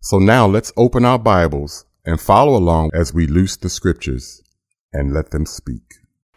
So 0.00 0.18
now 0.18 0.46
let's 0.48 0.72
open 0.76 1.04
our 1.04 1.20
Bibles 1.20 1.84
and 2.04 2.20
follow 2.20 2.56
along 2.56 2.90
as 2.94 3.14
we 3.14 3.28
loose 3.28 3.56
the 3.56 3.68
scriptures 3.68 4.42
and 4.92 5.14
let 5.14 5.30
them 5.30 5.46
speak. 5.46 5.84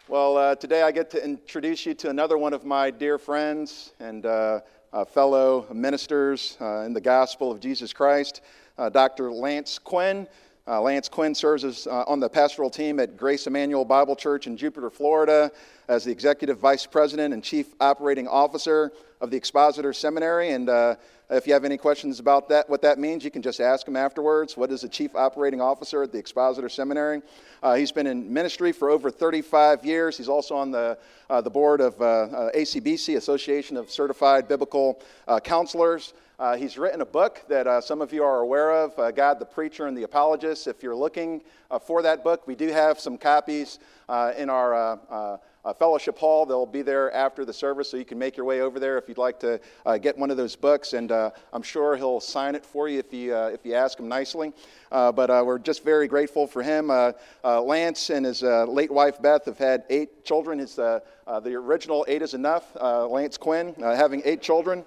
Well, 0.06 0.36
uh, 0.36 0.54
today 0.54 0.82
I 0.82 0.92
get 0.92 1.10
to 1.10 1.24
introduce 1.24 1.86
you 1.86 1.94
to 1.94 2.10
another 2.10 2.38
one 2.38 2.52
of 2.52 2.64
my 2.64 2.92
dear 2.92 3.18
friends 3.18 3.94
and 3.98 4.26
uh, 4.26 4.60
uh, 4.92 5.04
fellow 5.04 5.66
ministers 5.72 6.56
uh, 6.60 6.80
in 6.80 6.92
the 6.92 7.00
gospel 7.00 7.50
of 7.50 7.60
Jesus 7.60 7.92
Christ, 7.92 8.42
uh, 8.78 8.88
Dr. 8.88 9.32
Lance 9.32 9.78
Quinn. 9.78 10.26
Uh, 10.66 10.80
Lance 10.80 11.08
Quinn 11.08 11.34
serves 11.34 11.64
as, 11.64 11.86
uh, 11.86 12.04
on 12.06 12.20
the 12.20 12.28
pastoral 12.28 12.70
team 12.70 13.00
at 13.00 13.16
Grace 13.16 13.46
Immanuel 13.46 13.84
Bible 13.84 14.14
Church 14.14 14.46
in 14.46 14.56
Jupiter, 14.56 14.90
Florida, 14.90 15.50
as 15.88 16.04
the 16.04 16.12
executive 16.12 16.58
vice 16.58 16.86
president 16.86 17.34
and 17.34 17.42
chief 17.42 17.74
operating 17.80 18.28
officer 18.28 18.92
of 19.20 19.30
the 19.30 19.36
Expositor 19.36 19.92
Seminary. 19.92 20.50
And 20.50 20.68
uh, 20.68 20.96
if 21.32 21.46
you 21.46 21.52
have 21.52 21.64
any 21.64 21.76
questions 21.76 22.20
about 22.20 22.48
that, 22.50 22.68
what 22.68 22.82
that 22.82 22.98
means, 22.98 23.24
you 23.24 23.30
can 23.30 23.42
just 23.42 23.60
ask 23.60 23.88
him 23.88 23.96
afterwards. 23.96 24.56
What 24.56 24.70
is 24.70 24.84
a 24.84 24.88
chief 24.88 25.14
operating 25.14 25.60
officer 25.60 26.02
at 26.02 26.12
the 26.12 26.18
Expositor 26.18 26.68
Seminary? 26.68 27.22
Uh, 27.62 27.74
he's 27.74 27.92
been 27.92 28.06
in 28.06 28.32
ministry 28.32 28.72
for 28.72 28.90
over 28.90 29.10
35 29.10 29.84
years. 29.84 30.16
He's 30.16 30.28
also 30.28 30.54
on 30.54 30.70
the, 30.70 30.98
uh, 31.30 31.40
the 31.40 31.50
board 31.50 31.80
of 31.80 32.00
uh, 32.00 32.50
ACBC, 32.54 33.16
Association 33.16 33.76
of 33.76 33.90
Certified 33.90 34.46
Biblical 34.46 35.00
Counselors. 35.42 36.12
Uh, 36.42 36.56
he's 36.56 36.76
written 36.76 37.02
a 37.02 37.06
book 37.06 37.40
that 37.48 37.68
uh, 37.68 37.80
some 37.80 38.00
of 38.00 38.12
you 38.12 38.24
are 38.24 38.40
aware 38.40 38.72
of, 38.72 38.98
uh, 38.98 39.12
God 39.12 39.38
the 39.38 39.44
Preacher 39.44 39.86
and 39.86 39.96
the 39.96 40.02
Apologist. 40.02 40.66
If 40.66 40.82
you're 40.82 40.96
looking 40.96 41.40
uh, 41.70 41.78
for 41.78 42.02
that 42.02 42.24
book, 42.24 42.48
we 42.48 42.56
do 42.56 42.66
have 42.66 42.98
some 42.98 43.16
copies 43.16 43.78
uh, 44.08 44.32
in 44.36 44.50
our 44.50 45.38
uh, 45.64 45.72
fellowship 45.72 46.18
hall. 46.18 46.46
They'll 46.46 46.66
be 46.66 46.82
there 46.82 47.12
after 47.12 47.44
the 47.44 47.52
service, 47.52 47.90
so 47.90 47.96
you 47.96 48.04
can 48.04 48.18
make 48.18 48.36
your 48.36 48.46
way 48.46 48.60
over 48.60 48.80
there 48.80 48.98
if 48.98 49.08
you'd 49.08 49.18
like 49.18 49.38
to 49.40 49.60
get 50.00 50.18
one 50.18 50.30
of 50.30 50.36
those 50.36 50.56
books. 50.56 50.92
And 50.92 51.10
I'm 51.10 51.62
sure 51.62 51.96
he'll 51.96 52.20
sign 52.20 52.54
it 52.54 52.64
for 52.64 52.88
you 52.88 52.98
if 52.98 53.12
you, 53.12 53.36
if 53.36 53.64
you 53.64 53.74
ask 53.74 53.98
him 53.98 54.08
nicely. 54.08 54.52
but 54.90 55.28
we're 55.46 55.58
just 55.58 55.84
very 55.84 56.08
grateful 56.08 56.46
for 56.46 56.62
him. 56.62 56.88
Lance 57.44 58.10
and 58.10 58.26
his 58.26 58.42
late 58.42 58.90
wife 58.90 59.20
Beth 59.20 59.44
have 59.44 59.58
had 59.58 59.84
eight 59.90 60.24
children. 60.24 60.58
His, 60.58 60.76
the 60.76 61.02
original 61.26 62.04
eight 62.08 62.22
is 62.22 62.34
enough. 62.34 62.74
Lance 62.80 63.36
Quinn 63.36 63.74
having 63.78 64.22
eight 64.24 64.42
children 64.42 64.84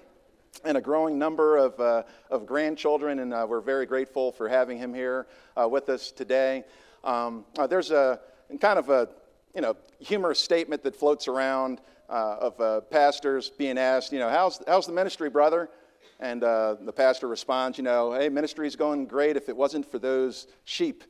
and 0.64 0.76
a 0.76 0.80
growing 0.80 1.18
number 1.18 1.56
of, 1.56 1.78
uh, 1.78 2.02
of 2.30 2.46
grandchildren, 2.46 3.20
and 3.20 3.32
uh, 3.32 3.46
we're 3.48 3.60
very 3.60 3.86
grateful 3.86 4.32
for 4.32 4.48
having 4.48 4.78
him 4.78 4.94
here 4.94 5.26
uh, 5.56 5.68
with 5.68 5.88
us 5.88 6.10
today. 6.10 6.64
Um, 7.04 7.44
uh, 7.58 7.66
there's 7.66 7.90
a 7.90 8.20
kind 8.60 8.78
of 8.78 8.88
a 8.90 9.08
you 9.56 9.62
know 9.62 9.76
humorous 9.98 10.38
statement 10.38 10.84
that 10.84 10.94
floats 10.94 11.26
around 11.26 11.80
uh, 12.08 12.36
of 12.40 12.60
uh, 12.60 12.80
pastors 12.82 13.50
being 13.50 13.78
asked, 13.78 14.12
you 14.12 14.18
know, 14.20 14.28
how's, 14.28 14.62
how's 14.68 14.86
the 14.86 14.92
ministry, 14.92 15.28
brother? 15.28 15.68
And 16.20 16.42
the 16.42 16.92
pastor 16.94 17.26
responds, 17.26 17.76
you 17.78 17.84
know, 17.84 18.12
hey, 18.12 18.28
ministry's 18.28 18.76
going 18.76 19.06
great 19.06 19.36
if 19.36 19.48
it 19.48 19.56
wasn't 19.56 19.90
for 19.90 19.98
those 19.98 20.46
sheep. 20.64 21.04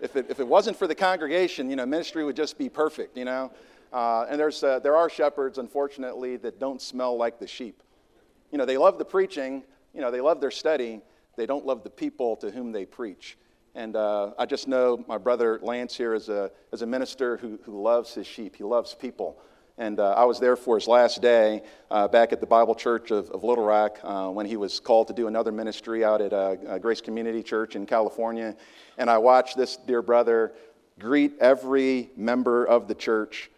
If 0.00 0.16
it, 0.16 0.26
if 0.30 0.40
it 0.40 0.48
wasn't 0.48 0.76
for 0.76 0.86
the 0.86 0.94
congregation, 0.94 1.70
you 1.70 1.76
know, 1.76 1.86
ministry 1.86 2.24
would 2.24 2.34
just 2.34 2.56
be 2.56 2.68
perfect, 2.68 3.16
you 3.16 3.24
know. 3.24 3.52
and 3.92 4.40
there's, 4.40 4.60
there 4.60 4.96
are 4.96 5.10
shepherds, 5.10 5.58
unfortunately, 5.58 6.38
that 6.38 6.58
don't 6.58 6.80
smell 6.80 7.16
like 7.16 7.38
the 7.38 7.46
sheep. 7.46 7.82
You 8.50 8.58
know, 8.58 8.64
they 8.64 8.78
love 8.78 8.98
the 8.98 9.04
preaching, 9.04 9.62
you 9.94 10.00
know, 10.00 10.10
they 10.10 10.20
love 10.20 10.40
their 10.40 10.50
study, 10.50 11.02
they 11.36 11.46
don't 11.46 11.66
love 11.66 11.84
the 11.84 11.90
people 11.90 12.36
to 12.36 12.50
whom 12.50 12.72
they 12.72 12.86
preach. 12.86 13.36
And 13.74 13.96
uh, 13.96 14.32
I 14.38 14.44
just 14.44 14.68
know 14.68 15.02
my 15.08 15.16
brother 15.16 15.58
Lance 15.62 15.96
here 15.96 16.14
is 16.14 16.28
a, 16.28 16.50
is 16.72 16.82
a 16.82 16.86
minister 16.86 17.38
who, 17.38 17.58
who 17.64 17.80
loves 17.80 18.12
his 18.12 18.26
sheep, 18.26 18.56
he 18.56 18.64
loves 18.64 18.94
people. 18.94 19.40
And 19.78 19.98
uh, 19.98 20.12
I 20.12 20.24
was 20.24 20.38
there 20.38 20.56
for 20.56 20.76
his 20.76 20.86
last 20.86 21.22
day 21.22 21.62
uh, 21.90 22.06
back 22.06 22.32
at 22.32 22.40
the 22.40 22.46
Bible 22.46 22.74
Church 22.74 23.10
of, 23.10 23.30
of 23.30 23.42
Little 23.42 23.64
Rock 23.64 23.98
uh, 24.04 24.28
when 24.28 24.44
he 24.44 24.58
was 24.58 24.78
called 24.78 25.08
to 25.08 25.14
do 25.14 25.26
another 25.26 25.50
ministry 25.50 26.04
out 26.04 26.20
at 26.20 26.32
uh, 26.34 26.78
Grace 26.78 27.00
Community 27.00 27.42
Church 27.42 27.74
in 27.74 27.86
California. 27.86 28.54
And 28.98 29.08
I 29.08 29.16
watched 29.16 29.56
this 29.56 29.78
dear 29.78 30.02
brother 30.02 30.52
greet 30.98 31.38
every 31.40 32.10
member 32.16 32.66
of 32.66 32.86
the 32.86 32.94
church 32.94 33.50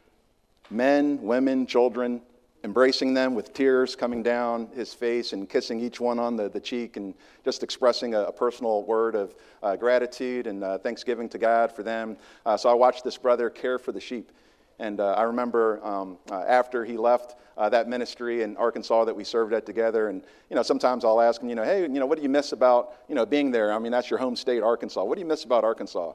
men, 0.71 1.21
women, 1.23 1.67
children 1.67 2.23
embracing 2.65 3.13
them 3.13 3.35
with 3.35 3.53
tears 3.53 3.95
coming 3.95 4.23
down 4.23 4.69
his 4.75 4.95
face 4.95 5.35
and 5.35 5.49
kissing 5.51 5.79
each 5.81 6.01
one 6.01 6.19
on 6.19 6.35
the, 6.35 6.49
the 6.49 6.59
cheek 6.59 6.97
and 6.97 7.15
just 7.45 7.63
expressing 7.63 8.15
a, 8.15 8.23
a 8.23 8.33
personal 8.33 8.83
word 8.85 9.15
of 9.15 9.35
uh, 9.63 9.77
gratitude 9.77 10.47
and 10.47 10.65
uh, 10.65 10.79
thanksgiving 10.79 11.29
to 11.29 11.37
God 11.37 11.71
for 11.71 11.83
them. 11.83 12.17
Uh, 12.47 12.57
so 12.57 12.71
I 12.71 12.73
watched 12.73 13.05
this 13.05 13.19
brother 13.19 13.51
care 13.51 13.79
for 13.79 13.93
the 13.93 14.01
sheep. 14.01 14.33
And 14.79 14.99
uh, 14.99 15.13
I 15.13 15.23
remember 15.23 15.85
um, 15.85 16.17
uh, 16.31 16.43
after 16.49 16.87
he 16.87 16.97
left 16.97 17.37
uh, 17.59 17.69
that 17.69 17.87
ministry 17.87 18.43
in 18.43 18.57
Arkansas 18.57 19.05
that 19.05 19.15
we 19.15 19.23
served 19.23 19.53
at 19.53 19.67
together, 19.67 20.09
and 20.09 20.25
you 20.51 20.57
know 20.57 20.65
sometimes 20.65 21.05
I'll 21.05 21.21
ask 21.21 21.41
him, 21.41 21.49
you 21.49 21.55
know, 21.55 21.63
hey, 21.63 21.83
you 21.83 21.89
know, 21.89 22.07
what 22.07 22.17
do 22.17 22.25
you 22.25 22.29
miss 22.29 22.51
about 22.51 22.95
you 23.09 23.15
know 23.15 23.25
being 23.25 23.53
there? 23.53 23.73
I 23.73 23.79
mean, 23.79 23.93
that's 23.93 24.11
your 24.11 24.19
home 24.19 24.35
state, 24.35 24.65
Arkansas. 24.65 25.05
What 25.05 25.15
do 25.15 25.21
you 25.21 25.29
miss 25.29 25.45
about 25.45 25.63
Arkansas? 25.63 26.15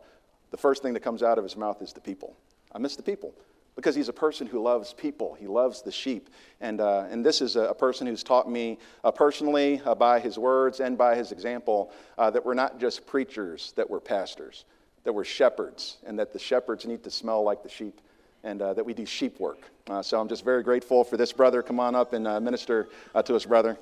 The 0.51 0.57
first 0.57 0.81
thing 0.81 0.93
that 0.95 0.99
comes 0.99 1.23
out 1.23 1.37
of 1.37 1.45
his 1.45 1.55
mouth 1.55 1.81
is 1.81 1.93
the 1.93 2.01
people. 2.01 2.35
I 2.73 2.79
miss 2.79 2.97
the 2.97 3.03
people 3.03 3.33
because 3.79 3.95
he's 3.95 4.09
a 4.09 4.13
person 4.13 4.45
who 4.45 4.61
loves 4.61 4.91
people. 4.91 5.37
He 5.39 5.47
loves 5.47 5.81
the 5.81 5.91
sheep. 5.91 6.29
And, 6.59 6.81
uh, 6.81 7.05
and 7.09 7.25
this 7.25 7.39
is 7.39 7.55
a, 7.55 7.73
person 7.73 8.07
who's 8.07 8.23
taught 8.23 8.51
me 8.51 8.77
uh, 9.05 9.11
personally 9.11 9.81
uh, 9.85 9.95
by 9.95 10.19
his 10.19 10.37
words 10.37 10.81
and 10.81 10.97
by 10.97 11.15
his 11.15 11.31
example 11.31 11.93
uh, 12.17 12.29
that 12.31 12.45
we're 12.45 12.55
not 12.55 12.77
just 12.77 13.07
preachers, 13.07 13.71
that 13.77 13.89
we're 13.89 14.01
pastors, 14.01 14.65
that 15.05 15.13
we're 15.13 15.23
shepherds, 15.23 15.99
and 16.05 16.19
that 16.19 16.33
the 16.33 16.39
shepherds 16.39 16.85
need 16.85 17.05
to 17.05 17.09
smell 17.09 17.41
like 17.41 17.63
the 17.63 17.69
sheep, 17.69 18.01
and 18.43 18.61
uh, 18.61 18.73
that 18.73 18.85
we 18.85 18.93
do 18.93 19.05
sheep 19.05 19.39
work. 19.39 19.71
Uh, 19.89 20.01
so 20.01 20.19
I'm 20.19 20.27
just 20.27 20.43
very 20.43 20.61
grateful 20.61 21.05
for 21.05 21.15
this 21.15 21.31
brother. 21.31 21.63
Come 21.63 21.79
on 21.79 21.95
up 21.95 22.11
and 22.11 22.25
minister 22.43 22.89
to 23.23 23.33
us, 23.33 23.45
brother. 23.45 23.77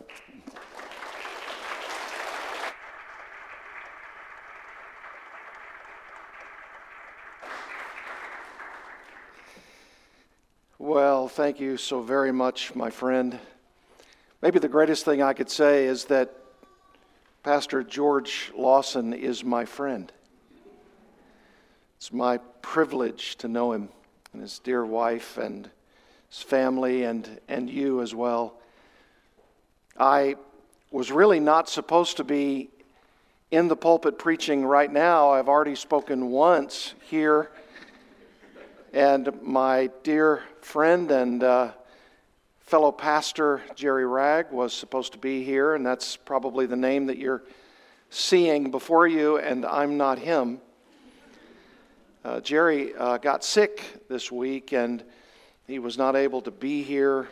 Thank 11.28 11.60
you 11.60 11.78
so 11.78 12.02
very 12.02 12.32
much, 12.32 12.74
my 12.74 12.90
friend. 12.90 13.38
Maybe 14.42 14.60
the 14.60 14.70
greatest 14.70 15.04
thing 15.04 15.22
I 15.22 15.34
could 15.34 15.50
say 15.50 15.86
is 15.86 16.06
that 16.06 16.34
Pastor 17.44 17.84
George 17.84 18.52
Lawson 18.56 19.14
is 19.14 19.44
my 19.44 19.66
friend. 19.66 20.12
It's 21.98 22.14
my 22.14 22.38
privilege 22.62 23.36
to 23.38 23.48
know 23.48 23.74
him 23.74 23.90
and 24.32 24.42
his 24.42 24.60
dear 24.60 24.86
wife 24.86 25.38
and 25.38 25.70
his 26.30 26.42
family 26.42 27.04
and, 27.04 27.40
and 27.48 27.70
you 27.70 28.02
as 28.02 28.16
well. 28.16 28.56
I 30.00 30.36
was 30.92 31.12
really 31.12 31.40
not 31.40 31.68
supposed 31.68 32.18
to 32.18 32.24
be 32.24 32.70
in 33.52 33.68
the 33.68 33.76
pulpit 33.76 34.18
preaching 34.18 34.66
right 34.66 34.92
now. 34.92 35.32
I've 35.32 35.50
already 35.50 35.76
spoken 35.76 36.30
once 36.30 36.94
here 37.02 37.52
and 38.94 39.42
my 39.42 39.90
dear 40.04 40.44
friend 40.62 41.12
and 41.12 41.44
uh, 41.44 41.72
fellow 42.60 42.92
pastor 42.92 43.62
Jerry 43.76 44.06
Wragg 44.06 44.52
was 44.52 44.74
supposed 44.74 45.12
to 45.14 45.18
be 45.18 45.44
here, 45.44 45.76
and 45.76 45.86
that's 45.86 46.16
probably 46.16 46.66
the 46.66 46.76
name 46.76 47.08
that 47.08 47.18
you're 47.18 47.44
seeing 48.10 48.72
before 48.72 49.08
you, 49.08 49.38
and 49.38 49.66
I'm 49.66 49.98
not 49.98 50.20
him. 50.20 50.60
Uh, 52.24 52.40
Jerry 52.42 52.96
uh, 52.96 53.18
got 53.18 53.44
sick 53.44 53.84
this 54.10 54.32
week, 54.32 54.74
and 54.74 55.04
he 55.66 55.80
was 55.80 55.98
not 55.98 56.16
able 56.16 56.42
to 56.42 56.52
be 56.52 56.84
here. 56.84 57.30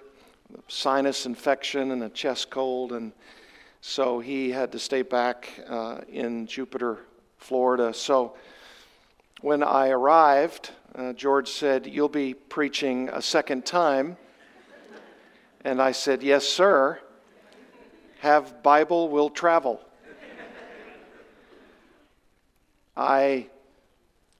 Sinus 0.67 1.25
infection 1.25 1.91
and 1.91 2.03
a 2.03 2.09
chest 2.09 2.49
cold, 2.49 2.91
and 2.91 3.11
so 3.81 4.19
he 4.19 4.51
had 4.51 4.71
to 4.73 4.79
stay 4.79 5.01
back 5.01 5.49
uh, 5.67 6.01
in 6.07 6.47
Jupiter, 6.47 6.99
Florida. 7.37 7.93
So 7.93 8.35
when 9.41 9.63
I 9.63 9.89
arrived, 9.89 10.71
uh, 10.95 11.13
George 11.13 11.49
said, 11.49 11.87
You'll 11.87 12.09
be 12.09 12.33
preaching 12.33 13.09
a 13.09 13.21
second 13.21 13.65
time. 13.65 14.17
And 15.63 15.81
I 15.81 15.91
said, 15.91 16.23
Yes, 16.23 16.45
sir. 16.45 16.99
Have 18.19 18.63
Bible 18.63 19.09
will 19.09 19.29
travel. 19.29 19.81
I 22.97 23.49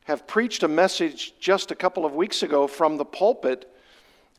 have 0.06 0.26
preached 0.28 0.64
a 0.64 0.68
message 0.68 1.34
just 1.40 1.72
a 1.72 1.76
couple 1.76 2.06
of 2.06 2.16
weeks 2.16 2.42
ago 2.42 2.68
from 2.68 2.96
the 2.98 3.06
pulpit 3.06 3.70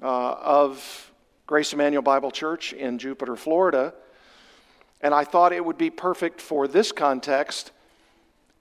uh, 0.03 0.33
of 0.33 1.13
Grace 1.47 1.73
Immanuel 1.73 2.03
Bible 2.03 2.31
Church 2.31 2.73
in 2.73 2.99
Jupiter, 2.99 3.37
Florida, 3.37 3.93
and 5.01 5.13
I 5.13 5.25
thought 5.25 5.53
it 5.53 5.65
would 5.65 5.77
be 5.77 5.91
perfect 5.91 6.41
for 6.41 6.67
this 6.67 6.93
context. 6.93 7.73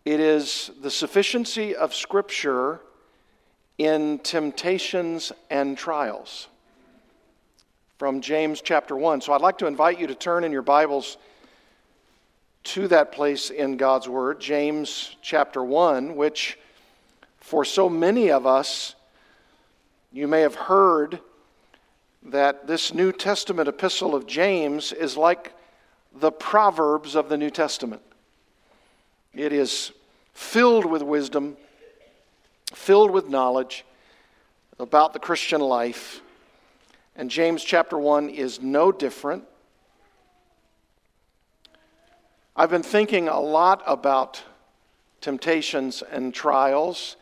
It 0.06 0.20
is 0.20 0.70
the 0.82 0.92
sufficiency 0.92 1.76
of 1.76 1.96
Scripture 1.96 2.80
in 3.80 4.20
temptations 4.20 5.32
and 5.50 5.76
trials 5.76 6.48
from 7.98 8.22
James 8.22 8.62
chapter 8.62 8.96
1. 8.96 9.22
So 9.22 9.34
I'd 9.34 9.42
like 9.42 9.58
to 9.58 9.66
invite 9.66 10.00
you 10.00 10.06
to 10.06 10.14
turn 10.14 10.44
in 10.44 10.52
your 10.52 10.62
Bibles 10.62 11.18
to 12.66 12.88
that 12.90 13.14
place 13.14 13.50
in 13.50 13.78
God's 13.78 14.08
Word, 14.08 14.40
James 14.40 15.16
chapter 15.24 15.64
1, 15.64 16.16
which 16.16 16.60
for 17.40 17.66
so 17.66 17.90
many 17.90 18.30
of 18.30 18.46
us, 18.46 18.94
you 20.14 20.28
may 20.28 20.42
have 20.42 20.54
heard 20.54 21.20
that 22.22 22.68
this 22.68 22.94
New 22.94 23.12
Testament 23.12 23.68
epistle 23.68 24.14
of 24.14 24.28
James 24.28 24.92
is 24.92 25.18
like 25.18 25.56
the 26.14 26.32
Proverbs 26.32 27.16
of 27.16 27.28
the 27.28 27.38
New 27.38 27.50
Testament. 27.50 28.04
It 29.36 29.52
is 29.52 29.92
filled 30.34 30.86
with 30.86 31.02
wisdom, 31.02 31.58
filled 32.74 33.12
with 33.12 33.28
knowledge 33.28 33.84
about 34.80 35.12
the 35.12 35.20
Christian 35.20 35.60
life. 35.60 36.22
And 37.18 37.30
James 37.30 37.62
chapter 37.62 37.98
1 37.98 38.30
is 38.30 38.62
no 38.62 38.94
different. 38.94 39.44
I've 42.56 42.70
been 42.70 42.82
thinking 42.82 43.28
a 43.28 43.40
lot 43.40 43.84
about 43.86 44.42
temptations 45.20 46.02
and 46.02 46.34
trials. 46.34 47.18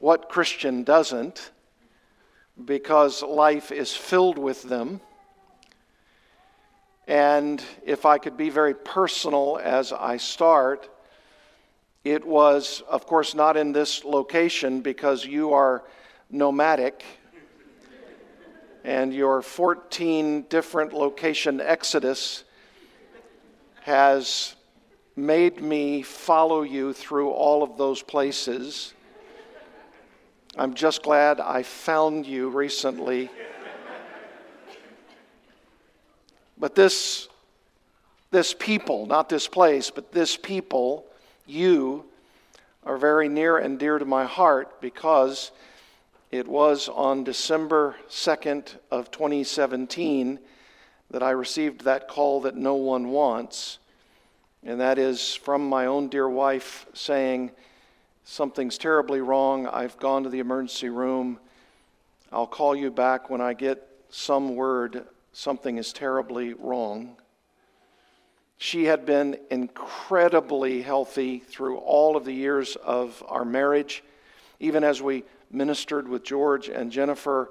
What 0.00 0.28
Christian 0.28 0.82
doesn't? 0.82 1.52
Because 2.64 3.22
life 3.22 3.70
is 3.70 3.94
filled 3.94 4.36
with 4.36 4.64
them. 4.64 5.00
And 7.06 7.62
if 7.84 8.04
I 8.04 8.18
could 8.18 8.36
be 8.36 8.50
very 8.50 8.74
personal 8.74 9.60
as 9.62 9.92
I 9.92 10.16
start, 10.16 10.88
it 12.06 12.24
was, 12.24 12.84
of 12.88 13.04
course, 13.04 13.34
not 13.34 13.56
in 13.56 13.72
this 13.72 14.04
location 14.04 14.80
because 14.80 15.24
you 15.24 15.52
are 15.52 15.82
nomadic 16.30 17.04
and 18.84 19.12
your 19.12 19.42
14 19.42 20.42
different 20.42 20.92
location 20.92 21.60
exodus 21.60 22.44
has 23.82 24.54
made 25.16 25.60
me 25.60 26.02
follow 26.02 26.62
you 26.62 26.92
through 26.92 27.30
all 27.30 27.64
of 27.64 27.76
those 27.76 28.02
places. 28.02 28.94
I'm 30.56 30.74
just 30.74 31.02
glad 31.02 31.40
I 31.40 31.64
found 31.64 32.24
you 32.24 32.50
recently. 32.50 33.30
But 36.56 36.76
this, 36.76 37.26
this 38.30 38.54
people, 38.54 39.06
not 39.06 39.28
this 39.28 39.48
place, 39.48 39.90
but 39.90 40.12
this 40.12 40.36
people, 40.36 41.04
you, 41.46 42.04
are 42.84 42.98
very 42.98 43.28
near 43.28 43.58
and 43.58 43.78
dear 43.78 43.98
to 43.98 44.04
my 44.04 44.24
heart 44.24 44.80
because 44.80 45.50
it 46.30 46.46
was 46.46 46.88
on 46.88 47.24
December 47.24 47.96
2nd 48.08 48.76
of 48.90 49.10
2017 49.10 50.38
that 51.10 51.22
I 51.22 51.30
received 51.30 51.82
that 51.82 52.08
call 52.08 52.42
that 52.42 52.56
no 52.56 52.74
one 52.74 53.08
wants 53.10 53.78
and 54.66 54.80
that 54.80 54.98
is 54.98 55.34
from 55.34 55.68
my 55.68 55.86
own 55.86 56.08
dear 56.08 56.28
wife 56.28 56.86
saying, 56.92 57.52
Something's 58.24 58.76
terribly 58.76 59.20
wrong. 59.20 59.68
I've 59.68 59.96
gone 59.98 60.24
to 60.24 60.28
the 60.28 60.40
emergency 60.40 60.88
room. 60.88 61.38
I'll 62.32 62.48
call 62.48 62.74
you 62.74 62.90
back 62.90 63.30
when 63.30 63.40
I 63.40 63.54
get 63.54 63.86
some 64.10 64.56
word 64.56 65.04
something 65.32 65.78
is 65.78 65.92
terribly 65.92 66.54
wrong. 66.54 67.16
She 68.58 68.84
had 68.84 69.04
been 69.04 69.38
incredibly 69.50 70.80
healthy 70.80 71.40
through 71.40 71.76
all 71.78 72.16
of 72.16 72.24
the 72.24 72.32
years 72.32 72.76
of 72.76 73.22
our 73.28 73.44
marriage, 73.44 74.02
even 74.60 74.82
as 74.82 75.02
we 75.02 75.24
ministered 75.50 76.08
with 76.08 76.24
George 76.24 76.68
and 76.68 76.90
Jennifer 76.90 77.50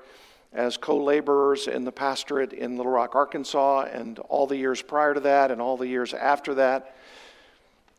as 0.52 0.78
co 0.78 0.98
laborers 0.98 1.68
in 1.68 1.84
the 1.84 1.92
pastorate 1.92 2.54
in 2.54 2.78
Little 2.78 2.92
Rock, 2.92 3.14
Arkansas, 3.14 3.82
and 3.92 4.18
all 4.20 4.48
the 4.48 4.58
years 4.58 4.82
prior 4.82 5.14
to 5.14 5.20
that 5.22 5.52
and 5.52 5.62
all 5.62 5.78
the 5.78 5.88
years 5.88 6.14
after 6.14 6.56
that. 6.56 6.96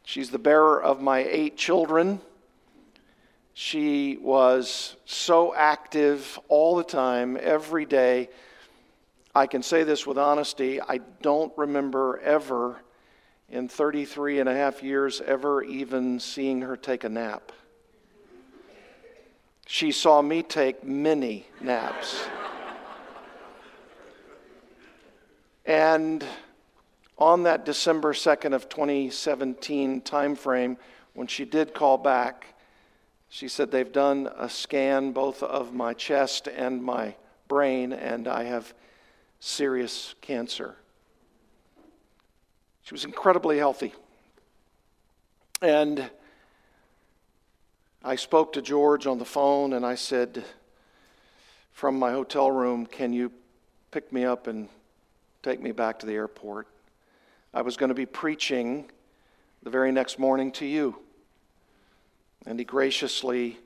She's 0.05 0.31
the 0.31 0.39
bearer 0.39 0.83
of 0.83 1.01
my 1.01 1.19
eight 1.19 1.57
children. 1.57 2.21
She 3.55 4.19
was 4.21 4.97
so 5.05 5.55
active 5.55 6.39
all 6.49 6.77
the 6.77 6.85
time, 6.85 7.39
every 7.41 7.85
day. 7.85 8.31
I 9.35 9.47
can 9.47 9.63
say 9.63 9.85
this 9.85 10.07
with 10.07 10.19
honesty 10.19 10.81
I 10.81 11.01
don't 11.23 11.53
remember 11.57 12.19
ever 12.21 12.81
in 13.49 13.69
33 13.69 14.41
and 14.41 14.49
a 14.49 14.55
half 14.55 14.83
years 14.83 15.21
ever 15.21 15.63
even 15.63 16.19
seeing 16.19 16.63
her 16.63 16.77
take 16.77 17.05
a 17.05 17.09
nap. 17.09 17.53
She 19.67 19.93
saw 19.93 20.23
me 20.23 20.43
take 20.43 20.85
many 20.85 21.47
naps. 21.61 22.25
and 25.65 26.25
on 27.19 27.45
that 27.45 27.65
December 27.65 28.13
2nd 28.13 28.55
of 28.55 28.69
2017 28.69 30.03
timeframe, 30.03 30.77
when 31.15 31.27
she 31.27 31.45
did 31.45 31.73
call 31.73 31.97
back, 31.97 32.55
she 33.29 33.49
said 33.49 33.71
they've 33.71 33.93
done 33.93 34.29
a 34.37 34.49
scan 34.49 35.13
both 35.13 35.43
of 35.43 35.73
my 35.73 35.95
chest 35.95 36.47
and 36.47 36.83
my 36.83 37.15
brain, 37.49 37.93
and 37.93 38.29
I 38.29 38.45
have 38.45 38.75
serious 39.41 40.15
cancer. 40.21 40.77
She 42.87 42.95
was 42.95 43.05
incredibly 43.05 43.59
healthy. 43.59 43.93
And 45.61 46.09
I 48.05 48.15
spoke 48.15 48.53
to 48.53 48.63
George 48.63 49.09
on 49.09 49.19
the 49.19 49.25
phone 49.25 49.73
and 49.73 49.85
I 49.85 49.97
said, 49.97 50.45
from 51.73 51.99
my 51.99 52.13
hotel 52.13 52.49
room, 52.49 52.87
can 52.87 53.13
you 53.13 53.33
pick 53.91 54.13
me 54.13 54.25
up 54.25 54.47
and 54.47 54.69
take 55.43 55.61
me 55.61 55.73
back 55.73 55.99
to 55.99 56.07
the 56.07 56.13
airport? 56.13 56.69
I 57.53 57.63
was 57.63 57.77
going 57.77 57.89
to 57.89 57.95
be 57.95 58.07
preaching 58.07 58.89
the 59.65 59.71
very 59.71 59.91
next 59.91 60.21
morning 60.21 60.53
to 60.53 60.65
you. 60.65 60.97
And 62.47 62.57
he 62.57 62.65
graciously 62.65 63.59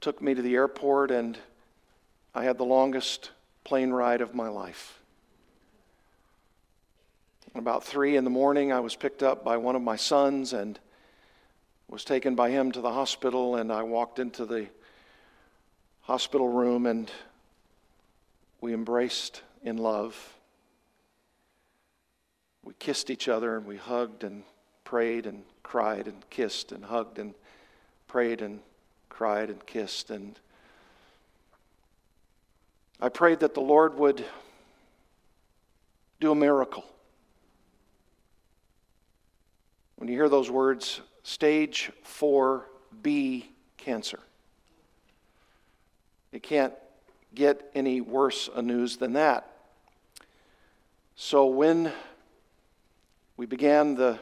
took 0.00 0.22
me 0.22 0.32
to 0.32 0.40
the 0.40 0.54
airport, 0.54 1.10
and 1.10 1.38
I 2.34 2.44
had 2.44 2.56
the 2.56 2.64
longest 2.64 3.32
plane 3.64 3.90
ride 3.90 4.22
of 4.22 4.34
my 4.34 4.48
life. 4.48 4.99
About 7.54 7.84
three 7.84 8.16
in 8.16 8.24
the 8.24 8.30
morning, 8.30 8.72
I 8.72 8.80
was 8.80 8.94
picked 8.94 9.22
up 9.22 9.44
by 9.44 9.56
one 9.56 9.76
of 9.76 9.82
my 9.82 9.96
sons 9.96 10.52
and 10.52 10.78
was 11.88 12.04
taken 12.04 12.34
by 12.34 12.50
him 12.50 12.72
to 12.72 12.80
the 12.80 12.92
hospital, 12.92 13.56
and 13.56 13.72
I 13.72 13.82
walked 13.82 14.18
into 14.18 14.46
the 14.46 14.68
hospital 16.02 16.48
room 16.48 16.86
and 16.86 17.10
we 18.60 18.72
embraced 18.72 19.42
in 19.62 19.76
love 19.76 20.34
we 22.62 22.74
kissed 22.78 23.10
each 23.10 23.28
other 23.28 23.56
and 23.56 23.66
we 23.66 23.76
hugged 23.76 24.24
and 24.24 24.42
prayed 24.84 25.26
and 25.26 25.42
cried 25.62 26.06
and 26.06 26.28
kissed 26.30 26.72
and 26.72 26.84
hugged 26.84 27.18
and 27.18 27.34
prayed 28.06 28.42
and 28.42 28.60
cried 29.08 29.50
and 29.50 29.64
kissed. 29.66 30.10
And 30.10 30.38
I 33.00 33.08
prayed 33.08 33.40
that 33.40 33.54
the 33.54 33.60
Lord 33.60 33.94
would 33.98 34.24
do 36.20 36.32
a 36.32 36.34
miracle. 36.34 36.84
When 40.00 40.08
you 40.08 40.14
hear 40.14 40.30
those 40.30 40.50
words, 40.50 41.02
stage 41.24 41.92
4B 42.06 43.44
cancer, 43.76 44.18
it 46.32 46.42
can't 46.42 46.72
get 47.34 47.70
any 47.74 48.00
worse 48.00 48.48
a 48.54 48.62
news 48.62 48.96
than 48.96 49.12
that. 49.12 49.46
So 51.16 51.44
when 51.44 51.92
we 53.36 53.44
began 53.44 53.94
the 53.94 54.18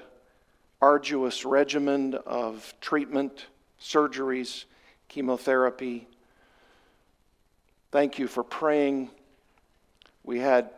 arduous 0.83 1.45
regimen 1.45 2.15
of 2.27 2.75
treatment, 2.81 3.47
surgeries, 3.81 4.65
chemotherapy. 5.07 6.09
Thank 7.93 8.19
you 8.19 8.27
for 8.27 8.43
praying. 8.43 9.11
We 10.25 10.41
had 10.41 10.71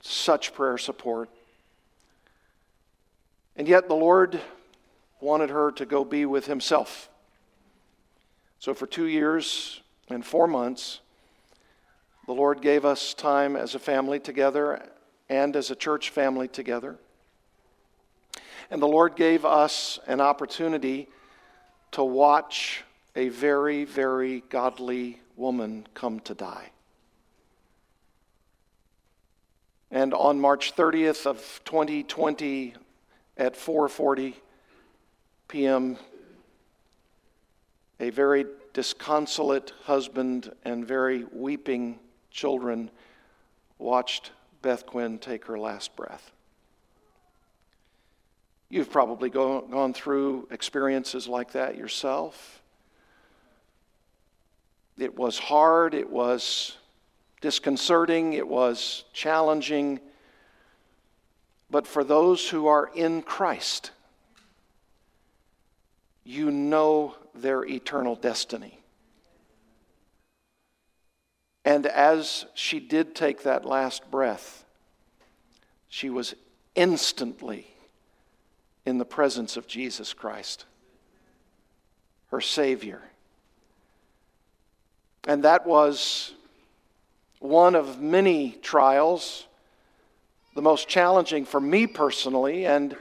such 0.00 0.54
prayer 0.54 0.78
support. 0.78 1.28
And 3.56 3.68
yet 3.68 3.88
the 3.88 3.94
Lord 3.94 4.40
wanted 5.20 5.50
her 5.50 5.70
to 5.72 5.86
go 5.86 6.04
be 6.04 6.26
with 6.26 6.46
Himself. 6.46 7.08
So 8.58 8.74
for 8.74 8.86
two 8.86 9.06
years 9.06 9.80
and 10.08 10.24
four 10.24 10.46
months, 10.46 11.00
the 12.26 12.32
Lord 12.32 12.62
gave 12.62 12.84
us 12.84 13.14
time 13.14 13.56
as 13.56 13.74
a 13.74 13.78
family 13.78 14.18
together 14.18 14.88
and 15.28 15.54
as 15.56 15.70
a 15.70 15.76
church 15.76 16.10
family 16.10 16.48
together. 16.48 16.96
And 18.70 18.80
the 18.80 18.88
Lord 18.88 19.16
gave 19.16 19.44
us 19.44 19.98
an 20.06 20.20
opportunity 20.20 21.08
to 21.92 22.02
watch 22.02 22.82
a 23.14 23.28
very, 23.28 23.84
very 23.84 24.42
godly 24.48 25.20
woman 25.36 25.86
come 25.94 26.20
to 26.20 26.34
die. 26.34 26.70
And 29.90 30.12
on 30.12 30.40
March 30.40 30.74
30th 30.74 31.26
of 31.26 31.60
2020 31.64 32.74
at 33.36 33.54
4:40 33.54 34.34
p.m. 35.48 35.96
a 38.00 38.10
very 38.10 38.46
disconsolate 38.72 39.72
husband 39.84 40.52
and 40.64 40.86
very 40.86 41.24
weeping 41.32 41.98
children 42.30 42.90
watched 43.78 44.32
Beth 44.62 44.86
Quinn 44.86 45.18
take 45.18 45.44
her 45.46 45.58
last 45.58 45.94
breath. 45.94 46.32
You've 48.68 48.90
probably 48.90 49.30
go, 49.30 49.60
gone 49.60 49.94
through 49.94 50.48
experiences 50.50 51.28
like 51.28 51.52
that 51.52 51.76
yourself. 51.76 52.62
It 54.98 55.16
was 55.16 55.38
hard, 55.38 55.94
it 55.94 56.10
was 56.10 56.76
disconcerting, 57.40 58.32
it 58.32 58.48
was 58.48 59.04
challenging. 59.12 60.00
But 61.74 61.88
for 61.88 62.04
those 62.04 62.50
who 62.50 62.68
are 62.68 62.88
in 62.94 63.20
Christ, 63.20 63.90
you 66.22 66.52
know 66.52 67.16
their 67.34 67.64
eternal 67.64 68.14
destiny. 68.14 68.78
And 71.64 71.84
as 71.86 72.44
she 72.54 72.78
did 72.78 73.16
take 73.16 73.42
that 73.42 73.64
last 73.64 74.08
breath, 74.08 74.64
she 75.88 76.10
was 76.10 76.36
instantly 76.76 77.66
in 78.86 78.98
the 78.98 79.04
presence 79.04 79.56
of 79.56 79.66
Jesus 79.66 80.12
Christ, 80.12 80.66
her 82.30 82.40
Savior. 82.40 83.02
And 85.26 85.42
that 85.42 85.66
was 85.66 86.34
one 87.40 87.74
of 87.74 88.00
many 88.00 88.52
trials, 88.62 89.48
the 90.54 90.62
most 90.62 90.88
challenging 90.88 91.44
for 91.44 91.60
me 91.60 91.86
personally, 91.86 92.66
and 92.66 92.96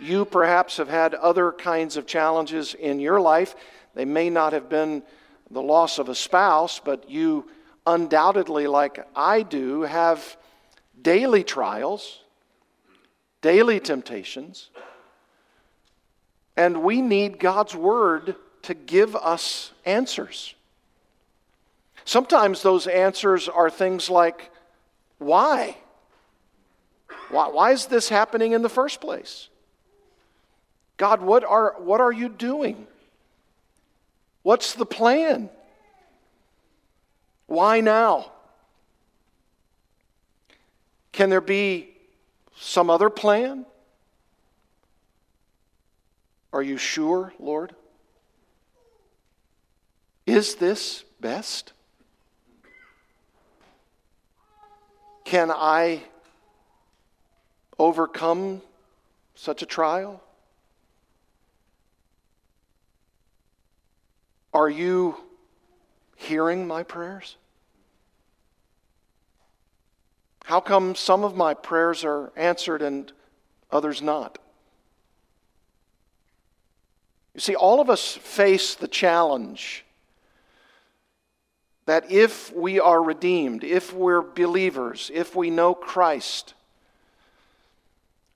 you 0.00 0.24
perhaps 0.24 0.76
have 0.76 0.88
had 0.88 1.14
other 1.14 1.52
kinds 1.52 1.96
of 1.96 2.06
challenges 2.06 2.74
in 2.74 3.00
your 3.00 3.20
life. 3.20 3.56
They 3.94 4.04
may 4.04 4.30
not 4.30 4.52
have 4.52 4.68
been 4.68 5.02
the 5.50 5.62
loss 5.62 5.98
of 5.98 6.08
a 6.08 6.14
spouse, 6.14 6.80
but 6.84 7.10
you 7.10 7.48
undoubtedly, 7.86 8.66
like 8.66 9.06
I 9.16 9.42
do, 9.42 9.82
have 9.82 10.36
daily 11.00 11.42
trials, 11.42 12.20
daily 13.40 13.80
temptations. 13.80 14.70
And 16.56 16.82
we 16.82 17.00
need 17.00 17.38
God's 17.38 17.74
Word 17.74 18.36
to 18.62 18.74
give 18.74 19.16
us 19.16 19.72
answers. 19.86 20.54
Sometimes 22.04 22.62
those 22.62 22.86
answers 22.86 23.48
are 23.48 23.70
things 23.70 24.10
like, 24.10 24.50
why? 25.18 25.76
Why, 27.30 27.48
why 27.48 27.72
is 27.72 27.86
this 27.86 28.08
happening 28.08 28.52
in 28.52 28.62
the 28.62 28.68
first 28.68 29.00
place? 29.00 29.48
God, 30.96 31.22
what 31.22 31.44
are, 31.44 31.74
what 31.78 32.00
are 32.00 32.12
you 32.12 32.28
doing? 32.28 32.86
What's 34.42 34.74
the 34.74 34.86
plan? 34.86 35.50
Why 37.46 37.80
now? 37.80 38.32
Can 41.12 41.30
there 41.30 41.40
be 41.40 41.90
some 42.56 42.90
other 42.90 43.10
plan? 43.10 43.66
Are 46.52 46.62
you 46.62 46.78
sure, 46.78 47.32
Lord? 47.38 47.74
Is 50.26 50.56
this 50.56 51.04
best? 51.20 51.72
Can 55.24 55.50
I 55.50 56.02
overcome 57.78 58.62
such 59.34 59.62
a 59.62 59.66
trial? 59.66 60.22
Are 64.52 64.68
you 64.68 65.16
hearing 66.16 66.66
my 66.66 66.82
prayers? 66.82 67.36
How 70.44 70.60
come 70.60 70.94
some 70.94 71.24
of 71.24 71.36
my 71.36 71.54
prayers 71.54 72.04
are 72.04 72.32
answered 72.34 72.82
and 72.82 73.12
others 73.70 74.00
not? 74.00 74.38
You 77.34 77.40
see, 77.40 77.54
all 77.54 77.80
of 77.80 77.90
us 77.90 78.16
face 78.16 78.74
the 78.74 78.88
challenge 78.88 79.84
that 81.86 82.10
if 82.10 82.52
we 82.52 82.80
are 82.80 83.02
redeemed, 83.02 83.62
if 83.62 83.92
we're 83.92 84.22
believers, 84.22 85.10
if 85.14 85.36
we 85.36 85.48
know 85.48 85.74
Christ, 85.74 86.54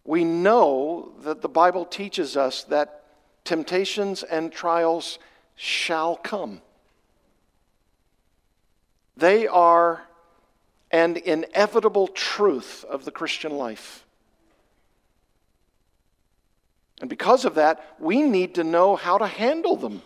we 0.04 0.24
know 0.24 1.12
that 1.22 1.42
the 1.42 1.48
Bible 1.48 1.84
teaches 1.84 2.36
us 2.36 2.64
that 2.64 3.04
temptations 3.44 4.22
and 4.22 4.52
trials 4.52 5.18
shall 5.56 6.16
come. 6.16 6.60
They 9.16 9.46
are 9.46 10.02
an 10.90 11.16
inevitable 11.16 12.08
truth 12.08 12.84
of 12.88 13.04
the 13.04 13.10
Christian 13.10 13.52
life. 13.52 14.04
And 17.00 17.08
because 17.08 17.44
of 17.44 17.54
that, 17.54 17.84
we 17.98 18.22
need 18.22 18.56
to 18.56 18.64
know 18.64 18.96
how 18.96 19.18
to 19.18 19.26
handle 19.26 19.76
them. 19.76 20.02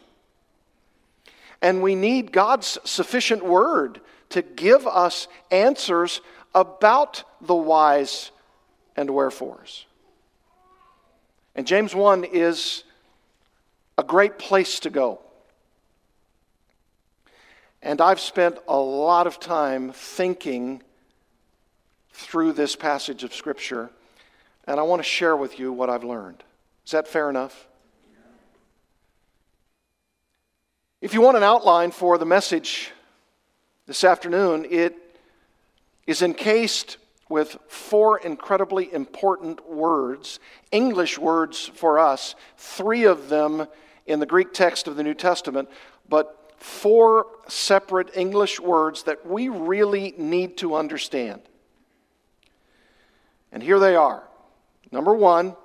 And 1.62 1.83
we 1.83 1.95
need 1.95 2.33
God's 2.33 2.79
sufficient 2.85 3.45
word 3.45 4.00
to 4.31 4.43
give 4.43 4.87
us 4.87 5.29
answers 5.50 6.21
about 6.55 7.25
the 7.41 7.55
whys 7.55 8.31
and 8.97 9.11
wherefores. 9.11 9.86
And 11.57 11.67
James 11.67 11.95
1 11.95 12.25
is 12.25 12.85
a 13.97 14.03
great 14.03 14.39
place 14.39 14.79
to 14.81 14.91
go. 14.91 15.21
And 17.81 18.03
I've 18.03 18.21
spent 18.21 18.59
a 18.69 18.77
lot 18.77 19.27
of 19.27 19.41
time 19.41 19.91
thinking 19.93 20.83
through 22.13 22.53
this 22.53 22.77
passage 22.77 23.25
of 23.25 23.35
Scripture, 23.35 23.89
and 24.67 24.79
I 24.79 24.83
want 24.83 25.01
to 25.01 25.09
share 25.09 25.35
with 25.35 25.59
you 25.59 25.73
what 25.73 25.89
I've 25.89 26.05
learned. 26.05 26.43
Is 26.85 26.93
that 26.93 27.09
fair 27.09 27.31
enough? 27.31 27.67
If 31.01 31.15
you 31.15 31.23
want 31.23 31.39
an 31.39 31.43
outline 31.43 31.91
for 31.91 32.19
the 32.19 32.27
message 32.27 32.93
this 33.87 34.05
afternoon, 34.05 34.67
it 34.69 34.95
is 36.07 36.21
encased 36.21 36.99
with 37.28 37.56
four 37.68 38.18
incredibly 38.18 38.92
important 38.92 39.68
words, 39.68 40.38
English 40.71 41.18
words 41.18 41.66
for 41.75 41.99
us, 41.99 42.35
three 42.56 43.04
of 43.04 43.28
them 43.28 43.66
in 44.06 44.21
the 44.21 44.26
Greek 44.26 44.52
text 44.52 44.87
of 44.87 44.97
the 44.97 45.02
New 45.02 45.14
Testament, 45.14 45.68
but 46.09 46.54
four 46.59 47.26
separate 47.49 48.16
English 48.16 48.61
words 48.61 49.02
that 49.04 49.26
we 49.26 49.49
really 49.49 50.14
need 50.16 50.56
to 50.59 50.76
understand. 50.76 51.42
And 53.50 53.62
here 53.62 53.78
they 53.78 53.97
are. 53.97 54.23
Number 54.92 55.14
one, 55.14 55.56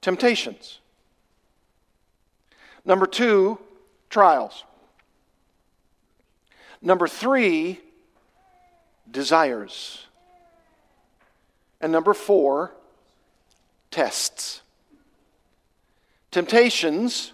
temptations. 0.00 0.80
Number 2.84 3.06
two, 3.06 3.58
trials. 4.08 4.64
Number 6.82 7.06
three, 7.06 7.80
desires. 9.10 10.06
And 11.80 11.92
number 11.92 12.14
four, 12.14 12.72
tests. 13.90 14.60
Temptations, 16.30 17.32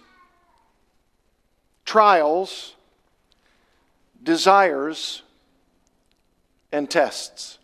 trials, 1.85 2.75
desires, 4.23 5.21
and 6.71 6.89
tests. 6.89 7.59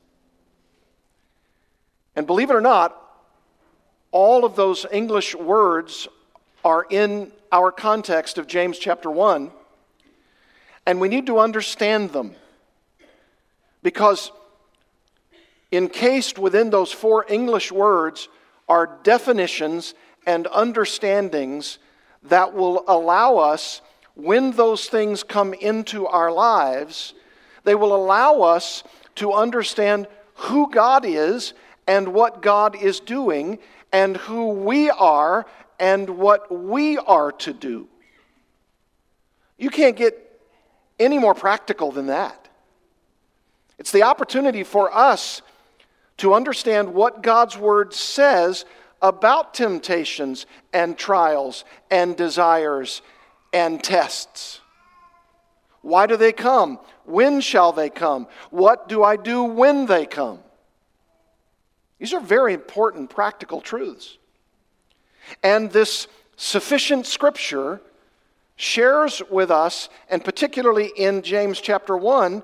And 2.16 2.28
believe 2.28 2.50
it 2.50 2.56
or 2.56 2.62
not, 2.62 3.00
all 4.12 4.46
of 4.46 4.56
those 4.56 4.86
English 4.92 5.34
words 5.36 6.08
are 6.64 6.86
in 6.90 7.32
our 7.52 7.72
context 7.72 8.38
of 8.38 8.48
James 8.48 8.78
chapter 8.78 9.10
1, 9.10 9.52
and 10.86 11.02
we 11.02 11.08
need 11.08 11.26
to 11.28 11.40
understand 11.40 12.12
them 12.12 12.36
because 13.82 14.32
encased 15.74 16.38
within 16.38 16.70
those 16.70 16.92
four 16.92 17.26
English 17.28 17.72
words 17.72 18.30
are 18.70 19.00
definitions 19.04 19.94
and 20.26 20.48
understandings 20.48 21.80
that 22.24 22.54
will 22.54 22.84
allow 22.88 23.38
us 23.38 23.82
when 24.16 24.52
those 24.52 24.88
things 24.88 25.24
come 25.24 25.54
into 25.54 26.06
our 26.06 26.32
lives, 26.32 27.14
they 27.64 27.76
will 27.76 27.96
allow 27.96 28.42
us 28.42 28.84
to 29.16 29.34
understand 29.34 30.08
who 30.36 30.70
God 30.70 31.06
is 31.06 31.54
and 31.88 32.14
what 32.14 32.42
God 32.42 32.76
is 32.76 33.00
doing 33.00 33.60
and 33.92 34.18
who 34.18 34.50
we 34.50 34.90
are 34.90 35.46
and 35.80 36.10
what 36.10 36.52
we 36.52 36.98
are 36.98 37.32
to 37.32 37.54
do. 37.54 37.88
You 39.58 39.70
can't 39.70 39.96
get 39.96 40.20
any 41.00 41.18
more 41.18 41.34
practical 41.34 41.92
than 41.92 42.08
that. 42.08 42.48
It's 43.80 43.92
the 43.92 44.04
opportunity 44.04 44.64
for 44.64 44.96
us 44.96 45.42
to 46.24 46.34
understand 46.34 46.94
what 46.94 47.22
God's 47.22 47.58
Word 47.58 47.94
says 47.94 48.64
about 49.02 49.54
temptations 49.54 50.46
and 50.72 50.98
trials 50.98 51.66
and 51.92 52.16
desires 52.16 53.02
and 53.52 53.84
tests. 53.84 54.62
Why 55.82 56.08
do 56.08 56.16
they 56.16 56.32
come? 56.32 56.80
When 57.04 57.42
shall 57.42 57.74
they 57.74 57.90
come? 57.90 58.28
What 58.52 58.88
do 58.88 59.04
I 59.04 59.18
do 59.18 59.44
when 59.44 59.86
they 59.86 60.06
come? 60.06 60.40
These 62.00 62.14
are 62.14 62.22
very 62.22 62.54
important 62.54 63.10
practical 63.10 63.60
truths. 63.60 64.18
And 65.44 65.72
this 65.72 66.08
sufficient 66.38 67.06
scripture 67.06 67.82
shares 68.56 69.22
with 69.30 69.52
us, 69.52 69.90
and 70.10 70.24
particularly 70.24 70.90
in 70.96 71.22
James 71.22 71.60
chapter 71.60 71.98
1, 71.98 72.44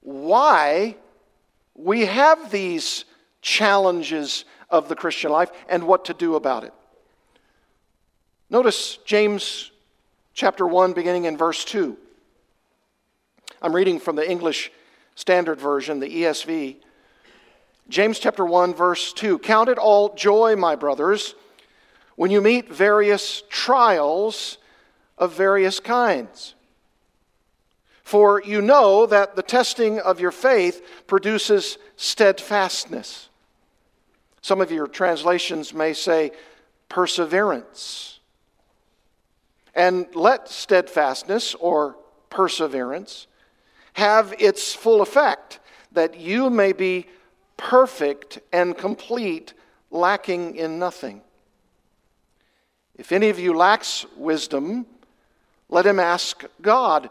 why 0.00 0.96
we 1.76 2.06
have 2.06 2.50
these 2.50 3.04
challenges 3.42 4.44
of 4.70 4.88
the 4.88 4.96
Christian 4.96 5.30
life 5.30 5.50
and 5.68 5.86
what 5.86 6.06
to 6.06 6.14
do 6.14 6.34
about 6.34 6.64
it. 6.64 6.72
Notice 8.50 8.98
James 9.04 9.70
chapter 10.34 10.66
1, 10.66 10.92
beginning 10.92 11.24
in 11.24 11.36
verse 11.36 11.64
2. 11.64 11.96
I'm 13.62 13.74
reading 13.74 13.98
from 13.98 14.16
the 14.16 14.28
English 14.28 14.70
Standard 15.14 15.60
Version, 15.60 16.00
the 16.00 16.08
ESV. 16.08 16.76
James 17.88 18.18
chapter 18.18 18.44
1, 18.44 18.74
verse 18.74 19.12
2. 19.12 19.38
Count 19.38 19.68
it 19.68 19.78
all 19.78 20.14
joy, 20.14 20.56
my 20.56 20.74
brothers, 20.76 21.34
when 22.16 22.30
you 22.30 22.40
meet 22.40 22.68
various 22.72 23.42
trials 23.48 24.58
of 25.16 25.34
various 25.34 25.78
kinds. 25.78 26.55
For 28.06 28.40
you 28.40 28.62
know 28.62 29.04
that 29.06 29.34
the 29.34 29.42
testing 29.42 29.98
of 29.98 30.20
your 30.20 30.30
faith 30.30 30.80
produces 31.08 31.76
steadfastness. 31.96 33.30
Some 34.42 34.60
of 34.60 34.70
your 34.70 34.86
translations 34.86 35.74
may 35.74 35.92
say 35.92 36.30
perseverance. 36.88 38.20
And 39.74 40.06
let 40.14 40.48
steadfastness 40.48 41.56
or 41.56 41.96
perseverance 42.30 43.26
have 43.94 44.32
its 44.38 44.72
full 44.72 45.02
effect, 45.02 45.58
that 45.90 46.16
you 46.16 46.48
may 46.48 46.72
be 46.72 47.08
perfect 47.56 48.38
and 48.52 48.78
complete, 48.78 49.52
lacking 49.90 50.54
in 50.54 50.78
nothing. 50.78 51.22
If 52.94 53.10
any 53.10 53.30
of 53.30 53.40
you 53.40 53.52
lacks 53.52 54.06
wisdom, 54.16 54.86
let 55.68 55.84
him 55.84 55.98
ask 55.98 56.44
God, 56.62 57.10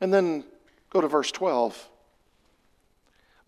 And 0.00 0.12
then 0.12 0.44
go 0.90 1.00
to 1.00 1.08
verse 1.08 1.30
12. 1.32 1.88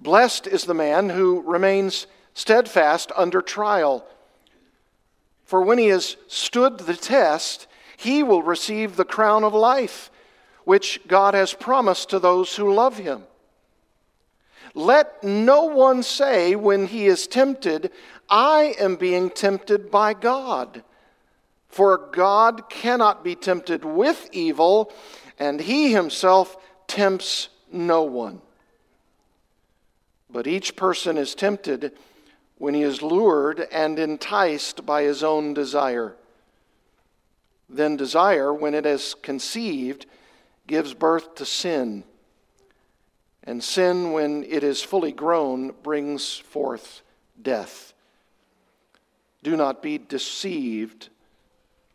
Blessed 0.01 0.47
is 0.47 0.65
the 0.65 0.75
man 0.75 1.11
who 1.11 1.43
remains 1.43 2.07
steadfast 2.35 3.11
under 3.17 3.43
trial. 3.43 4.07
For 5.45 5.63
when 5.63 5.79
he 5.79 5.89
has 5.89 6.17
stood 6.29 6.79
the 6.79 6.95
test, 6.95 7.67
he 7.97 8.23
will 8.23 8.43
receive 8.43 8.95
the 8.97 9.05
crown 9.05 9.43
of 9.43 9.55
life, 9.55 10.11
which 10.65 11.01
God 11.09 11.35
has 11.35 11.53
promised 11.53 12.11
to 12.11 12.19
those 12.19 12.55
who 12.55 12.73
love 12.73 12.99
him. 12.99 13.25
Let 14.75 15.25
no 15.25 15.65
one 15.65 16.03
say 16.03 16.55
when 16.55 16.87
he 16.87 17.07
is 17.07 17.27
tempted, 17.27 17.91
I 18.29 18.77
am 18.79 18.97
being 18.97 19.31
tempted 19.31 19.91
by 19.91 20.15
God. 20.15 20.85
For 21.69 21.97
God 22.13 22.69
cannot 22.71 23.25
be 23.25 23.35
tempted 23.35 23.85
with 23.85 24.29
evil, 24.33 24.93
and 25.39 25.61
he 25.61 25.93
himself 25.93 26.57
tempts 26.87 27.49
no 27.71 28.03
one. 28.03 28.41
But 30.31 30.47
each 30.47 30.77
person 30.77 31.17
is 31.17 31.35
tempted 31.35 31.93
when 32.59 32.75
he 32.75 32.83
is 32.83 33.03
lured 33.03 33.67
and 33.73 33.99
enticed 33.99 34.85
by 34.85 35.03
his 35.03 35.23
own 35.23 35.55
desire. 35.55 36.17
Then 37.69 37.97
desire, 37.97 38.53
when 38.53 38.75
it 38.75 38.85
is 38.85 39.15
conceived, 39.15 40.07
gives 40.67 40.93
birth 40.95 41.35
to 41.37 41.47
sin. 41.47 42.05
And 43.45 43.63
sin, 43.63 44.13
when 44.13 44.45
it 44.45 44.65
is 44.65 44.83
fully 44.83 45.13
grown, 45.13 45.73
brings 45.83 46.37
forth 46.37 47.03
death. 47.41 47.95
Do 49.43 49.57
not 49.57 49.83
be 49.83 49.99
deceived, 49.99 51.09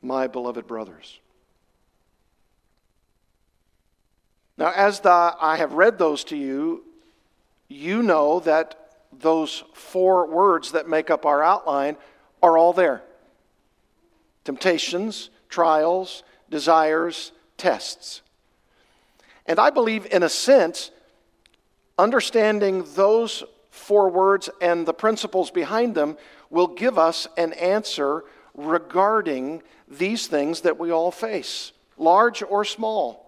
my 0.01 0.27
beloved 0.27 0.65
brothers. 0.65 1.19
Now, 4.57 4.71
as 4.71 4.99
the, 4.99 5.35
I 5.39 5.57
have 5.57 5.73
read 5.73 5.97
those 5.97 6.23
to 6.25 6.37
you, 6.37 6.83
you 7.67 8.03
know 8.03 8.39
that 8.41 8.75
those 9.11 9.63
four 9.73 10.27
words 10.27 10.71
that 10.71 10.87
make 10.87 11.09
up 11.09 11.25
our 11.25 11.43
outline 11.43 11.97
are 12.41 12.57
all 12.57 12.73
there 12.73 13.03
temptations, 14.43 15.29
trials, 15.47 16.23
desires, 16.49 17.31
tests. 17.57 18.21
And 19.45 19.57
I 19.57 19.69
believe, 19.69 20.05
in 20.11 20.23
a 20.23 20.29
sense, 20.29 20.91
understanding 21.97 22.85
those 22.95 23.43
four 23.69 24.09
words 24.09 24.49
and 24.61 24.85
the 24.85 24.93
principles 24.93 25.49
behind 25.49 25.95
them 25.95 26.17
will 26.49 26.67
give 26.67 26.97
us 26.97 27.27
an 27.37 27.53
answer 27.53 28.23
regarding 28.53 29.63
these 29.87 30.27
things 30.27 30.61
that 30.61 30.77
we 30.77 30.91
all 30.91 31.11
face, 31.11 31.71
large 31.97 32.43
or 32.43 32.65
small. 32.65 33.22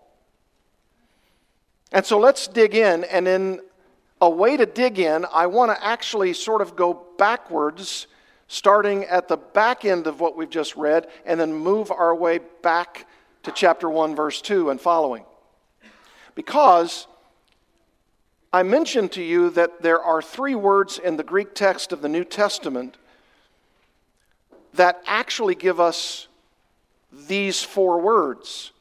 And 1.92 2.06
so 2.06 2.18
let's 2.20 2.48
dig 2.48 2.76
in, 2.76 3.04
and 3.06 3.28
in 3.28 3.62
a 4.22 4.30
way 4.30 4.58
to 4.58 4.66
dig 4.66 5.00
in, 5.00 5.26
I 5.32 5.48
want 5.48 5.72
to 5.72 5.86
actually 5.86 6.34
sort 6.34 6.62
of 6.62 6.76
go 6.76 7.06
backwards, 7.18 8.08
starting 8.48 9.04
at 9.06 9.28
the 9.28 9.38
back 9.38 9.86
end 9.86 10.08
of 10.08 10.20
what 10.20 10.36
we've 10.36 10.50
just 10.50 10.76
read, 10.76 11.08
and 11.26 11.40
then 11.40 11.54
move 11.54 11.92
our 11.92 12.16
way 12.16 12.40
back 12.62 13.08
to 13.44 13.52
chapter 13.52 13.90
1, 13.90 14.16
verse 14.16 14.42
2 14.42 14.70
and 14.70 14.82
following. 14.82 15.26
Because 16.34 17.08
I 18.52 18.64
mentioned 18.64 19.12
to 19.14 19.24
you 19.24 19.50
that 19.52 19.82
there 19.82 20.02
are 20.02 20.22
three 20.22 20.56
words 20.56 20.98
in 20.98 21.18
the 21.18 21.24
Greek 21.24 21.54
text 21.54 21.92
of 21.92 22.02
the 22.02 22.10
New 22.10 22.24
Testament 22.24 22.98
that 24.74 25.02
actually 25.06 25.56
give 25.56 25.80
us 25.80 26.28
these 27.12 27.62
four 27.62 28.00
words. 28.00 28.72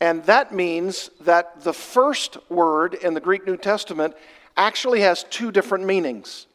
And 0.00 0.22
that 0.24 0.52
means 0.52 1.10
that 1.20 1.62
the 1.62 1.72
first 1.72 2.38
word 2.50 2.94
in 2.94 3.14
the 3.14 3.20
Greek 3.20 3.46
New 3.46 3.56
Testament 3.56 4.14
actually 4.56 5.00
has 5.00 5.24
two 5.24 5.50
different 5.50 5.84
meanings, 5.84 6.46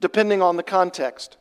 depending 0.00 0.42
on 0.42 0.56
the 0.56 0.62
context. 0.62 1.36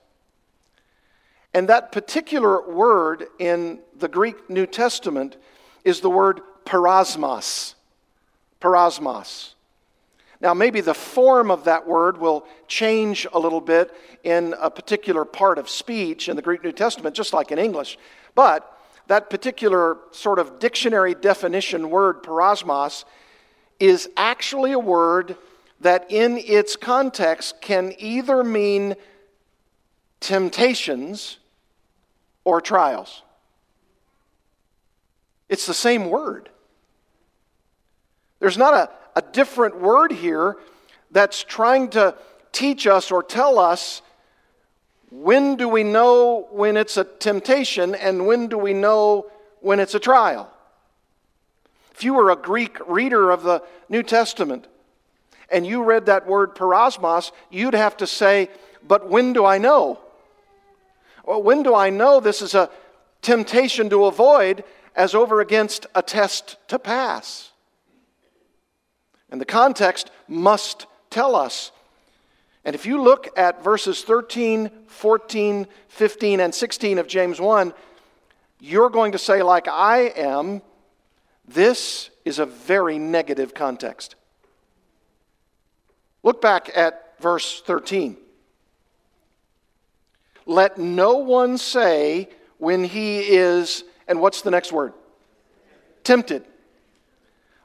And 1.54 1.70
that 1.70 1.92
particular 1.92 2.68
word 2.70 3.26
in 3.40 3.80
the 3.98 4.08
Greek 4.08 4.50
New 4.50 4.66
Testament 4.66 5.38
is 5.84 6.02
the 6.02 6.10
word 6.10 6.42
peirasmos. 6.66 7.76
Peirasmos. 8.62 9.54
Now, 10.42 10.54
maybe 10.54 10.82
the 10.82 10.94
form 10.94 11.52
of 11.52 11.64
that 11.66 11.88
word 11.88 12.18
will 12.18 12.46
change 12.68 13.26
a 13.32 13.40
little 13.40 13.62
bit 13.62 13.94
in 14.24 14.54
a 14.60 14.70
particular 14.70 15.26
part 15.26 15.58
of 15.58 15.70
speech 15.70 16.28
in 16.28 16.36
the 16.36 16.42
Greek 16.42 16.64
New 16.64 16.72
Testament, 16.74 17.16
just 17.16 17.34
like 17.34 17.52
in 17.52 17.60
English. 17.60 17.98
But 18.36 18.73
that 19.08 19.30
particular 19.30 19.98
sort 20.12 20.40
of 20.40 20.60
dictionary 20.60 21.16
definition 21.16 21.90
word, 21.90 22.24
peirasmos, 22.24 23.06
is 23.80 24.10
actually 24.16 24.72
a 24.72 24.80
word 24.80 25.36
that 25.82 26.10
in 26.10 26.38
its 26.38 26.76
context 26.76 27.60
can 27.62 27.94
either 27.98 28.44
mean 28.44 28.96
temptations 30.20 31.38
or 32.46 32.62
trials. 32.62 33.22
It's 35.50 35.66
the 35.66 35.74
same 35.74 36.10
word. 36.10 36.50
There's 38.40 38.58
not 38.58 38.74
a, 38.74 38.90
a 39.20 39.22
different 39.22 39.80
word 39.80 40.12
here 40.12 40.58
that's 41.12 41.44
trying 41.44 41.90
to 41.90 42.16
teach 42.52 42.88
us 42.88 43.12
or 43.12 43.22
tell 43.22 43.60
us 43.60 44.02
when 45.14 45.58
do 45.58 45.70
we 45.70 45.84
know 45.84 46.48
when 46.50 46.76
it's 46.76 46.98
a 46.98 47.04
temptation 47.04 47.94
and 47.94 48.26
when 48.26 48.48
do 48.48 48.58
we 48.58 48.74
know 48.74 49.28
when 49.60 49.80
it's 49.80 49.94
a 49.94 50.00
trial? 50.00 50.52
If 51.94 52.04
you 52.04 52.16
were 52.16 52.32
a 52.32 52.36
Greek 52.36 52.78
reader 52.88 53.30
of 53.30 53.44
the 53.44 53.62
New 53.90 54.02
Testament 54.02 54.68
and 55.52 55.68
you 55.68 55.84
read 55.84 56.08
that 56.08 56.26
word 56.26 56.56
peirasmos, 56.56 57.32
you'd 57.52 57.76
have 57.76 57.96
to 57.98 58.08
say, 58.08 58.50
But 58.88 59.08
when 59.08 59.34
do 59.34 59.46
I 59.46 59.60
know? 59.60 60.00
Well, 61.24 61.44
when 61.44 61.62
do 61.62 61.76
I 61.76 61.92
know 61.92 62.20
this 62.20 62.42
is 62.42 62.56
a 62.56 62.72
temptation 63.22 63.92
to 63.92 64.06
avoid 64.06 64.64
as 64.96 65.14
over 65.14 65.42
against 65.42 65.86
a 65.94 66.02
test 66.02 66.58
to 66.70 66.80
pass? 66.80 67.52
And 69.30 69.40
the 69.40 69.46
context 69.46 70.10
must 70.28 70.88
tell 71.12 71.36
us 71.36 71.72
And 72.66 72.76
if 72.76 72.86
you 72.86 73.02
look 73.02 73.28
at 73.38 73.64
verses 73.64 74.04
13, 74.04 74.72
14, 74.88 75.68
15, 75.90 76.40
and 76.40 76.56
16 76.56 76.98
of 76.98 77.08
James 77.08 77.42
1, 77.42 77.74
you're 78.60 78.90
going 78.90 79.12
to 79.12 79.18
say, 79.18 79.44
like 79.44 79.68
I 79.68 80.14
am, 80.16 80.62
this 81.46 82.10
is 82.24 82.40
a 82.40 82.46
very 82.46 82.98
negative 82.98 83.54
context. 83.54 84.16
Look 86.24 86.42
back 86.42 86.70
at 86.74 87.20
verse 87.20 87.62
13. 87.62 88.16
Let 90.46 90.78
no 90.78 91.16
one 91.16 91.58
say 91.58 92.30
when 92.58 92.86
he 92.86 93.20
is, 93.20 93.84
and 94.08 94.22
what's 94.22 94.42
the 94.42 94.52
next 94.52 94.72
word? 94.72 94.94
Tempted. 96.04 96.46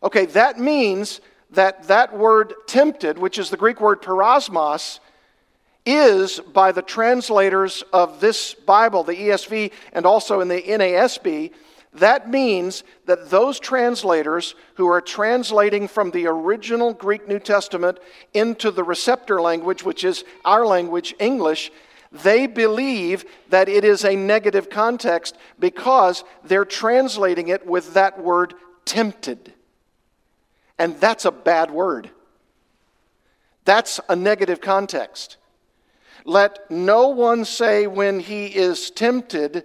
Okay, 0.03 0.27
that 0.27 0.59
means 0.59 1.21
that 1.51 1.85
that 1.85 2.17
word 2.17 2.55
tempted, 2.67 3.19
which 3.19 3.39
is 3.39 3.51
the 3.51 3.57
Greek 3.57 3.81
word 3.81 4.03
peirasmos, 4.03 5.01
is 5.87 6.41
by 6.41 6.71
the 6.73 6.83
translators 6.83 7.83
of 7.93 8.21
this 8.21 8.55
Bible, 8.55 9.05
the 9.05 9.15
ESV, 9.15 9.73
and 9.93 10.05
also 10.05 10.41
in 10.41 10.49
the 10.49 10.61
NASB, 10.61 11.53
that 11.95 12.29
means 12.29 12.85
that 13.07 13.31
those 13.31 13.59
translators 13.59 14.55
who 14.75 14.87
are 14.89 15.01
translating 15.01 15.89
from 15.89 16.11
the 16.11 16.27
original 16.27 16.93
Greek 16.93 17.27
New 17.27 17.39
Testament 17.39 17.99
into 18.35 18.71
the 18.71 18.85
receptor 18.85 19.41
language, 19.41 19.83
which 19.83 20.05
is 20.05 20.25
our 20.45 20.67
language, 20.67 21.15
English, 21.19 21.73
they 22.13 22.47
believe 22.47 23.25
that 23.49 23.69
it 23.69 23.85
is 23.85 24.05
a 24.05 24.17
negative 24.17 24.71
context 24.71 25.37
because 25.59 26.25
they're 26.45 26.65
translating 26.65 27.49
it 27.49 27.67
with 27.67 27.95
that 27.95 28.23
word 28.23 28.55
tempted. 28.85 29.55
And 30.79 30.99
that's 31.01 31.25
a 31.25 31.31
bad 31.31 31.71
word. 31.71 32.11
That's 33.65 34.01
a 34.09 34.17
negative 34.17 34.61
context. 34.61 35.37
Let 36.25 36.71
no 36.71 37.09
one 37.09 37.45
say 37.45 37.87
when 37.87 38.21
he 38.21 38.47
is 38.47 38.91
tempted, 38.91 39.65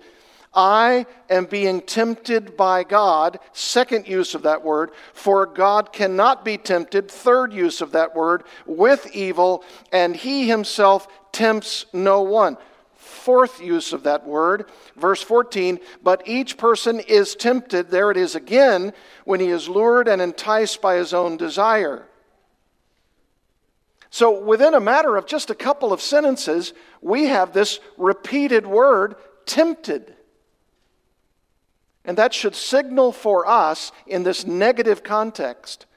I 0.53 1.05
am 1.29 1.45
being 1.45 1.81
tempted 1.81 2.55
by 2.55 2.83
God. 2.83 3.39
Second 3.53 4.07
use 4.07 4.35
of 4.35 4.43
that 4.43 4.63
word. 4.63 4.91
For 5.13 5.45
God 5.45 5.91
cannot 5.91 6.45
be 6.45 6.57
tempted. 6.57 7.09
Third 7.09 7.53
use 7.53 7.81
of 7.81 7.91
that 7.93 8.15
word. 8.15 8.43
With 8.65 9.07
evil, 9.15 9.63
and 9.91 10.15
he 10.15 10.47
himself 10.47 11.07
tempts 11.31 11.85
no 11.91 12.21
one. 12.21 12.57
Fourth 13.03 13.61
use 13.61 13.93
of 13.93 14.03
that 14.03 14.25
word. 14.25 14.69
Verse 14.95 15.21
14. 15.21 15.79
But 16.01 16.23
each 16.25 16.57
person 16.57 16.99
is 17.01 17.35
tempted, 17.35 17.89
there 17.89 18.11
it 18.11 18.17
is 18.17 18.35
again, 18.35 18.93
when 19.25 19.39
he 19.39 19.49
is 19.49 19.69
lured 19.69 20.07
and 20.07 20.21
enticed 20.21 20.81
by 20.81 20.95
his 20.95 21.13
own 21.13 21.37
desire. 21.37 22.07
So, 24.09 24.39
within 24.43 24.73
a 24.73 24.79
matter 24.79 25.17
of 25.17 25.25
just 25.25 25.49
a 25.49 25.55
couple 25.55 25.91
of 25.91 25.99
sentences, 25.99 26.73
we 27.01 27.25
have 27.25 27.51
this 27.51 27.79
repeated 27.97 28.65
word, 28.65 29.15
tempted. 29.45 30.15
And 32.05 32.17
that 32.17 32.33
should 32.33 32.55
signal 32.55 33.11
for 33.11 33.47
us 33.47 33.91
in 34.05 34.23
this 34.23 34.45
negative 34.45 35.03
context 35.03 35.87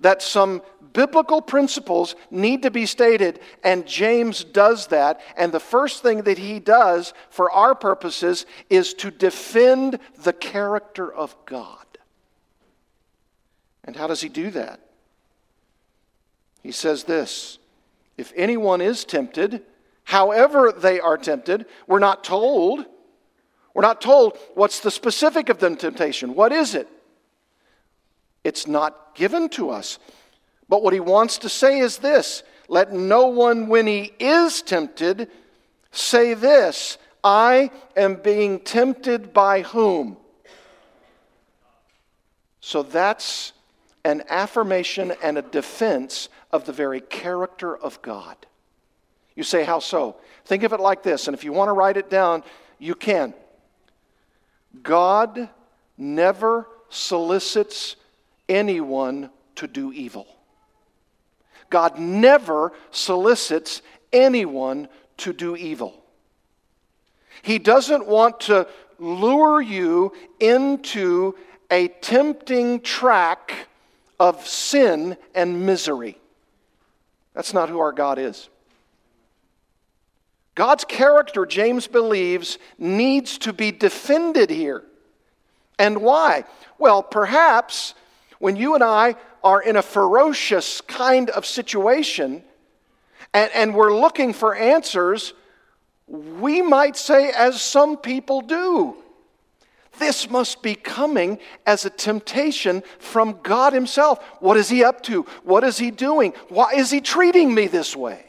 that 0.00 0.22
some 0.22 0.62
biblical 0.92 1.40
principles 1.40 2.16
need 2.30 2.62
to 2.62 2.70
be 2.70 2.86
stated, 2.86 3.40
and 3.62 3.86
James 3.86 4.44
does 4.44 4.88
that. 4.88 5.20
And 5.36 5.52
the 5.52 5.60
first 5.60 6.02
thing 6.02 6.22
that 6.22 6.38
he 6.38 6.58
does 6.58 7.14
for 7.28 7.50
our 7.50 7.74
purposes 7.74 8.46
is 8.68 8.94
to 8.94 9.10
defend 9.10 9.98
the 10.22 10.32
character 10.32 11.12
of 11.12 11.36
God. 11.46 11.86
And 13.84 13.96
how 13.96 14.06
does 14.06 14.20
he 14.20 14.28
do 14.28 14.50
that? 14.50 14.80
He 16.62 16.72
says 16.72 17.04
this 17.04 17.58
If 18.16 18.32
anyone 18.36 18.80
is 18.80 19.04
tempted, 19.04 19.62
however 20.04 20.72
they 20.72 21.00
are 21.00 21.16
tempted, 21.16 21.66
we're 21.86 21.98
not 21.98 22.24
told 22.24 22.84
we're 23.74 23.82
not 23.82 24.00
told 24.00 24.36
what's 24.54 24.80
the 24.80 24.90
specific 24.90 25.48
of 25.48 25.58
the 25.58 25.74
temptation. 25.76 26.34
What 26.34 26.52
is 26.52 26.74
it? 26.74 26.88
It's 28.42 28.66
not 28.66 29.09
given 29.20 29.50
to 29.50 29.68
us. 29.68 29.98
But 30.66 30.82
what 30.82 30.94
he 30.94 31.00
wants 31.00 31.36
to 31.38 31.50
say 31.50 31.78
is 31.78 31.98
this 31.98 32.42
let 32.68 32.92
no 32.92 33.26
one, 33.26 33.68
when 33.68 33.86
he 33.86 34.12
is 34.18 34.62
tempted, 34.62 35.28
say 35.92 36.32
this 36.34 36.96
I 37.22 37.70
am 37.96 38.14
being 38.14 38.60
tempted 38.60 39.34
by 39.34 39.60
whom? 39.60 40.16
So 42.62 42.82
that's 42.82 43.52
an 44.04 44.22
affirmation 44.30 45.12
and 45.22 45.36
a 45.36 45.42
defense 45.42 46.30
of 46.50 46.64
the 46.64 46.72
very 46.72 47.02
character 47.02 47.76
of 47.76 48.00
God. 48.00 48.36
You 49.34 49.42
say, 49.42 49.64
How 49.64 49.80
so? 49.80 50.16
Think 50.46 50.62
of 50.62 50.72
it 50.72 50.80
like 50.80 51.02
this, 51.02 51.28
and 51.28 51.34
if 51.34 51.44
you 51.44 51.52
want 51.52 51.68
to 51.68 51.74
write 51.74 51.98
it 51.98 52.08
down, 52.08 52.42
you 52.78 52.94
can. 52.94 53.34
God 54.82 55.50
never 55.98 56.66
solicits 56.88 57.96
anyone 58.50 59.30
to 59.56 59.66
do 59.66 59.92
evil. 59.92 60.26
God 61.70 61.98
never 61.98 62.72
solicits 62.90 63.80
anyone 64.12 64.88
to 65.18 65.32
do 65.32 65.56
evil. 65.56 65.94
He 67.42 67.58
doesn't 67.58 68.06
want 68.06 68.40
to 68.40 68.66
lure 68.98 69.62
you 69.62 70.12
into 70.40 71.36
a 71.70 71.88
tempting 71.88 72.80
track 72.80 73.68
of 74.18 74.46
sin 74.46 75.16
and 75.34 75.64
misery. 75.64 76.18
That's 77.34 77.54
not 77.54 77.68
who 77.68 77.78
our 77.78 77.92
God 77.92 78.18
is. 78.18 78.48
God's 80.56 80.84
character, 80.84 81.46
James 81.46 81.86
believes, 81.86 82.58
needs 82.76 83.38
to 83.38 83.52
be 83.52 83.70
defended 83.70 84.50
here. 84.50 84.82
And 85.78 86.02
why? 86.02 86.44
Well, 86.78 87.02
perhaps 87.02 87.94
when 88.40 88.56
you 88.56 88.74
and 88.74 88.82
I 88.82 89.14
are 89.44 89.62
in 89.62 89.76
a 89.76 89.82
ferocious 89.82 90.80
kind 90.80 91.30
of 91.30 91.46
situation 91.46 92.42
and, 93.32 93.50
and 93.54 93.74
we're 93.74 93.94
looking 93.94 94.32
for 94.32 94.54
answers, 94.54 95.34
we 96.08 96.60
might 96.60 96.96
say, 96.96 97.30
as 97.30 97.62
some 97.62 97.96
people 97.96 98.40
do, 98.40 98.96
this 99.98 100.30
must 100.30 100.62
be 100.62 100.74
coming 100.74 101.38
as 101.66 101.84
a 101.84 101.90
temptation 101.90 102.82
from 102.98 103.38
God 103.42 103.74
Himself. 103.74 104.24
What 104.40 104.56
is 104.56 104.70
He 104.70 104.82
up 104.82 105.02
to? 105.04 105.22
What 105.44 105.62
is 105.62 105.76
He 105.76 105.90
doing? 105.90 106.32
Why 106.48 106.72
is 106.72 106.90
He 106.90 107.02
treating 107.02 107.54
me 107.54 107.66
this 107.66 107.94
way? 107.94 108.24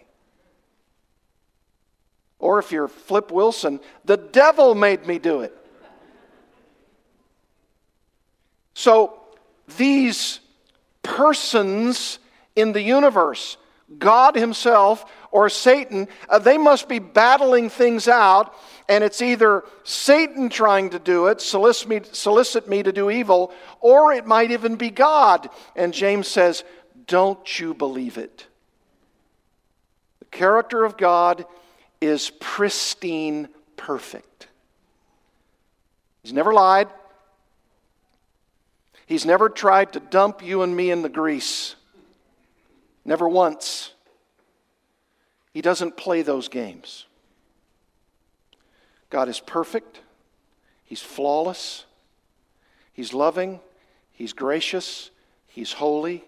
Or 2.37 2.59
if 2.59 2.71
you're 2.71 2.89
Flip 2.89 3.31
Wilson, 3.31 3.79
the 4.03 4.17
devil 4.17 4.75
made 4.75 5.07
me 5.07 5.19
do 5.19 5.41
it. 5.41 5.57
So 8.73 9.20
these 9.77 10.39
persons 11.03 12.19
in 12.55 12.71
the 12.71 12.81
universe, 12.81 13.57
God 13.97 14.35
Himself 14.35 15.05
or 15.31 15.49
Satan, 15.49 16.07
uh, 16.29 16.39
they 16.39 16.57
must 16.57 16.87
be 16.89 16.99
battling 16.99 17.69
things 17.69 18.07
out, 18.07 18.53
and 18.89 19.03
it's 19.03 19.21
either 19.21 19.63
Satan 19.83 20.49
trying 20.49 20.89
to 20.91 20.99
do 20.99 21.27
it, 21.27 21.41
solicit 21.41 21.87
me, 21.87 22.01
solicit 22.11 22.67
me 22.67 22.83
to 22.83 22.91
do 22.91 23.09
evil, 23.09 23.53
or 23.79 24.13
it 24.13 24.25
might 24.25 24.51
even 24.51 24.75
be 24.75 24.89
God. 24.89 25.49
And 25.75 25.93
James 25.93 26.27
says, 26.27 26.63
Don't 27.07 27.59
you 27.59 27.73
believe 27.73 28.17
it? 28.17 28.45
The 30.19 30.25
character 30.25 30.83
of 30.83 30.97
God 30.97 31.45
is 32.01 32.29
pristine 32.39 33.47
perfect. 33.77 34.47
He's 36.23 36.33
never 36.33 36.53
lied. 36.53 36.87
He's 39.11 39.25
never 39.25 39.49
tried 39.49 39.91
to 39.91 39.99
dump 39.99 40.41
you 40.41 40.61
and 40.61 40.73
me 40.73 40.89
in 40.89 41.01
the 41.01 41.09
grease. 41.09 41.75
Never 43.03 43.27
once. 43.27 43.91
He 45.53 45.61
doesn't 45.61 45.97
play 45.97 46.21
those 46.21 46.47
games. 46.47 47.07
God 49.09 49.27
is 49.27 49.41
perfect. 49.41 49.99
He's 50.85 51.01
flawless. 51.01 51.83
He's 52.93 53.13
loving. 53.13 53.59
He's 54.13 54.31
gracious. 54.31 55.11
He's 55.45 55.73
holy. 55.73 56.23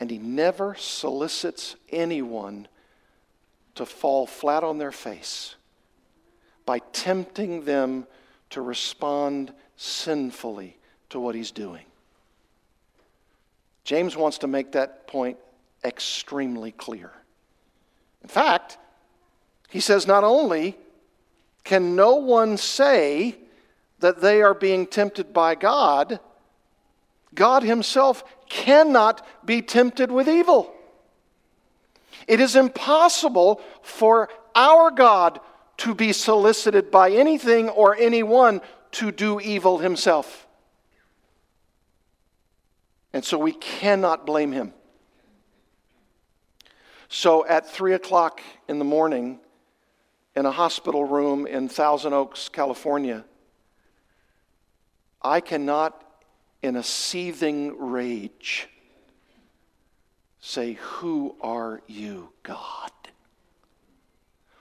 And 0.00 0.10
He 0.10 0.16
never 0.16 0.74
solicits 0.76 1.76
anyone 1.90 2.66
to 3.74 3.84
fall 3.84 4.26
flat 4.26 4.64
on 4.64 4.78
their 4.78 4.90
face 4.90 5.54
by 6.64 6.78
tempting 6.78 7.66
them 7.66 8.06
to 8.48 8.62
respond 8.62 9.52
sinfully 9.76 10.78
to 11.10 11.20
what 11.20 11.34
he's 11.34 11.50
doing. 11.50 11.84
James 13.84 14.16
wants 14.16 14.38
to 14.38 14.46
make 14.46 14.72
that 14.72 15.06
point 15.06 15.36
extremely 15.84 16.72
clear. 16.72 17.12
In 18.22 18.28
fact, 18.28 18.78
he 19.68 19.80
says 19.80 20.06
not 20.06 20.24
only 20.24 20.76
can 21.64 21.96
no 21.96 22.16
one 22.16 22.56
say 22.56 23.36
that 24.00 24.20
they 24.20 24.42
are 24.42 24.54
being 24.54 24.86
tempted 24.86 25.32
by 25.32 25.54
God, 25.54 26.20
God 27.34 27.62
himself 27.62 28.24
cannot 28.48 29.26
be 29.44 29.62
tempted 29.62 30.10
with 30.10 30.28
evil. 30.28 30.72
It 32.28 32.40
is 32.40 32.56
impossible 32.56 33.60
for 33.82 34.28
our 34.54 34.90
God 34.90 35.40
to 35.78 35.94
be 35.94 36.12
solicited 36.12 36.90
by 36.90 37.10
anything 37.10 37.68
or 37.68 37.96
anyone 37.96 38.60
to 38.92 39.10
do 39.10 39.40
evil 39.40 39.78
himself. 39.78 40.43
And 43.14 43.24
so 43.24 43.38
we 43.38 43.52
cannot 43.52 44.26
blame 44.26 44.50
him. 44.50 44.74
So 47.08 47.46
at 47.46 47.70
3 47.70 47.92
o'clock 47.92 48.42
in 48.68 48.80
the 48.80 48.84
morning, 48.84 49.38
in 50.34 50.46
a 50.46 50.50
hospital 50.50 51.04
room 51.04 51.46
in 51.46 51.68
Thousand 51.68 52.12
Oaks, 52.12 52.48
California, 52.48 53.24
I 55.22 55.40
cannot, 55.40 56.02
in 56.60 56.74
a 56.74 56.82
seething 56.82 57.78
rage, 57.78 58.68
say, 60.40 60.72
Who 60.72 61.36
are 61.40 61.82
you, 61.86 62.30
God? 62.42 62.90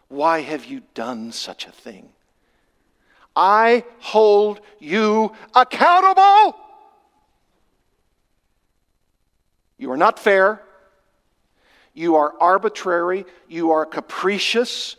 Why 0.10 0.42
have 0.42 0.66
you 0.66 0.84
done 0.94 1.32
such 1.32 1.66
a 1.66 1.72
thing? 1.72 2.10
I 3.36 3.84
hold 3.98 4.62
you 4.78 5.34
accountable. 5.56 6.63
You 9.84 9.92
are 9.92 9.98
not 9.98 10.18
fair. 10.18 10.64
You 11.94 12.16
are 12.16 12.34
arbitrary. 12.40 13.26
You 13.50 13.72
are 13.72 13.86
capricious. 13.86 14.96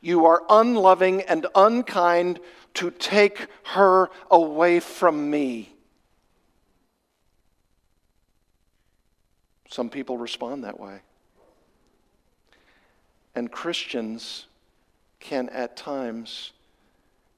You 0.00 0.24
are 0.24 0.42
unloving 0.48 1.20
and 1.20 1.46
unkind 1.54 2.40
to 2.74 2.90
take 2.90 3.46
her 3.64 4.08
away 4.30 4.80
from 4.80 5.30
me. 5.30 5.74
Some 9.68 9.90
people 9.90 10.16
respond 10.16 10.64
that 10.64 10.80
way. 10.80 11.00
And 13.34 13.52
Christians 13.52 14.46
can 15.20 15.50
at 15.50 15.76
times, 15.76 16.52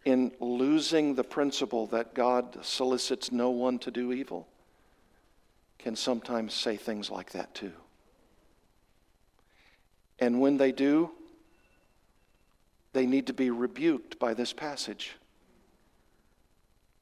in 0.04 0.30
losing 0.38 1.16
the 1.16 1.24
principle 1.24 1.88
that 1.88 2.14
God 2.14 2.64
solicits 2.64 3.32
no 3.32 3.50
one 3.50 3.80
to 3.80 3.90
do 3.90 4.12
evil, 4.12 4.46
can 5.84 5.94
sometimes 5.94 6.54
say 6.54 6.78
things 6.78 7.10
like 7.10 7.32
that 7.32 7.54
too. 7.54 7.72
And 10.18 10.40
when 10.40 10.56
they 10.56 10.72
do, 10.72 11.10
they 12.94 13.04
need 13.04 13.26
to 13.26 13.34
be 13.34 13.50
rebuked 13.50 14.18
by 14.18 14.32
this 14.32 14.54
passage. 14.54 15.16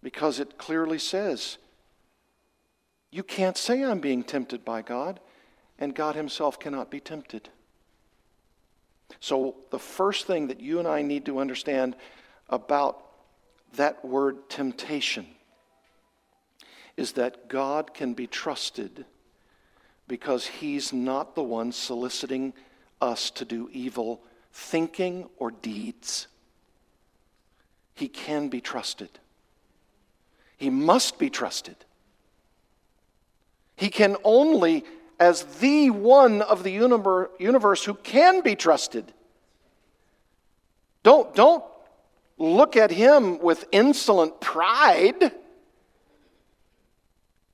Because 0.03 0.41
it 0.41 0.59
clearly 0.59 0.99
says, 0.99 1.59
you 3.13 3.23
can't 3.23 3.57
say 3.57 3.85
I'm 3.85 4.01
being 4.01 4.25
tempted 4.25 4.65
by 4.65 4.83
God, 4.83 5.21
and 5.79 5.95
God 5.95 6.17
Himself 6.17 6.59
cannot 6.59 6.91
be 6.91 6.99
tempted. 6.99 7.51
So, 9.21 9.55
the 9.71 9.79
first 9.79 10.27
thing 10.27 10.49
that 10.49 10.61
you 10.61 10.81
and 10.81 10.89
I 10.89 11.03
need 11.03 11.25
to 11.27 11.39
understand 11.39 11.95
about 12.49 13.01
that 13.75 14.05
word 14.05 14.51
temptation 14.51 15.27
is 16.97 17.13
that 17.13 17.49
God 17.49 17.95
can 17.95 18.15
be 18.15 18.27
trusted 18.27 19.05
because 20.09 20.47
He's 20.47 20.93
not 20.93 21.35
the 21.35 21.43
one 21.43 21.73
soliciting 21.73 22.53
us 23.01 23.31
to 23.31 23.45
do 23.45 23.69
evil 23.73 24.21
thinking 24.53 25.29
or 25.39 25.51
deeds. 25.51 26.27
He 27.95 28.09
can 28.09 28.49
be 28.49 28.61
trusted. 28.61 29.11
He 30.57 30.71
must 30.71 31.19
be 31.19 31.31
trusted. 31.31 31.77
He 33.77 33.89
can 33.89 34.17
only 34.23 34.85
as 35.19 35.45
the 35.61 35.91
one 35.91 36.43
of 36.43 36.63
the 36.63 36.73
universe 36.73 37.85
who 37.85 37.95
can 37.95 38.41
be 38.41 38.57
trusted. 38.57 39.13
Don't, 41.03 41.35
don't 41.35 41.65
look 42.39 42.77
at 42.77 42.91
him 42.91 43.39
with 43.39 43.65
insolent 43.73 44.41
pride. 44.41 45.33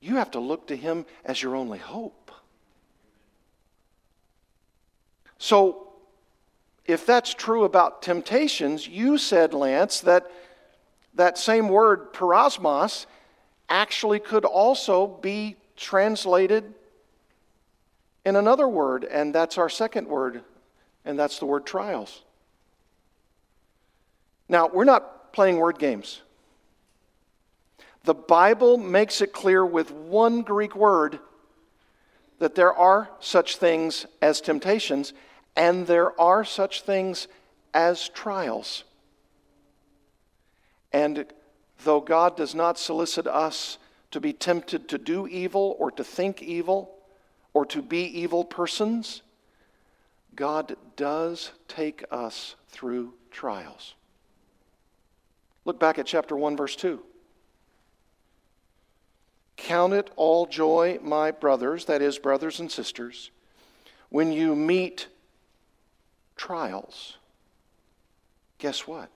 You 0.01 0.17
have 0.17 0.31
to 0.33 0.41
look 0.41 0.69
to 0.69 0.77
him 0.77 1.07
as 1.25 1.43
your 1.43 1.57
only 1.57 1.79
hope. 1.79 2.31
So, 5.39 5.93
if 6.87 7.05
that's 7.05 7.35
true 7.35 7.65
about 7.65 8.03
temptations, 8.03 8.89
you 8.89 9.19
said, 9.19 9.53
Lance, 9.53 10.01
that 10.01 10.31
that 11.19 11.37
same 11.37 11.69
word, 11.69 12.13
peirasmos, 12.13 13.07
actually 13.69 14.21
could 14.21 14.45
also 14.45 15.07
be 15.07 15.57
translated 15.77 16.73
in 18.25 18.37
another 18.37 18.69
word, 18.69 19.05
and 19.05 19.35
that's 19.35 19.59
our 19.59 19.69
second 19.69 20.07
word, 20.07 20.43
and 21.05 21.19
that's 21.19 21.39
the 21.39 21.47
word 21.47 21.67
trials. 21.67 22.23
Now, 24.49 24.69
we're 24.69 24.85
not 24.85 25.33
playing 25.33 25.59
word 25.59 25.79
games. 25.79 26.23
The 28.05 28.15
Bible 28.15 28.79
makes 28.79 29.21
it 29.21 29.33
clear 29.33 29.65
with 29.65 29.91
one 29.91 30.43
Greek 30.43 30.75
word 30.75 31.19
that 32.39 32.55
there 32.55 32.73
are 32.73 33.11
such 33.21 33.57
things 33.57 34.07
as 34.23 34.41
temptations, 34.41 35.13
and 35.57 35.87
there 35.87 36.19
are 36.21 36.45
such 36.45 36.83
things 36.83 37.27
as 37.75 38.09
trials. 38.09 38.85
And 40.93 41.27
though 41.85 42.01
God 42.01 42.37
does 42.37 42.55
not 42.55 42.79
solicit 42.79 43.27
us 43.27 43.79
to 44.13 44.21
be 44.21 44.33
tempted 44.33 44.89
to 44.89 44.99
do 44.99 45.27
evil 45.27 45.77
or 45.79 45.91
to 45.91 46.05
think 46.05 46.43
evil, 46.43 46.95
or 47.53 47.67
to 47.67 47.83
be 47.83 48.05
evil 48.05 48.45
persons, 48.45 49.23
God 50.35 50.77
does 50.97 51.51
take 51.67 52.05
us 52.11 52.55
through 52.69 53.15
trials. 53.31 53.95
Look 55.65 55.81
back 55.81 55.99
at 55.99 56.07
chapter 56.07 56.37
1, 56.37 56.57
verse 56.57 56.77
2. 56.77 57.03
Count 59.59 59.93
it 59.93 60.11
all 60.17 60.47
joy, 60.47 60.99
my 61.03 61.33
brothers, 61.33 61.85
that 61.87 62.01
is, 62.01 62.19
brothers 62.19 62.61
and 62.61 62.71
sisters, 62.71 63.31
when 64.09 64.33
you 64.33 64.55
meet 64.55 65.09
trials. 66.37 67.19
Guess 68.59 68.87
what? 68.87 69.11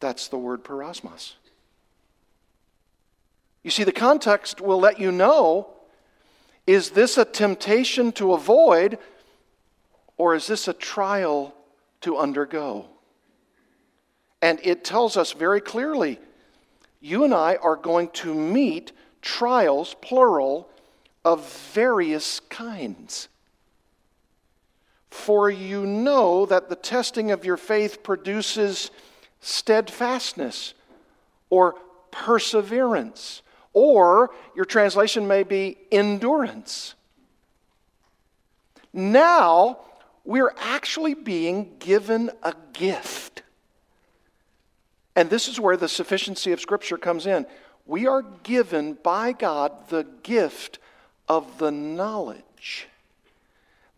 That's 0.00 0.28
the 0.28 0.36
word 0.36 0.64
peirasmos. 0.64 1.34
You 3.62 3.70
see, 3.70 3.84
the 3.84 3.92
context 3.92 4.60
will 4.60 4.80
let 4.80 4.98
you 4.98 5.12
know 5.12 5.68
is 6.66 6.90
this 6.90 7.16
a 7.16 7.24
temptation 7.24 8.12
to 8.12 8.34
avoid, 8.34 8.98
or 10.16 10.34
is 10.34 10.46
this 10.48 10.68
a 10.68 10.72
trial 10.72 11.54
to 12.00 12.16
undergo? 12.18 12.86
And 14.40 14.60
it 14.62 14.84
tells 14.84 15.16
us 15.16 15.32
very 15.32 15.60
clearly 15.60 16.18
you 17.00 17.24
and 17.24 17.34
I 17.34 17.56
are 17.56 17.76
going 17.76 18.10
to 18.10 18.34
meet 18.34 18.92
trials, 19.22 19.94
plural, 20.02 20.68
of 21.24 21.48
various 21.72 22.40
kinds. 22.40 23.28
For 25.10 25.50
you 25.50 25.86
know 25.86 26.46
that 26.46 26.68
the 26.68 26.76
testing 26.76 27.30
of 27.30 27.44
your 27.44 27.56
faith 27.56 28.02
produces 28.02 28.90
steadfastness 29.40 30.74
or 31.50 31.74
perseverance 32.10 33.42
or 33.72 34.30
your 34.54 34.64
translation 34.64 35.26
may 35.26 35.42
be 35.42 35.78
endurance. 35.90 36.94
Now, 38.92 39.80
we're 40.24 40.54
actually 40.58 41.14
being 41.14 41.76
given 41.78 42.30
a 42.42 42.54
gift. 42.72 43.42
And 45.16 45.30
this 45.30 45.48
is 45.48 45.58
where 45.58 45.76
the 45.76 45.88
sufficiency 45.88 46.52
of 46.52 46.60
Scripture 46.60 46.98
comes 46.98 47.26
in. 47.26 47.46
We 47.86 48.06
are 48.06 48.22
given 48.22 48.94
by 48.94 49.32
God 49.32 49.88
the 49.88 50.06
gift 50.22 50.78
of 51.28 51.58
the 51.58 51.70
knowledge 51.70 52.88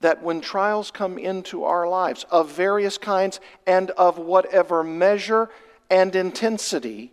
that 0.00 0.22
when 0.22 0.40
trials 0.40 0.90
come 0.90 1.18
into 1.18 1.64
our 1.64 1.88
lives 1.88 2.24
of 2.30 2.50
various 2.50 2.98
kinds 2.98 3.40
and 3.66 3.90
of 3.92 4.18
whatever 4.18 4.84
measure 4.84 5.48
and 5.88 6.14
intensity, 6.14 7.12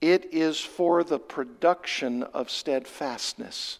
it 0.00 0.32
is 0.32 0.58
for 0.58 1.04
the 1.04 1.18
production 1.18 2.22
of 2.22 2.50
steadfastness, 2.50 3.78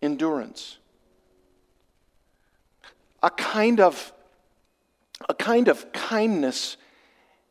endurance. 0.00 0.78
A 3.22 3.30
kind 3.30 3.80
of 3.80 4.12
a 5.28 5.34
kind 5.34 5.68
of 5.68 5.92
kindness 5.92 6.76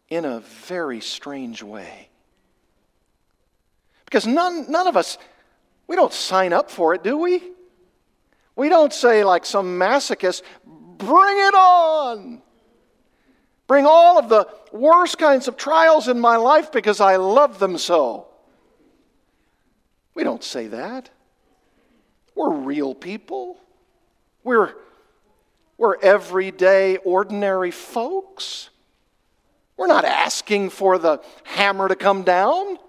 in 0.09 0.23
a 0.23 0.39
very 0.39 1.01
strange 1.01 1.61
way. 1.61 2.07
Because 4.07 4.25
none, 4.25 4.71
none 4.71 4.87
of 4.87 4.95
us, 4.95 5.17
we 5.85 5.97
don't 5.97 6.13
sign 6.13 6.53
up 6.53 6.71
for 6.71 6.93
it, 6.93 7.03
do 7.03 7.17
we? 7.17 7.43
We 8.55 8.69
don't 8.69 8.93
say, 8.93 9.25
like 9.25 9.45
some 9.45 9.77
masochist, 9.77 10.43
bring 10.65 11.37
it 11.37 11.53
on. 11.53 12.41
Bring 13.67 13.85
all 13.85 14.17
of 14.17 14.29
the 14.29 14.47
worst 14.71 15.17
kinds 15.17 15.49
of 15.49 15.57
trials 15.57 16.07
in 16.07 16.21
my 16.21 16.37
life 16.37 16.71
because 16.71 17.01
I 17.01 17.17
love 17.17 17.59
them 17.59 17.77
so. 17.77 18.27
We 20.15 20.23
don't 20.23 20.43
say 20.43 20.67
that. 20.67 21.09
We're 22.33 22.53
real 22.53 22.95
people. 22.95 23.57
We're, 24.41 24.73
we're 25.77 25.99
everyday, 25.99 26.95
ordinary 26.97 27.71
folks. 27.71 28.69
We're 29.75 29.87
not 29.87 30.05
asking 30.05 30.69
for 30.69 30.97
the 30.97 31.21
hammer 31.43 31.89
to 31.89 31.95
come 31.95 32.23
down. 32.23 32.79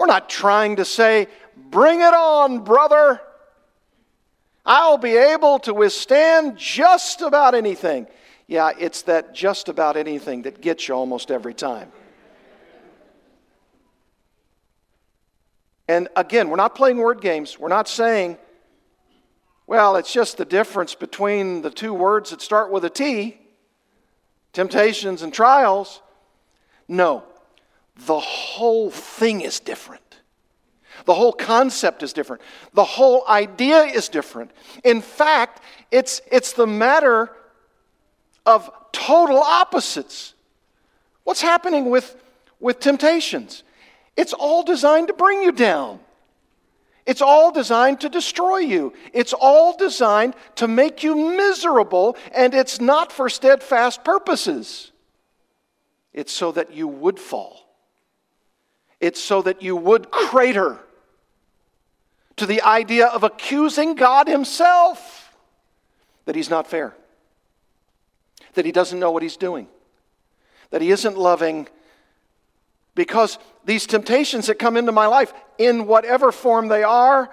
We're 0.00 0.06
not 0.06 0.30
trying 0.30 0.76
to 0.76 0.86
say, 0.86 1.28
Bring 1.54 2.00
it 2.00 2.14
on, 2.14 2.64
brother. 2.64 3.20
I'll 4.64 4.96
be 4.96 5.14
able 5.14 5.58
to 5.60 5.74
withstand 5.74 6.56
just 6.56 7.20
about 7.20 7.54
anything. 7.54 8.06
Yeah, 8.46 8.72
it's 8.78 9.02
that 9.02 9.34
just 9.34 9.68
about 9.68 9.98
anything 9.98 10.42
that 10.42 10.62
gets 10.62 10.88
you 10.88 10.94
almost 10.94 11.30
every 11.30 11.52
time. 11.52 11.92
And 15.86 16.08
again, 16.16 16.48
we're 16.48 16.56
not 16.56 16.74
playing 16.74 16.96
word 16.96 17.20
games. 17.20 17.58
We're 17.58 17.68
not 17.68 17.86
saying, 17.86 18.38
well, 19.66 19.96
it's 19.96 20.12
just 20.12 20.38
the 20.38 20.46
difference 20.46 20.94
between 20.94 21.60
the 21.60 21.70
two 21.70 21.92
words 21.92 22.30
that 22.30 22.40
start 22.40 22.72
with 22.72 22.86
a 22.86 22.90
T 22.90 23.38
temptations 24.54 25.20
and 25.20 25.32
trials. 25.32 26.00
No, 26.88 27.22
the 28.06 28.18
whole 28.18 28.90
thing 28.90 29.40
is 29.42 29.60
different. 29.60 30.02
The 31.06 31.14
whole 31.14 31.32
concept 31.32 32.02
is 32.02 32.12
different. 32.12 32.42
The 32.74 32.84
whole 32.84 33.26
idea 33.28 33.82
is 33.82 34.08
different. 34.08 34.50
In 34.84 35.00
fact, 35.00 35.62
it's, 35.90 36.20
it's 36.30 36.52
the 36.52 36.66
matter 36.66 37.30
of 38.46 38.70
total 38.92 39.38
opposites. 39.38 40.34
What's 41.24 41.40
happening 41.40 41.90
with, 41.90 42.16
with 42.58 42.80
temptations? 42.80 43.62
It's 44.16 44.32
all 44.32 44.62
designed 44.62 45.08
to 45.08 45.14
bring 45.14 45.42
you 45.42 45.52
down. 45.52 46.00
It's 47.06 47.22
all 47.22 47.50
designed 47.50 48.00
to 48.00 48.08
destroy 48.08 48.58
you. 48.58 48.92
It's 49.12 49.32
all 49.32 49.76
designed 49.76 50.34
to 50.56 50.68
make 50.68 51.02
you 51.02 51.16
miserable, 51.16 52.16
and 52.32 52.54
it's 52.54 52.80
not 52.80 53.10
for 53.10 53.28
steadfast 53.28 54.04
purposes. 54.04 54.92
It's 56.12 56.32
so 56.32 56.52
that 56.52 56.72
you 56.72 56.86
would 56.86 57.18
fall. 57.18 57.69
It's 59.00 59.20
so 59.20 59.42
that 59.42 59.62
you 59.62 59.76
would 59.76 60.10
crater 60.10 60.78
to 62.36 62.46
the 62.46 62.62
idea 62.62 63.06
of 63.06 63.22
accusing 63.24 63.94
God 63.94 64.28
Himself 64.28 65.34
that 66.26 66.36
He's 66.36 66.50
not 66.50 66.66
fair, 66.66 66.94
that 68.54 68.64
He 68.64 68.72
doesn't 68.72 69.00
know 69.00 69.10
what 69.10 69.22
He's 69.22 69.36
doing, 69.36 69.66
that 70.70 70.82
He 70.82 70.90
isn't 70.90 71.18
loving. 71.18 71.68
Because 72.94 73.38
these 73.64 73.86
temptations 73.86 74.46
that 74.46 74.58
come 74.58 74.76
into 74.76 74.92
my 74.92 75.06
life, 75.06 75.32
in 75.58 75.86
whatever 75.86 76.32
form 76.32 76.68
they 76.68 76.82
are, 76.82 77.30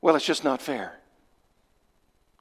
well, 0.00 0.16
it's 0.16 0.24
just 0.24 0.44
not 0.44 0.62
fair. 0.62 0.98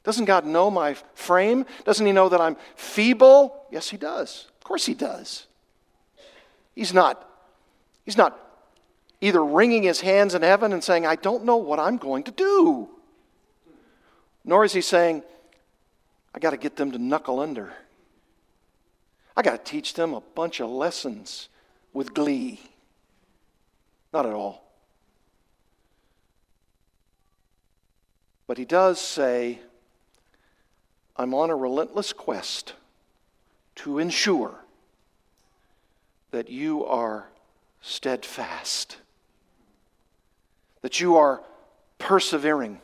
Doesn't 0.03 0.25
God 0.25 0.45
know 0.45 0.71
my 0.71 0.95
frame? 1.13 1.65
Doesn't 1.85 2.05
He 2.05 2.11
know 2.11 2.29
that 2.29 2.41
I'm 2.41 2.57
feeble? 2.75 3.65
Yes, 3.69 3.89
He 3.89 3.97
does. 3.97 4.47
Of 4.57 4.63
course, 4.63 4.85
He 4.85 4.93
does. 4.93 5.45
He's 6.73 6.93
not, 6.93 7.28
he's 8.09 8.17
not 8.17 8.39
either 9.21 9.45
wringing 9.45 9.83
his 9.83 10.01
hands 10.01 10.33
in 10.33 10.41
heaven 10.41 10.73
and 10.73 10.83
saying, 10.83 11.05
I 11.05 11.15
don't 11.15 11.45
know 11.45 11.57
what 11.57 11.77
I'm 11.77 11.97
going 11.97 12.23
to 12.23 12.31
do. 12.31 12.89
Nor 14.43 14.65
is 14.65 14.73
he 14.73 14.81
saying, 14.81 15.21
I 16.33 16.39
got 16.39 16.49
to 16.49 16.57
get 16.57 16.75
them 16.75 16.91
to 16.93 16.97
knuckle 16.97 17.39
under. 17.39 17.71
I 19.37 19.43
got 19.43 19.63
to 19.63 19.71
teach 19.71 19.93
them 19.93 20.15
a 20.15 20.21
bunch 20.21 20.59
of 20.59 20.71
lessons 20.71 21.49
with 21.93 22.15
glee. 22.15 22.59
Not 24.11 24.25
at 24.25 24.33
all. 24.33 24.63
But 28.47 28.57
he 28.57 28.65
does 28.65 28.99
say, 28.99 29.59
I'm 31.15 31.35
on 31.35 31.51
a 31.51 31.55
relentless 31.55 32.11
quest 32.11 32.73
to 33.75 33.99
ensure 33.99 34.55
that 36.31 36.49
you 36.49 36.83
are 36.85 37.27
steadfast 37.81 38.97
that 40.81 40.99
you 40.99 41.17
are 41.17 41.41
persevering, 41.97 42.79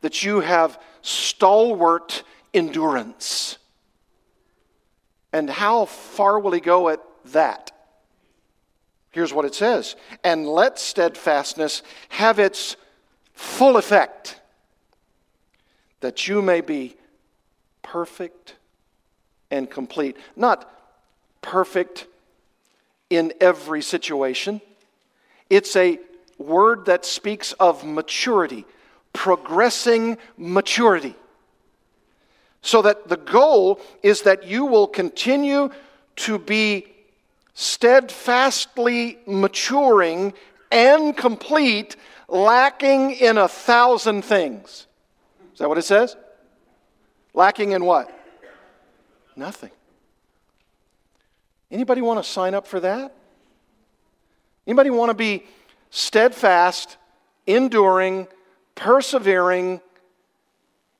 that 0.00 0.22
you 0.22 0.40
have 0.40 0.80
stalwart 1.02 2.22
endurance. 2.52 3.58
And 5.32 5.50
how 5.50 5.86
far 5.86 6.38
will 6.38 6.52
he 6.52 6.60
go 6.60 6.88
at 6.88 7.00
that? 7.26 7.72
Here's 9.10 9.32
what 9.32 9.44
it 9.44 9.54
says 9.54 9.96
And 10.22 10.46
let 10.46 10.78
steadfastness 10.78 11.82
have 12.10 12.38
its 12.38 12.76
full 13.32 13.76
effect, 13.76 14.40
that 16.00 16.28
you 16.28 16.42
may 16.42 16.60
be 16.60 16.96
perfect 17.82 18.54
and 19.50 19.70
complete. 19.70 20.16
Not 20.36 20.70
perfect 21.42 22.06
in 23.16 23.32
every 23.40 23.82
situation, 23.82 24.60
it's 25.50 25.76
a 25.76 25.98
word 26.38 26.86
that 26.86 27.04
speaks 27.04 27.52
of 27.54 27.84
maturity, 27.84 28.64
progressing 29.12 30.18
maturity. 30.36 31.14
So 32.62 32.82
that 32.82 33.08
the 33.08 33.16
goal 33.16 33.80
is 34.02 34.22
that 34.22 34.46
you 34.46 34.64
will 34.64 34.86
continue 34.86 35.70
to 36.16 36.38
be 36.38 36.86
steadfastly 37.52 39.18
maturing 39.26 40.32
and 40.70 41.16
complete, 41.16 41.96
lacking 42.28 43.12
in 43.12 43.38
a 43.38 43.48
thousand 43.48 44.22
things. 44.22 44.86
Is 45.52 45.58
that 45.58 45.68
what 45.68 45.78
it 45.78 45.82
says? 45.82 46.16
Lacking 47.32 47.72
in 47.72 47.84
what? 47.84 48.10
Nothing. 49.36 49.70
Anybody 51.70 52.00
want 52.02 52.22
to 52.22 52.28
sign 52.28 52.54
up 52.54 52.66
for 52.66 52.80
that? 52.80 53.14
Anybody 54.66 54.90
want 54.90 55.10
to 55.10 55.14
be 55.14 55.44
steadfast, 55.90 56.96
enduring, 57.46 58.26
persevering 58.74 59.80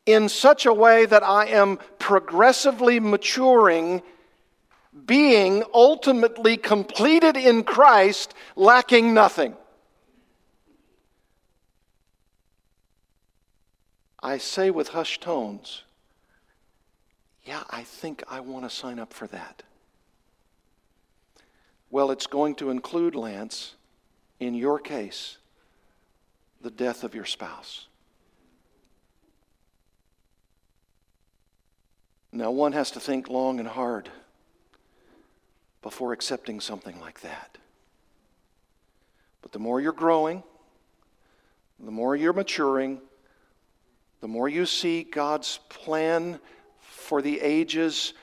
in 0.06 0.28
such 0.28 0.66
a 0.66 0.72
way 0.72 1.06
that 1.06 1.22
I 1.22 1.46
am 1.46 1.78
progressively 1.98 3.00
maturing, 3.00 4.02
being 5.06 5.64
ultimately 5.72 6.56
completed 6.56 7.36
in 7.36 7.64
Christ, 7.64 8.34
lacking 8.54 9.14
nothing. 9.14 9.56
I 14.22 14.38
say 14.38 14.70
with 14.70 14.88
hushed 14.88 15.22
tones, 15.22 15.82
yeah, 17.44 17.62
I 17.68 17.82
think 17.82 18.24
I 18.28 18.40
want 18.40 18.64
to 18.64 18.74
sign 18.74 18.98
up 18.98 19.12
for 19.12 19.26
that. 19.28 19.62
Well, 21.94 22.10
it's 22.10 22.26
going 22.26 22.56
to 22.56 22.70
include, 22.70 23.14
Lance, 23.14 23.76
in 24.40 24.54
your 24.54 24.80
case, 24.80 25.38
the 26.60 26.72
death 26.72 27.04
of 27.04 27.14
your 27.14 27.24
spouse. 27.24 27.86
Now, 32.32 32.50
one 32.50 32.72
has 32.72 32.90
to 32.90 33.00
think 33.00 33.28
long 33.28 33.60
and 33.60 33.68
hard 33.68 34.10
before 35.82 36.12
accepting 36.12 36.58
something 36.58 36.98
like 36.98 37.20
that. 37.20 37.58
But 39.40 39.52
the 39.52 39.60
more 39.60 39.80
you're 39.80 39.92
growing, 39.92 40.42
the 41.78 41.92
more 41.92 42.16
you're 42.16 42.32
maturing, 42.32 43.00
the 44.20 44.26
more 44.26 44.48
you 44.48 44.66
see 44.66 45.04
God's 45.04 45.60
plan 45.68 46.40
for 46.80 47.22
the 47.22 47.40
ages 47.40 48.14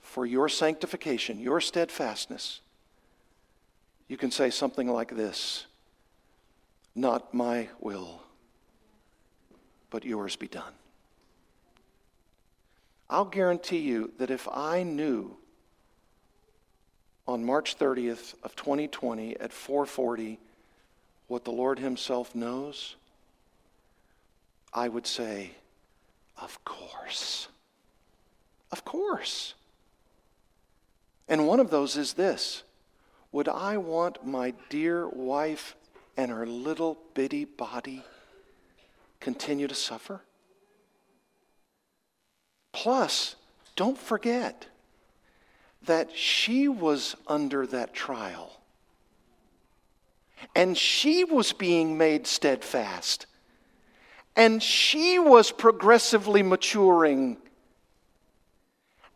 for 0.00 0.26
your 0.26 0.48
sanctification, 0.48 1.38
your 1.38 1.60
steadfastness, 1.60 2.60
you 4.10 4.16
can 4.16 4.32
say 4.32 4.50
something 4.50 4.88
like 4.88 5.14
this 5.16 5.66
Not 6.96 7.32
my 7.32 7.68
will, 7.78 8.20
but 9.88 10.04
yours 10.04 10.34
be 10.34 10.48
done. 10.48 10.74
I'll 13.08 13.24
guarantee 13.24 13.78
you 13.78 14.12
that 14.18 14.30
if 14.30 14.48
I 14.48 14.82
knew 14.82 15.36
on 17.26 17.44
March 17.44 17.78
30th 17.78 18.34
of 18.42 18.56
2020 18.56 19.38
at 19.38 19.52
440 19.52 20.40
what 21.28 21.44
the 21.44 21.52
Lord 21.52 21.78
himself 21.78 22.34
knows, 22.34 22.96
I 24.74 24.88
would 24.88 25.06
say, 25.06 25.52
of 26.36 26.64
course. 26.64 27.46
Of 28.72 28.84
course. 28.84 29.54
And 31.28 31.46
one 31.46 31.60
of 31.60 31.70
those 31.70 31.96
is 31.96 32.14
this 32.14 32.64
would 33.32 33.48
I 33.48 33.76
want 33.76 34.26
my 34.26 34.54
dear 34.68 35.08
wife 35.08 35.76
and 36.16 36.30
her 36.30 36.46
little 36.46 36.98
bitty 37.14 37.44
body 37.44 38.04
continue 39.20 39.68
to 39.68 39.74
suffer? 39.74 40.22
Plus, 42.72 43.36
don't 43.76 43.98
forget 43.98 44.66
that 45.84 46.14
she 46.14 46.68
was 46.68 47.16
under 47.26 47.66
that 47.66 47.94
trial. 47.94 48.60
And 50.54 50.76
she 50.76 51.24
was 51.24 51.52
being 51.52 51.96
made 51.98 52.26
steadfast. 52.26 53.26
And 54.36 54.62
she 54.62 55.18
was 55.18 55.50
progressively 55.50 56.42
maturing. 56.42 57.38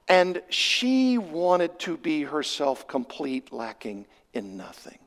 And 0.08 0.42
she 0.50 1.16
wanted 1.18 1.78
to 1.80 1.96
be 1.96 2.22
herself 2.22 2.86
complete, 2.86 3.52
lacking 3.52 4.06
in 4.32 4.56
nothing. 4.56 4.98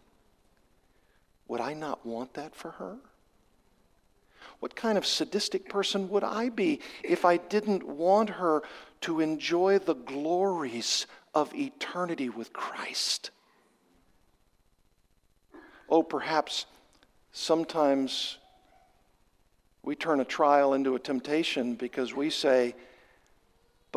Would 1.47 1.61
I 1.61 1.73
not 1.73 2.05
want 2.05 2.33
that 2.33 2.55
for 2.55 2.71
her? 2.71 2.97
What 4.59 4.75
kind 4.75 4.97
of 4.97 5.05
sadistic 5.05 5.69
person 5.69 6.09
would 6.09 6.23
I 6.23 6.49
be 6.49 6.79
if 7.03 7.25
I 7.25 7.37
didn't 7.37 7.83
want 7.83 8.31
her 8.31 8.63
to 9.01 9.19
enjoy 9.19 9.77
the 9.77 9.93
glories 9.93 11.05
of 11.35 11.53
eternity 11.53 12.29
with 12.29 12.53
Christ? 12.53 13.29
Oh, 15.89 16.01
perhaps 16.01 16.65
sometimes 17.31 18.37
we 19.83 19.95
turn 19.95 20.19
a 20.19 20.25
trial 20.25 20.73
into 20.73 20.95
a 20.95 20.99
temptation 20.99 21.75
because 21.75 22.13
we 22.13 22.29
say, 22.29 22.75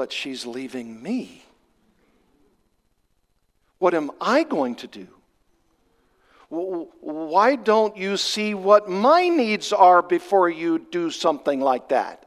but 0.01 0.15
she's 0.15 0.47
leaving 0.47 1.03
me. 1.03 1.45
What 3.79 3.93
am 3.93 4.11
I 4.19 4.45
going 4.45 4.77
to 4.77 4.87
do? 4.87 5.09
Why 6.49 7.55
don't 7.55 7.99
you 7.99 8.17
see 8.17 8.55
what 8.55 8.89
my 8.89 9.29
needs 9.29 9.75
are 9.75 10.01
before 10.01 10.49
you 10.49 10.79
do 10.79 11.11
something 11.11 11.61
like 11.61 11.91
that? 11.91 12.25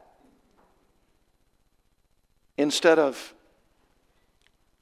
Instead 2.56 3.00
of, 3.00 3.34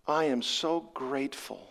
I 0.06 0.24
am 0.24 0.42
so 0.42 0.80
grateful 0.92 1.66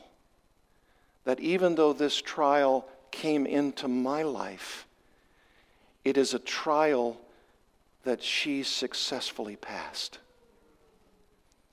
that 1.26 1.40
even 1.40 1.76
though 1.76 1.94
this 1.94 2.20
trial 2.20 2.88
came 3.12 3.46
into 3.46 3.88
my 3.88 4.24
life, 4.24 4.88
it 6.04 6.18
is 6.18 6.34
a 6.34 6.40
trial 6.40 7.22
that 8.06 8.24
she 8.24 8.64
successfully 8.64 9.56
passed. 9.56 10.18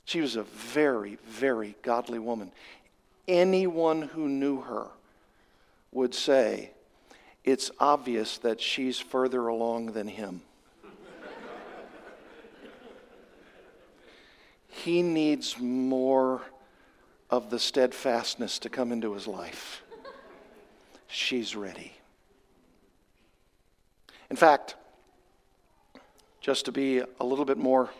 She 0.08 0.22
was 0.22 0.36
a 0.36 0.42
very, 0.42 1.18
very 1.26 1.76
godly 1.82 2.18
woman. 2.18 2.50
Anyone 3.28 4.00
who 4.00 4.26
knew 4.26 4.62
her 4.62 4.86
would 5.92 6.14
say, 6.14 6.70
it's 7.44 7.70
obvious 7.78 8.38
that 8.38 8.58
she's 8.58 8.98
further 8.98 9.48
along 9.48 9.92
than 9.92 10.08
him. 10.08 10.40
he 14.68 15.02
needs 15.02 15.58
more 15.58 16.40
of 17.28 17.50
the 17.50 17.58
steadfastness 17.58 18.58
to 18.60 18.70
come 18.70 18.92
into 18.92 19.12
his 19.12 19.26
life. 19.26 19.82
She's 21.06 21.54
ready. 21.54 21.92
In 24.30 24.36
fact, 24.36 24.74
just 26.40 26.64
to 26.64 26.72
be 26.72 27.02
a 27.20 27.24
little 27.24 27.44
bit 27.44 27.58
more 27.58 27.90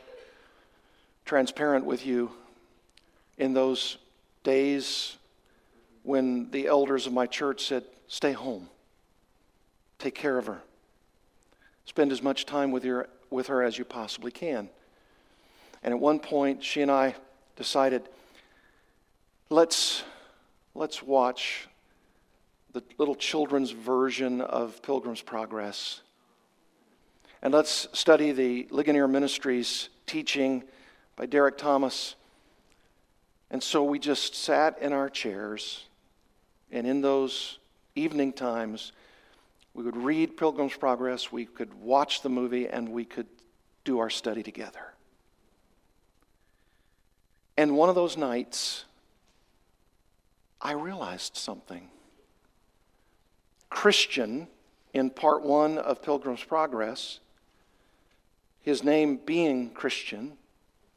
transparent 1.29 1.85
with 1.85 2.07
you, 2.07 2.31
in 3.37 3.53
those 3.53 3.99
days 4.45 5.18
when 6.03 6.51
the 6.53 6.66
elders 6.66 7.07
of 7.07 7.12
my 7.12 7.26
church 7.26 7.66
said, 7.66 7.85
Stay 8.07 8.33
home, 8.33 8.66
take 9.99 10.14
care 10.14 10.39
of 10.39 10.47
her, 10.47 10.62
spend 11.85 12.12
as 12.12 12.22
much 12.22 12.47
time 12.47 12.70
with, 12.70 12.83
your, 12.83 13.11
with 13.29 13.49
her 13.49 13.62
as 13.62 13.76
you 13.76 13.85
possibly 13.85 14.31
can. 14.31 14.70
And 15.83 15.93
at 15.93 16.01
one 16.01 16.18
point, 16.18 16.64
she 16.64 16.81
and 16.81 16.91
I 16.91 17.14
decided, 17.57 18.09
let's, 19.51 20.05
let's 20.74 21.03
watch 21.03 21.68
the 22.72 22.83
little 22.97 23.14
children's 23.14 23.72
version 23.72 24.41
of 24.41 24.81
Pilgrim's 24.81 25.20
Progress. 25.20 26.01
And 27.43 27.53
let's 27.53 27.87
study 27.93 28.33
the 28.33 28.66
Ligonier 28.70 29.07
Ministries 29.07 29.91
teaching 30.07 30.64
by 31.19 31.27
Derek 31.27 31.59
Thomas. 31.59 32.14
And 33.51 33.61
so 33.61 33.83
we 33.83 33.99
just 33.99 34.37
sat 34.37 34.79
in 34.81 34.93
our 34.93 35.11
chairs 35.11 35.85
and 36.71 36.87
in 36.87 37.01
those 37.01 37.59
evening 37.97 38.33
times, 38.33 38.93
we 39.75 39.83
would 39.83 39.97
read 39.97 40.37
Pilgrim's 40.37 40.77
Progress, 40.77 41.33
we 41.33 41.45
could 41.45 41.75
watch 41.75 42.23
the 42.23 42.29
movie, 42.29 42.69
and 42.69 42.91
we 42.91 43.05
could 43.05 43.27
do 43.85 43.99
our 43.99 44.11
study 44.11 44.43
together. 44.43 44.95
And 47.57 47.77
one 47.77 47.89
of 47.89 47.95
those 47.97 48.16
nights, 48.16 48.85
I 50.61 50.73
realized 50.73 51.37
something. 51.37 51.89
Christian, 53.71 54.47
in 54.93 55.11
part 55.11 55.43
one 55.43 55.79
of 55.79 56.03
Pilgrim's 56.03 56.45
Progress, 56.45 57.19
his 58.61 58.85
name 58.85 59.19
being 59.25 59.71
Christian, 59.71 60.37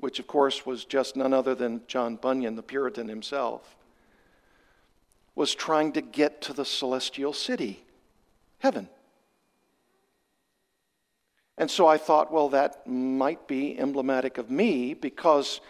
which 0.02 0.20
of 0.20 0.28
course 0.28 0.66
was 0.66 0.84
just 0.84 1.16
none 1.16 1.34
other 1.34 1.56
than 1.56 1.82
John 1.88 2.18
Bunyan, 2.18 2.56
the 2.56 2.64
Puritan 2.64 3.08
himself 3.08 3.76
was 5.36 5.56
trying 5.56 5.94
to 5.94 6.02
get 6.02 6.42
to 6.42 6.54
the 6.54 6.66
celestial 6.66 7.34
city, 7.34 7.84
heaven. 8.60 8.90
And 11.58 11.70
so 11.70 11.88
I 11.88 11.98
thought, 11.98 12.32
well, 12.32 12.50
that 12.50 12.86
might 12.88 13.48
be 13.48 13.78
emblematic 13.80 14.38
of 14.38 14.50
me 14.50 14.94
because 14.94 15.62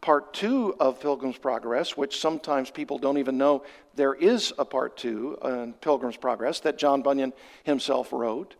part 0.00 0.34
two 0.34 0.74
of 0.80 1.00
Pilgrim's 1.00 1.38
Progress, 1.38 1.96
which 1.96 2.18
sometimes 2.18 2.70
people 2.70 2.98
don't 2.98 3.18
even 3.18 3.38
know 3.38 3.64
there 3.94 4.14
is 4.14 4.52
a 4.58 4.64
part 4.64 4.96
two 4.96 5.38
in 5.44 5.74
Pilgrim's 5.74 6.16
Progress 6.16 6.60
that 6.60 6.78
John 6.78 7.02
Bunyan 7.02 7.32
himself 7.62 8.12
wrote. 8.12 8.54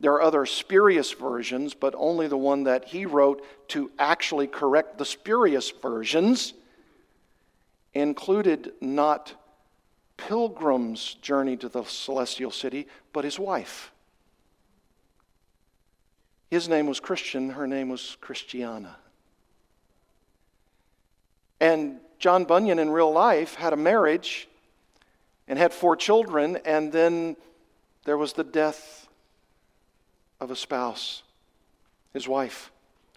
There 0.00 0.12
are 0.12 0.22
other 0.22 0.46
spurious 0.46 1.12
versions, 1.12 1.74
but 1.74 1.94
only 1.96 2.28
the 2.28 2.36
one 2.36 2.64
that 2.64 2.84
he 2.84 3.04
wrote 3.04 3.44
to 3.68 3.90
actually 3.98 4.46
correct 4.46 4.98
the 4.98 5.04
spurious 5.04 5.70
versions 5.70 6.54
included 7.94 8.72
not 8.80 9.34
Pilgrim's 10.16 11.14
journey 11.14 11.56
to 11.56 11.68
the 11.68 11.82
celestial 11.84 12.50
city, 12.50 12.86
but 13.12 13.24
his 13.24 13.38
wife. 13.38 13.92
His 16.50 16.68
name 16.68 16.86
was 16.86 17.00
Christian, 17.00 17.50
her 17.50 17.66
name 17.66 17.88
was 17.88 18.16
Christiana. 18.20 18.96
And 21.60 21.98
John 22.20 22.44
Bunyan 22.44 22.78
in 22.78 22.90
real 22.90 23.12
life 23.12 23.56
had 23.56 23.72
a 23.72 23.76
marriage 23.76 24.48
and 25.48 25.58
had 25.58 25.72
four 25.72 25.96
children, 25.96 26.56
and 26.64 26.92
then 26.92 27.36
there 28.04 28.16
was 28.16 28.32
the 28.32 28.44
death 28.44 29.07
of 30.40 30.50
a 30.50 30.56
spouse, 30.56 31.22
his 32.12 32.28
wife. 32.28 32.70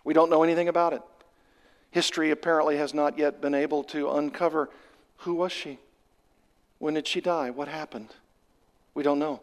We 0.03 0.13
don't 0.13 0.29
know 0.29 0.43
anything 0.43 0.67
about 0.67 0.93
it. 0.93 1.01
History 1.91 2.31
apparently 2.31 2.77
has 2.77 2.93
not 2.93 3.17
yet 3.17 3.41
been 3.41 3.53
able 3.53 3.83
to 3.85 4.11
uncover 4.11 4.69
who 5.17 5.35
was 5.35 5.51
she? 5.51 5.77
When 6.79 6.95
did 6.95 7.07
she 7.07 7.21
die? 7.21 7.51
What 7.51 7.67
happened? 7.67 8.09
We 8.95 9.03
don't 9.03 9.19
know. 9.19 9.41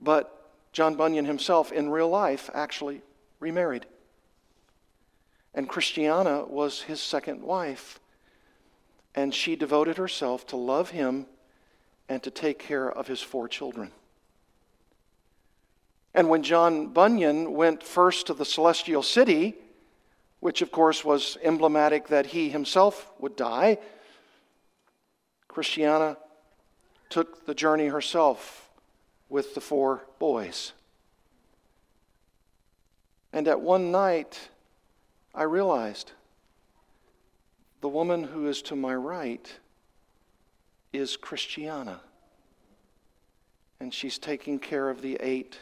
But 0.00 0.50
John 0.72 0.96
Bunyan 0.96 1.24
himself, 1.24 1.72
in 1.72 1.88
real 1.88 2.10
life, 2.10 2.50
actually 2.52 3.00
remarried. 3.40 3.86
And 5.54 5.68
Christiana 5.68 6.44
was 6.44 6.82
his 6.82 7.00
second 7.00 7.42
wife. 7.42 8.00
And 9.14 9.32
she 9.32 9.56
devoted 9.56 9.96
herself 9.96 10.46
to 10.48 10.56
love 10.56 10.90
him 10.90 11.26
and 12.08 12.22
to 12.24 12.30
take 12.30 12.58
care 12.58 12.90
of 12.90 13.06
his 13.06 13.22
four 13.22 13.48
children. 13.48 13.92
And 16.14 16.28
when 16.28 16.42
John 16.42 16.88
Bunyan 16.88 17.52
went 17.52 17.82
first 17.82 18.28
to 18.28 18.34
the 18.34 18.44
celestial 18.44 19.02
city, 19.02 19.56
which 20.40 20.62
of 20.62 20.70
course 20.70 21.04
was 21.04 21.36
emblematic 21.42 22.08
that 22.08 22.26
he 22.26 22.50
himself 22.50 23.12
would 23.18 23.34
die, 23.34 23.78
Christiana 25.48 26.16
took 27.08 27.46
the 27.46 27.54
journey 27.54 27.86
herself 27.86 28.68
with 29.28 29.54
the 29.54 29.60
four 29.60 30.04
boys. 30.18 30.72
And 33.32 33.48
at 33.48 33.60
one 33.60 33.90
night, 33.90 34.48
I 35.34 35.42
realized 35.42 36.12
the 37.80 37.88
woman 37.88 38.22
who 38.22 38.46
is 38.46 38.62
to 38.62 38.76
my 38.76 38.94
right 38.94 39.52
is 40.92 41.16
Christiana. 41.16 42.00
And 43.80 43.92
she's 43.92 44.18
taking 44.18 44.60
care 44.60 44.88
of 44.88 45.02
the 45.02 45.16
eight 45.20 45.58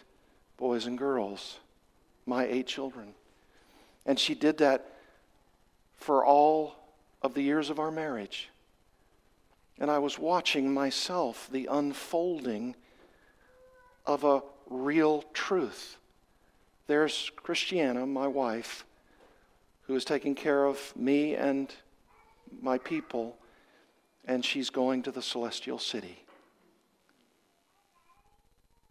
boys 0.63 0.87
and 0.87 0.97
girls, 0.97 1.59
my 2.25 2.45
eight 2.45 2.69
children. 2.69 3.15
And 4.07 4.17
she 4.17 4.33
did 4.33 4.59
that 4.59 4.87
for 5.97 6.25
all 6.25 6.77
of 7.21 7.35
the 7.35 7.43
years 7.43 7.69
of 7.69 7.81
our 7.81 7.91
marriage. 7.91 8.49
And 9.81 9.91
I 9.91 9.99
was 9.99 10.21
watching 10.21 10.73
myself 10.73 11.49
the 11.51 11.67
unfolding 11.67 12.77
of 14.07 14.23
a 14.23 14.43
real 14.71 15.25
truth. 15.35 15.97
There's 16.87 17.33
Christiana, 17.35 18.07
my 18.07 18.29
wife, 18.29 18.85
who 19.89 19.97
is 19.97 20.05
taking 20.05 20.37
care 20.37 20.65
of 20.65 20.93
me 20.95 21.35
and 21.35 21.75
my 22.61 22.79
people, 22.79 23.37
and 24.27 24.45
she's 24.45 24.71
going 24.71 25.03
to 25.03 25.11
the 25.11 25.23
celestial 25.23 25.81
city. 25.81 26.22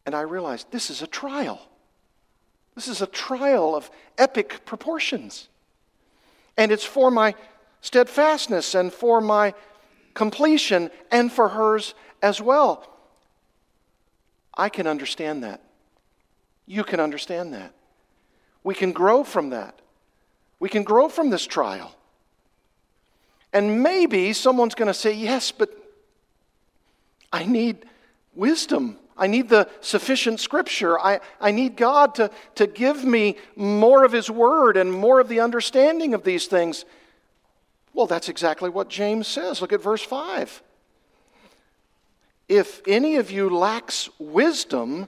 And 0.05 0.15
I 0.15 0.21
realized 0.21 0.71
this 0.71 0.89
is 0.89 1.01
a 1.01 1.07
trial. 1.07 1.61
This 2.75 2.87
is 2.87 3.01
a 3.01 3.07
trial 3.07 3.75
of 3.75 3.89
epic 4.17 4.65
proportions. 4.65 5.47
And 6.57 6.71
it's 6.71 6.83
for 6.83 7.11
my 7.11 7.35
steadfastness 7.81 8.75
and 8.75 8.91
for 8.91 9.21
my 9.21 9.53
completion 10.13 10.89
and 11.11 11.31
for 11.31 11.49
hers 11.49 11.93
as 12.21 12.41
well. 12.41 12.87
I 14.57 14.69
can 14.69 14.87
understand 14.87 15.43
that. 15.43 15.61
You 16.65 16.83
can 16.83 16.99
understand 16.99 17.53
that. 17.53 17.73
We 18.63 18.75
can 18.75 18.91
grow 18.91 19.23
from 19.23 19.49
that. 19.49 19.79
We 20.59 20.69
can 20.69 20.83
grow 20.83 21.09
from 21.09 21.29
this 21.29 21.45
trial. 21.45 21.95
And 23.53 23.81
maybe 23.81 24.33
someone's 24.33 24.75
going 24.75 24.87
to 24.87 24.93
say, 24.93 25.13
Yes, 25.13 25.51
but 25.51 25.69
I 27.33 27.45
need 27.45 27.85
wisdom. 28.35 28.97
I 29.17 29.27
need 29.27 29.49
the 29.49 29.69
sufficient 29.81 30.39
scripture. 30.39 30.99
I, 30.99 31.19
I 31.39 31.51
need 31.51 31.75
God 31.75 32.15
to, 32.15 32.31
to 32.55 32.67
give 32.67 33.03
me 33.03 33.37
more 33.55 34.03
of 34.03 34.11
His 34.11 34.29
word 34.29 34.77
and 34.77 34.91
more 34.91 35.19
of 35.19 35.27
the 35.27 35.39
understanding 35.39 36.13
of 36.13 36.23
these 36.23 36.47
things. 36.47 36.85
Well, 37.93 38.07
that's 38.07 38.29
exactly 38.29 38.69
what 38.69 38.89
James 38.89 39.27
says. 39.27 39.61
Look 39.61 39.73
at 39.73 39.81
verse 39.81 40.01
5. 40.01 40.63
If 42.47 42.81
any 42.87 43.15
of 43.15 43.31
you 43.31 43.49
lacks 43.49 44.09
wisdom, 44.19 45.07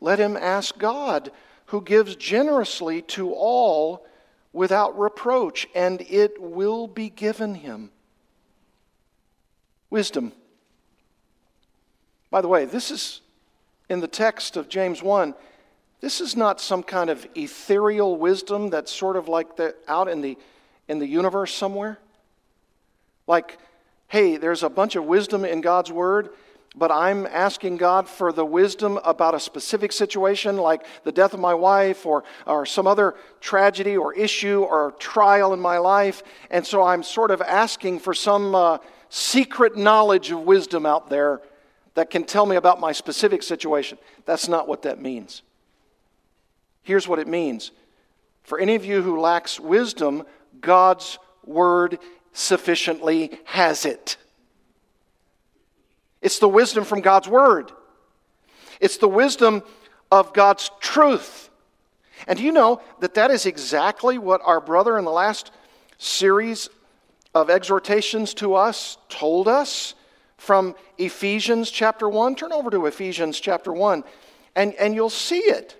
let 0.00 0.18
him 0.18 0.36
ask 0.36 0.78
God, 0.78 1.30
who 1.66 1.82
gives 1.82 2.16
generously 2.16 3.02
to 3.02 3.32
all 3.32 4.06
without 4.52 4.98
reproach, 4.98 5.68
and 5.74 6.00
it 6.00 6.40
will 6.40 6.88
be 6.88 7.10
given 7.10 7.54
him. 7.54 7.90
Wisdom. 9.90 10.32
By 12.30 12.40
the 12.40 12.48
way, 12.48 12.64
this 12.64 12.90
is 12.90 13.20
in 13.90 13.98
the 13.98 14.08
text 14.08 14.56
of 14.56 14.68
James 14.68 15.02
1. 15.02 15.34
This 16.00 16.20
is 16.20 16.36
not 16.36 16.60
some 16.60 16.82
kind 16.82 17.10
of 17.10 17.26
ethereal 17.34 18.16
wisdom 18.16 18.70
that's 18.70 18.90
sort 18.92 19.16
of 19.16 19.28
like 19.28 19.56
the, 19.56 19.74
out 19.88 20.08
in 20.08 20.22
the, 20.22 20.38
in 20.88 21.00
the 21.00 21.06
universe 21.06 21.52
somewhere. 21.52 21.98
Like, 23.26 23.58
hey, 24.06 24.36
there's 24.36 24.62
a 24.62 24.70
bunch 24.70 24.94
of 24.94 25.04
wisdom 25.04 25.44
in 25.44 25.60
God's 25.60 25.90
Word, 25.90 26.30
but 26.76 26.92
I'm 26.92 27.26
asking 27.26 27.78
God 27.78 28.08
for 28.08 28.32
the 28.32 28.44
wisdom 28.44 28.98
about 29.04 29.34
a 29.34 29.40
specific 29.40 29.90
situation, 29.90 30.56
like 30.56 30.86
the 31.02 31.12
death 31.12 31.34
of 31.34 31.40
my 31.40 31.54
wife 31.54 32.06
or, 32.06 32.22
or 32.46 32.64
some 32.64 32.86
other 32.86 33.16
tragedy 33.40 33.96
or 33.96 34.14
issue 34.14 34.62
or 34.62 34.92
trial 35.00 35.52
in 35.52 35.58
my 35.58 35.78
life. 35.78 36.22
And 36.48 36.64
so 36.64 36.84
I'm 36.84 37.02
sort 37.02 37.32
of 37.32 37.42
asking 37.42 37.98
for 37.98 38.14
some 38.14 38.54
uh, 38.54 38.78
secret 39.08 39.76
knowledge 39.76 40.30
of 40.30 40.42
wisdom 40.42 40.86
out 40.86 41.10
there 41.10 41.40
that 41.94 42.10
can 42.10 42.24
tell 42.24 42.46
me 42.46 42.56
about 42.56 42.80
my 42.80 42.92
specific 42.92 43.42
situation. 43.42 43.98
That's 44.24 44.48
not 44.48 44.68
what 44.68 44.82
that 44.82 45.00
means. 45.00 45.42
Here's 46.82 47.08
what 47.08 47.18
it 47.18 47.28
means 47.28 47.72
for 48.42 48.58
any 48.58 48.74
of 48.74 48.84
you 48.84 49.02
who 49.02 49.20
lacks 49.20 49.60
wisdom, 49.60 50.24
God's 50.60 51.18
word 51.44 51.98
sufficiently 52.32 53.38
has 53.44 53.84
it. 53.84 54.16
It's 56.20 56.38
the 56.38 56.48
wisdom 56.48 56.84
from 56.84 57.00
God's 57.00 57.28
Word, 57.28 57.72
it's 58.80 58.98
the 58.98 59.08
wisdom 59.08 59.62
of 60.10 60.32
God's 60.32 60.70
truth. 60.80 61.48
And 62.26 62.38
do 62.38 62.44
you 62.44 62.52
know 62.52 62.82
that 63.00 63.14
that 63.14 63.30
is 63.30 63.46
exactly 63.46 64.18
what 64.18 64.42
our 64.44 64.60
brother 64.60 64.98
in 64.98 65.06
the 65.06 65.10
last 65.10 65.50
series 65.96 66.68
of 67.34 67.48
exhortations 67.48 68.34
to 68.34 68.54
us 68.54 68.98
told 69.08 69.48
us 69.48 69.94
from 70.40 70.74
Ephesians 70.96 71.70
chapter 71.70 72.08
1? 72.08 72.34
Turn 72.34 72.50
over 72.50 72.70
to 72.70 72.86
Ephesians 72.86 73.38
chapter 73.38 73.74
1 73.74 74.02
and, 74.56 74.72
and 74.74 74.94
you'll 74.94 75.10
see 75.10 75.38
it. 75.38 75.76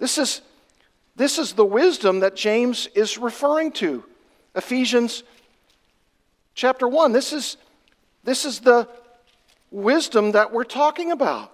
This 0.00 0.16
is, 0.16 0.40
this 1.16 1.38
is 1.38 1.52
the 1.52 1.66
wisdom 1.66 2.20
that 2.20 2.34
James 2.34 2.88
is 2.94 3.18
referring 3.18 3.72
to. 3.72 4.04
Ephesians 4.54 5.22
chapter 6.54 6.88
1. 6.88 7.12
This 7.12 7.34
is, 7.34 7.58
this 8.24 8.46
is 8.46 8.60
the 8.60 8.88
wisdom 9.70 10.32
that 10.32 10.50
we're 10.50 10.64
talking 10.64 11.12
about. 11.12 11.52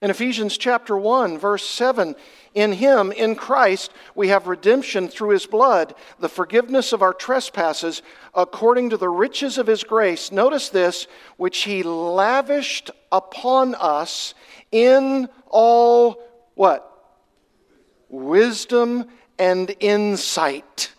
In 0.00 0.10
Ephesians 0.10 0.56
chapter 0.56 0.96
1, 0.96 1.38
verse 1.38 1.66
7, 1.66 2.14
in 2.54 2.72
him, 2.72 3.10
in 3.10 3.34
Christ, 3.34 3.92
we 4.14 4.28
have 4.28 4.46
redemption 4.46 5.08
through 5.08 5.30
his 5.30 5.44
blood, 5.44 5.94
the 6.20 6.28
forgiveness 6.28 6.92
of 6.92 7.02
our 7.02 7.12
trespasses, 7.12 8.00
according 8.32 8.90
to 8.90 8.96
the 8.96 9.08
riches 9.08 9.58
of 9.58 9.66
his 9.66 9.82
grace. 9.82 10.30
Notice 10.30 10.68
this, 10.68 11.08
which 11.36 11.62
he 11.62 11.82
lavished 11.82 12.92
upon 13.10 13.74
us 13.74 14.34
in 14.70 15.28
all 15.48 16.22
what? 16.54 16.90
Wisdom 18.08 19.06
and 19.38 19.74
insight. 19.80 20.92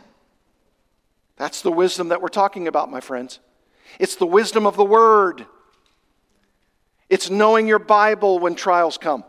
That's 1.37 1.61
the 1.61 1.71
wisdom 1.71 2.09
that 2.09 2.21
we're 2.21 2.27
talking 2.27 2.67
about, 2.67 2.91
my 2.91 2.99
friends. 2.99 3.39
It's 3.97 4.15
the 4.15 4.25
wisdom 4.25 4.65
of 4.65 4.75
the 4.75 4.85
Word. 4.85 5.45
It's 7.09 7.29
knowing 7.29 7.67
your 7.67 7.79
Bible 7.79 8.39
when 8.39 8.55
trials 8.55 8.97
come. 8.97 9.23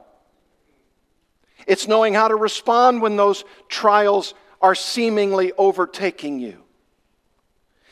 It's 1.67 1.89
knowing 1.89 2.15
how 2.15 2.29
to 2.29 2.37
respond 2.37 3.01
when 3.01 3.17
those 3.17 3.45
trials 3.69 4.35
are 4.61 4.75
seemingly 4.75 5.53
overtaking 5.59 6.39
you. 6.39 6.63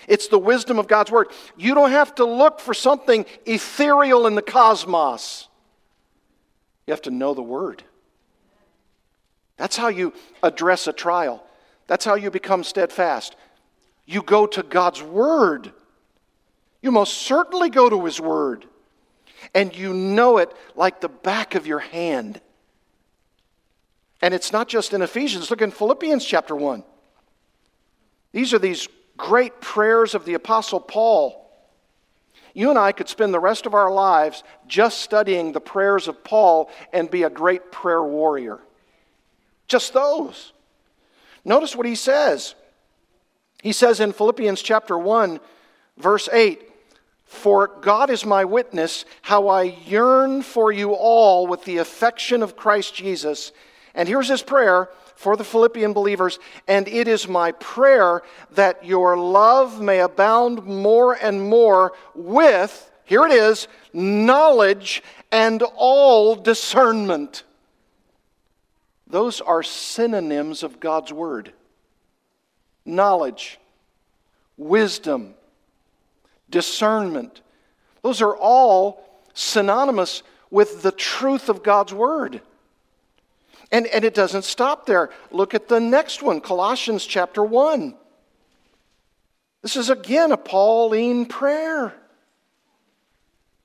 It's 0.06 0.28
the 0.28 0.38
wisdom 0.38 0.78
of 0.78 0.86
God's 0.86 1.10
Word. 1.10 1.28
You 1.56 1.74
don't 1.74 1.90
have 1.90 2.14
to 2.16 2.24
look 2.24 2.60
for 2.60 2.74
something 2.74 3.24
ethereal 3.46 4.26
in 4.26 4.34
the 4.34 4.42
cosmos, 4.42 5.48
you 6.86 6.92
have 6.92 7.02
to 7.02 7.10
know 7.10 7.34
the 7.34 7.42
Word. 7.42 7.82
That's 9.56 9.76
how 9.76 9.88
you 9.88 10.12
address 10.42 10.86
a 10.86 10.92
trial, 10.92 11.44
that's 11.86 12.04
how 12.04 12.14
you 12.14 12.30
become 12.30 12.64
steadfast. 12.64 13.36
You 14.06 14.22
go 14.22 14.46
to 14.48 14.62
God's 14.62 15.02
Word. 15.02 15.72
You 16.82 16.92
most 16.92 17.14
certainly 17.14 17.70
go 17.70 17.88
to 17.88 18.04
His 18.04 18.20
Word, 18.20 18.66
and 19.54 19.74
you 19.74 19.94
know 19.94 20.36
it 20.36 20.52
like 20.76 21.00
the 21.00 21.08
back 21.08 21.54
of 21.54 21.66
your 21.66 21.78
hand. 21.78 22.42
And 24.24 24.32
it's 24.32 24.54
not 24.54 24.68
just 24.68 24.94
in 24.94 25.02
Ephesians, 25.02 25.50
look 25.50 25.60
in 25.60 25.70
Philippians 25.70 26.24
chapter 26.24 26.56
1. 26.56 26.82
These 28.32 28.54
are 28.54 28.58
these 28.58 28.88
great 29.18 29.60
prayers 29.60 30.14
of 30.14 30.24
the 30.24 30.32
Apostle 30.32 30.80
Paul. 30.80 31.46
You 32.54 32.70
and 32.70 32.78
I 32.78 32.92
could 32.92 33.10
spend 33.10 33.34
the 33.34 33.38
rest 33.38 33.66
of 33.66 33.74
our 33.74 33.92
lives 33.92 34.42
just 34.66 35.02
studying 35.02 35.52
the 35.52 35.60
prayers 35.60 36.08
of 36.08 36.24
Paul 36.24 36.70
and 36.90 37.10
be 37.10 37.24
a 37.24 37.28
great 37.28 37.70
prayer 37.70 38.02
warrior. 38.02 38.60
Just 39.68 39.92
those. 39.92 40.54
Notice 41.44 41.76
what 41.76 41.84
he 41.84 41.94
says. 41.94 42.54
He 43.62 43.72
says 43.72 44.00
in 44.00 44.14
Philippians 44.14 44.62
chapter 44.62 44.96
1, 44.96 45.38
verse 45.98 46.30
8, 46.32 46.62
for 47.26 47.66
God 47.66 48.08
is 48.08 48.24
my 48.24 48.46
witness, 48.46 49.04
how 49.20 49.48
I 49.48 49.64
yearn 49.64 50.40
for 50.40 50.72
you 50.72 50.94
all 50.94 51.46
with 51.46 51.64
the 51.64 51.76
affection 51.76 52.42
of 52.42 52.56
Christ 52.56 52.94
Jesus. 52.94 53.52
And 53.94 54.08
here's 54.08 54.28
his 54.28 54.42
prayer 54.42 54.88
for 55.14 55.36
the 55.36 55.44
Philippian 55.44 55.92
believers. 55.92 56.38
And 56.66 56.88
it 56.88 57.08
is 57.08 57.28
my 57.28 57.52
prayer 57.52 58.22
that 58.52 58.84
your 58.84 59.16
love 59.16 59.80
may 59.80 60.00
abound 60.00 60.64
more 60.64 61.14
and 61.14 61.48
more 61.48 61.92
with, 62.14 62.90
here 63.04 63.24
it 63.26 63.32
is, 63.32 63.68
knowledge 63.92 65.02
and 65.30 65.62
all 65.76 66.34
discernment. 66.34 67.44
Those 69.06 69.40
are 69.40 69.62
synonyms 69.62 70.62
of 70.62 70.80
God's 70.80 71.12
word 71.12 71.52
knowledge, 72.86 73.58
wisdom, 74.56 75.34
discernment. 76.50 77.40
Those 78.02 78.20
are 78.20 78.36
all 78.36 79.02
synonymous 79.32 80.22
with 80.50 80.82
the 80.82 80.92
truth 80.92 81.48
of 81.48 81.62
God's 81.62 81.92
Word. 81.92 82.40
And, 83.72 83.86
and 83.88 84.04
it 84.04 84.14
doesn't 84.14 84.44
stop 84.44 84.86
there. 84.86 85.10
Look 85.30 85.54
at 85.54 85.68
the 85.68 85.80
next 85.80 86.22
one, 86.22 86.40
Colossians 86.40 87.04
chapter 87.06 87.42
1. 87.42 87.94
This 89.62 89.76
is 89.76 89.88
again 89.88 90.30
a 90.30 90.36
Pauline 90.36 91.26
prayer. 91.26 91.94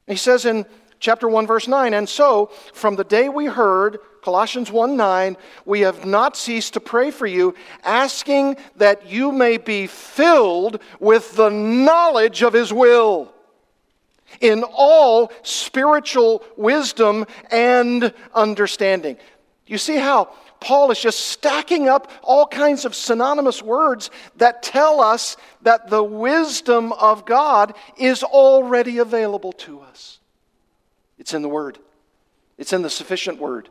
He 0.08 0.16
says 0.16 0.46
in 0.46 0.66
chapter 1.00 1.28
1 1.28 1.48
verse 1.48 1.68
9 1.68 1.94
and 1.94 2.08
so 2.08 2.48
from 2.74 2.96
the 2.96 3.04
day 3.04 3.30
we 3.30 3.46
heard 3.46 4.00
colossians 4.22 4.70
1 4.70 4.98
9 4.98 5.38
we 5.66 5.82
have 5.82 6.06
not 6.06 6.36
ceased 6.36 6.74
to 6.74 6.80
pray 6.80 7.10
for 7.10 7.26
you 7.26 7.56
asking 7.84 8.58
that 8.76 9.08
you 9.08 9.32
may 9.32 9.58
be 9.58 9.88
filled 9.88 10.82
with 11.00 11.36
the 11.36 11.50
knowledge 11.50 12.42
of 12.42 12.52
his 12.52 12.74
will 12.74 13.34
in 14.42 14.64
all 14.74 15.32
spiritual 15.42 16.44
wisdom 16.58 17.26
and 17.50 18.14
understanding 18.36 19.18
you 19.70 19.78
see 19.78 19.98
how 19.98 20.34
Paul 20.60 20.90
is 20.90 21.00
just 21.00 21.20
stacking 21.20 21.88
up 21.88 22.12
all 22.24 22.48
kinds 22.48 22.86
of 22.86 22.96
synonymous 22.96 23.62
words 23.62 24.10
that 24.38 24.64
tell 24.64 25.00
us 25.00 25.38
that 25.62 25.90
the 25.90 26.04
wisdom 26.04 26.92
of 26.94 27.26
God 27.26 27.76
is 27.96 28.24
already 28.24 28.98
available 28.98 29.54
to 29.54 29.80
us. 29.82 30.20
It's 31.20 31.36
in 31.36 31.44
the 31.44 31.50
Word, 31.50 31.78
it's 32.58 32.74
in 32.74 32.82
the 32.82 32.90
sufficient 32.90 33.40
Word. 33.40 33.70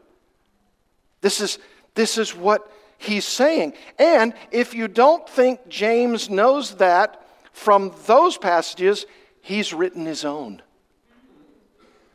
This 1.21 1.41
is, 1.41 1.59
this 1.95 2.17
is 2.17 2.35
what 2.35 2.71
he's 2.97 3.25
saying. 3.25 3.73
And 3.99 4.35
if 4.53 4.75
you 4.75 4.87
don't 4.87 5.29
think 5.29 5.69
James 5.69 6.31
knows 6.31 6.77
that 6.77 7.27
from 7.53 7.93
those 8.07 8.39
passages, 8.39 9.05
he's 9.41 9.75
written 9.75 10.07
his 10.07 10.25
own. 10.25 10.63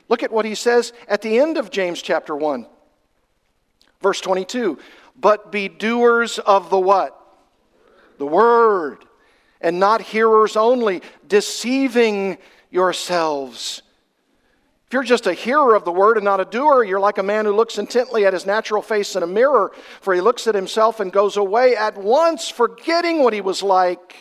Look 0.07 0.23
at 0.23 0.31
what 0.31 0.45
he 0.45 0.55
says 0.55 0.93
at 1.09 1.21
the 1.21 1.38
end 1.38 1.57
of 1.57 1.69
James 1.69 2.01
chapter 2.01 2.34
1, 2.34 2.65
verse 4.03 4.21
22. 4.21 4.77
But 5.19 5.51
be 5.51 5.69
doers 5.69 6.37
of 6.37 6.69
the 6.69 6.79
what? 6.79 7.19
The 8.19 8.27
word, 8.27 9.05
and 9.61 9.79
not 9.79 10.01
hearers 10.01 10.55
only, 10.55 11.01
deceiving 11.27 12.37
yourselves. 12.69 13.81
If 14.87 14.93
you're 14.93 15.03
just 15.03 15.25
a 15.25 15.33
hearer 15.33 15.73
of 15.73 15.85
the 15.85 15.91
word 15.91 16.17
and 16.17 16.25
not 16.25 16.39
a 16.39 16.45
doer, 16.45 16.83
you're 16.83 16.99
like 16.99 17.17
a 17.17 17.23
man 17.23 17.45
who 17.45 17.55
looks 17.55 17.79
intently 17.79 18.27
at 18.27 18.33
his 18.33 18.45
natural 18.45 18.83
face 18.83 19.15
in 19.15 19.23
a 19.23 19.27
mirror, 19.27 19.71
for 20.01 20.13
he 20.13 20.21
looks 20.21 20.45
at 20.45 20.53
himself 20.53 20.99
and 20.99 21.11
goes 21.11 21.35
away 21.35 21.75
at 21.75 21.97
once, 21.97 22.49
forgetting 22.49 23.23
what 23.23 23.33
he 23.33 23.41
was 23.41 23.63
like. 23.63 24.15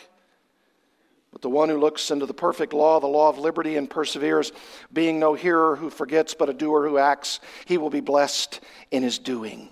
But 1.31 1.41
the 1.41 1.49
one 1.49 1.69
who 1.69 1.79
looks 1.79 2.09
into 2.11 2.25
the 2.25 2.33
perfect 2.33 2.73
law, 2.73 2.99
the 2.99 3.07
law 3.07 3.29
of 3.29 3.39
liberty, 3.39 3.75
and 3.75 3.89
perseveres, 3.89 4.51
being 4.91 5.19
no 5.19 5.33
hearer 5.33 5.75
who 5.75 5.89
forgets, 5.89 6.33
but 6.33 6.49
a 6.49 6.53
doer 6.53 6.87
who 6.87 6.97
acts, 6.97 7.39
he 7.65 7.77
will 7.77 7.89
be 7.89 8.01
blessed 8.01 8.59
in 8.91 9.03
his 9.03 9.19
doing. 9.19 9.69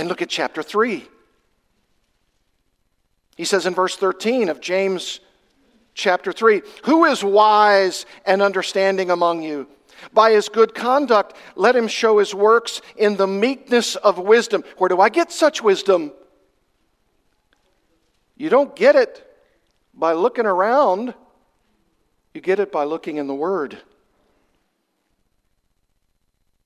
And 0.00 0.08
look 0.08 0.22
at 0.22 0.30
chapter 0.30 0.62
3. 0.62 1.06
He 3.36 3.44
says 3.44 3.66
in 3.66 3.74
verse 3.74 3.96
13 3.96 4.48
of 4.48 4.58
James 4.58 5.20
chapter 5.92 6.32
3 6.32 6.62
Who 6.84 7.04
is 7.04 7.22
wise 7.22 8.06
and 8.24 8.40
understanding 8.40 9.10
among 9.10 9.42
you? 9.42 9.68
By 10.14 10.30
his 10.30 10.48
good 10.48 10.74
conduct, 10.74 11.36
let 11.54 11.76
him 11.76 11.86
show 11.86 12.16
his 12.16 12.34
works 12.34 12.80
in 12.96 13.18
the 13.18 13.26
meekness 13.26 13.94
of 13.94 14.18
wisdom. 14.18 14.64
Where 14.78 14.88
do 14.88 15.02
I 15.02 15.10
get 15.10 15.30
such 15.30 15.62
wisdom? 15.62 16.12
You 18.38 18.48
don't 18.48 18.74
get 18.74 18.96
it 18.96 19.30
by 19.92 20.14
looking 20.14 20.46
around, 20.46 21.12
you 22.32 22.40
get 22.40 22.58
it 22.58 22.72
by 22.72 22.84
looking 22.84 23.18
in 23.18 23.26
the 23.26 23.34
Word. 23.34 23.76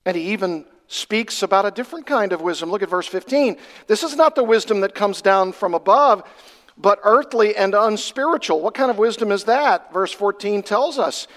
And 0.05 0.15
he 0.15 0.31
even 0.31 0.65
speaks 0.87 1.41
about 1.43 1.65
a 1.65 1.71
different 1.71 2.05
kind 2.05 2.31
of 2.31 2.41
wisdom. 2.41 2.69
Look 2.69 2.83
at 2.83 2.89
verse 2.89 3.07
15. 3.07 3.57
This 3.87 4.03
is 4.03 4.15
not 4.15 4.35
the 4.35 4.43
wisdom 4.43 4.81
that 4.81 4.95
comes 4.95 5.21
down 5.21 5.51
from 5.51 5.73
above, 5.73 6.23
but 6.77 6.99
earthly 7.03 7.55
and 7.55 7.73
unspiritual. 7.73 8.61
What 8.61 8.73
kind 8.73 8.91
of 8.91 8.97
wisdom 8.97 9.31
is 9.31 9.45
that? 9.45 9.91
Verse 9.93 10.11
14 10.11 10.63
tells 10.63 10.99
us 10.99 11.27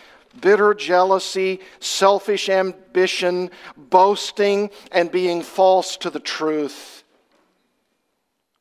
bitter 0.41 0.75
jealousy, 0.75 1.61
selfish 1.81 2.49
ambition, 2.49 3.51
boasting, 3.77 4.71
and 4.93 5.11
being 5.11 5.43
false 5.43 5.97
to 5.99 6.11
the 6.11 6.21
truth. 6.21 7.03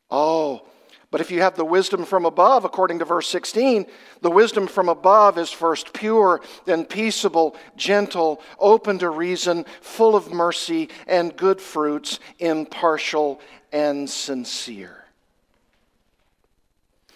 Oh, 0.09 0.66
but 1.09 1.21
if 1.21 1.31
you 1.31 1.41
have 1.41 1.55
the 1.55 1.63
wisdom 1.63 2.03
from 2.03 2.25
above, 2.25 2.65
according 2.65 2.99
to 2.99 3.05
verse 3.05 3.27
16, 3.29 3.85
the 4.21 4.31
wisdom 4.31 4.67
from 4.67 4.89
above 4.89 5.37
is 5.37 5.49
first 5.51 5.93
pure, 5.93 6.41
then 6.65 6.83
peaceable, 6.83 7.55
gentle, 7.77 8.41
open 8.59 8.99
to 8.99 9.09
reason, 9.09 9.65
full 9.79 10.15
of 10.15 10.33
mercy 10.33 10.89
and 11.07 11.35
good 11.37 11.61
fruits, 11.61 12.19
impartial 12.39 13.39
and 13.71 14.09
sincere. 14.09 15.05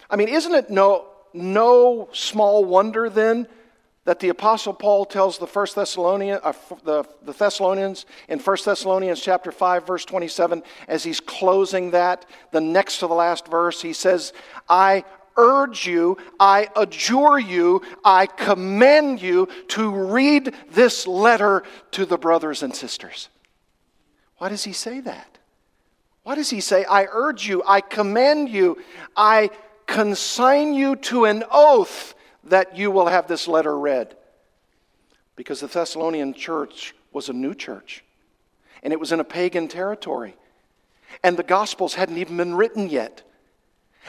I 0.08 0.16
mean, 0.16 0.28
isn't 0.28 0.54
it 0.54 0.70
no, 0.70 1.08
no 1.34 2.08
small 2.12 2.64
wonder 2.64 3.10
then 3.10 3.46
that 4.04 4.20
the 4.20 4.28
apostle 4.28 4.72
paul 4.72 5.04
tells 5.04 5.38
the 5.38 5.46
first 5.46 5.74
thessalonians 5.74 6.40
uh, 6.42 6.52
the, 6.84 7.04
the 7.24 7.32
thessalonians 7.32 8.06
in 8.28 8.38
1 8.38 8.56
thessalonians 8.64 9.20
chapter 9.20 9.52
5 9.52 9.86
verse 9.86 10.04
27 10.04 10.62
as 10.88 11.04
he's 11.04 11.20
closing 11.20 11.90
that 11.92 12.26
the 12.50 12.60
next 12.60 12.98
to 12.98 13.06
the 13.06 13.14
last 13.14 13.46
verse 13.48 13.82
he 13.82 13.92
says 13.92 14.32
i 14.68 15.04
urge 15.36 15.86
you 15.86 16.16
i 16.38 16.68
adjure 16.76 17.38
you 17.38 17.82
i 18.04 18.26
commend 18.26 19.20
you 19.20 19.48
to 19.68 19.90
read 19.90 20.54
this 20.70 21.06
letter 21.06 21.62
to 21.90 22.04
the 22.04 22.18
brothers 22.18 22.62
and 22.62 22.74
sisters. 22.74 23.28
Why 24.38 24.48
does 24.48 24.64
he 24.64 24.72
say 24.72 25.00
that? 25.00 25.38
Why 26.22 26.34
does 26.34 26.50
he 26.50 26.60
say 26.60 26.84
i 26.84 27.06
urge 27.10 27.46
you 27.48 27.62
i 27.66 27.80
commend 27.80 28.48
you 28.48 28.78
i 29.16 29.50
consign 29.86 30.74
you 30.74 30.96
to 30.96 31.24
an 31.24 31.44
oath 31.50 32.14
that 32.44 32.76
you 32.76 32.90
will 32.90 33.06
have 33.06 33.28
this 33.28 33.48
letter 33.48 33.78
read. 33.78 34.16
Because 35.36 35.60
the 35.60 35.66
Thessalonian 35.66 36.34
church 36.34 36.94
was 37.12 37.28
a 37.28 37.32
new 37.32 37.54
church, 37.54 38.04
and 38.82 38.92
it 38.92 39.00
was 39.00 39.12
in 39.12 39.20
a 39.20 39.24
pagan 39.24 39.68
territory. 39.68 40.36
And 41.22 41.36
the 41.36 41.42
Gospels 41.42 41.94
hadn't 41.94 42.18
even 42.18 42.36
been 42.36 42.54
written 42.54 42.88
yet. 42.88 43.22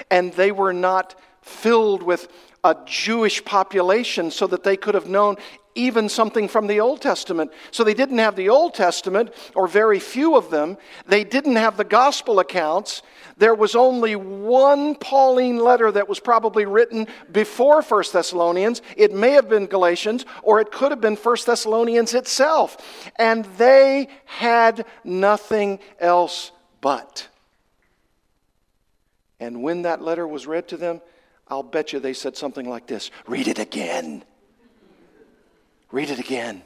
And 0.10 0.34
they 0.34 0.52
were 0.52 0.74
not 0.74 1.16
filled 1.42 2.02
with 2.02 2.28
a 2.64 2.76
Jewish 2.86 3.44
population 3.44 4.32
so 4.32 4.48
that 4.48 4.64
they 4.64 4.78
could 4.78 4.96
have 4.96 5.08
known 5.08 5.36
even 5.76 6.10
something 6.10 6.48
from 6.48 6.68
the 6.68 6.80
Old 6.80 7.02
Testament. 7.02 7.52
So 7.72 7.84
they 7.84 7.94
didn't 7.94 8.18
have 8.18 8.36
the 8.36 8.50
Old 8.50 8.74
Testament, 8.74 9.34
or 9.56 9.68
very 9.68 10.00
few 10.00 10.36
of 10.36 10.50
them. 10.50 10.78
They 11.08 11.24
didn't 11.24 11.56
have 11.56 11.78
the 11.78 11.84
gospel 11.84 12.40
accounts. 12.40 13.02
There 13.38 13.56
was 13.56 13.76
only 13.76 14.16
one 14.16 14.96
Pauline 14.96 15.58
letter 15.58 15.92
that 15.92 16.08
was 16.08 16.20
probably 16.20 16.66
written 16.66 17.08
before 17.32 17.82
1 17.82 18.04
Thessalonians. 18.14 18.82
It 18.96 19.14
may 19.14 19.32
have 19.32 19.50
been 19.50 19.66
Galatians, 19.66 20.26
or 20.44 20.62
it 20.62 20.72
could 20.72 20.92
have 20.92 21.02
been 21.02 21.16
1 21.16 21.38
Thessalonians 21.46 22.14
itself. 22.14 23.12
And 23.18 23.46
they 23.58 24.08
had 24.26 24.86
nothing 25.04 25.80
else 26.00 26.52
but. 26.82 27.28
And 29.40 29.64
when 29.64 29.82
that 29.82 30.02
letter 30.02 30.28
was 30.28 30.48
read 30.48 30.68
to 30.70 30.78
them, 30.78 31.02
I'll 31.48 31.64
bet 31.64 31.92
you 31.92 32.00
they 32.00 32.14
said 32.14 32.38
something 32.38 32.70
like 32.70 32.88
this 32.88 33.12
Read 33.28 33.48
it 33.48 33.60
again. 33.60 34.24
Read 35.94 36.10
it 36.10 36.18
again. 36.18 36.64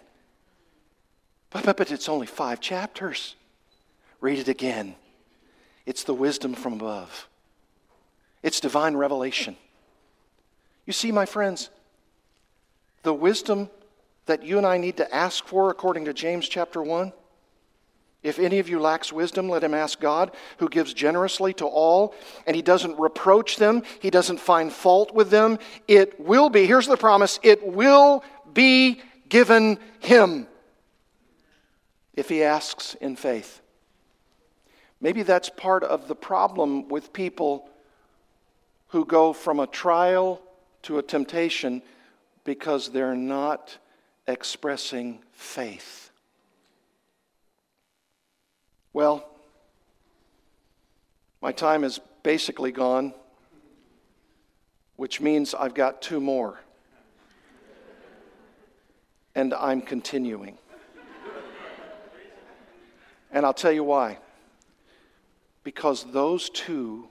But, 1.49 1.65
but, 1.65 1.75
but 1.75 1.91
it's 1.91 2.07
only 2.07 2.27
five 2.27 2.61
chapters. 2.61 3.35
Read 4.21 4.39
it 4.39 4.47
again. 4.47 4.95
It's 5.85 6.05
the 6.05 6.13
wisdom 6.13 6.53
from 6.53 6.73
above, 6.73 7.27
it's 8.41 8.61
divine 8.61 8.95
revelation. 8.95 9.57
You 10.85 10.93
see, 10.93 11.11
my 11.11 11.25
friends, 11.25 11.69
the 13.03 13.13
wisdom 13.13 13.69
that 14.27 14.43
you 14.43 14.57
and 14.57 14.65
I 14.65 14.77
need 14.77 14.95
to 14.97 15.13
ask 15.13 15.45
for 15.45 15.69
according 15.69 16.05
to 16.05 16.13
James 16.13 16.47
chapter 16.47 16.81
1. 16.81 17.11
If 18.23 18.39
any 18.39 18.59
of 18.59 18.69
you 18.69 18.79
lacks 18.79 19.11
wisdom, 19.11 19.49
let 19.49 19.63
him 19.63 19.73
ask 19.73 19.99
God, 19.99 20.31
who 20.57 20.69
gives 20.69 20.93
generously 20.93 21.53
to 21.55 21.65
all, 21.65 22.15
and 22.45 22.55
he 22.55 22.61
doesn't 22.61 22.97
reproach 22.97 23.57
them, 23.57 23.83
he 23.99 24.09
doesn't 24.09 24.39
find 24.39 24.71
fault 24.71 25.13
with 25.13 25.29
them. 25.29 25.59
It 25.87 26.17
will 26.17 26.49
be, 26.49 26.65
here's 26.65 26.87
the 26.87 26.95
promise, 26.95 27.39
it 27.43 27.65
will 27.65 28.23
be 28.53 29.01
given 29.29 29.79
him 29.99 30.47
if 32.13 32.29
he 32.29 32.43
asks 32.43 32.95
in 32.95 33.15
faith. 33.15 33.61
Maybe 34.99 35.23
that's 35.23 35.49
part 35.49 35.83
of 35.83 36.07
the 36.07 36.15
problem 36.15 36.87
with 36.89 37.13
people 37.13 37.69
who 38.87 39.05
go 39.05 39.33
from 39.33 39.59
a 39.59 39.67
trial 39.67 40.41
to 40.83 40.97
a 40.97 41.03
temptation 41.03 41.81
because 42.43 42.89
they're 42.89 43.15
not 43.15 43.77
expressing 44.27 45.19
faith. 45.31 46.11
Well, 48.93 49.29
my 51.41 51.51
time 51.51 51.83
is 51.83 51.99
basically 52.23 52.71
gone, 52.71 53.13
which 54.95 55.21
means 55.21 55.53
I've 55.53 55.75
got 55.75 56.01
two 56.01 56.19
more 56.19 56.59
and 59.37 59.53
I'm 59.53 59.81
continuing. 59.81 60.57
and 63.31 63.45
I'll 63.45 63.53
tell 63.53 63.71
you 63.71 63.83
why. 63.83 64.17
Because 65.63 66.05
those 66.05 66.49
two 66.49 67.07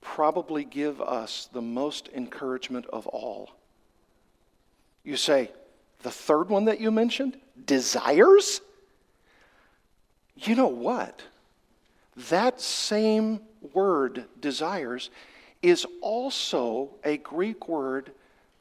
probably 0.00 0.64
give 0.64 1.00
us 1.00 1.48
the 1.52 1.60
most 1.60 2.08
encouragement 2.14 2.86
of 2.92 3.08
all. 3.08 3.50
You 5.02 5.16
say, 5.16 5.50
the 6.04 6.10
third 6.10 6.50
one 6.50 6.66
that 6.66 6.80
you 6.80 6.92
mentioned, 6.92 7.36
desires? 7.66 8.60
You 10.36 10.54
know 10.54 10.68
what? 10.68 11.20
That 12.28 12.60
same 12.60 13.40
word, 13.74 14.26
desires, 14.40 15.10
is 15.62 15.84
also 16.00 16.90
a 17.02 17.16
Greek 17.16 17.68
word 17.68 18.12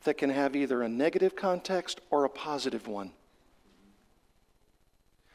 that 0.07 0.17
can 0.17 0.29
have 0.29 0.55
either 0.55 0.83
a 0.83 0.89
negative 0.89 1.35
context 1.35 1.99
or 2.09 2.23
a 2.23 2.29
positive 2.29 2.87
one. 2.87 3.11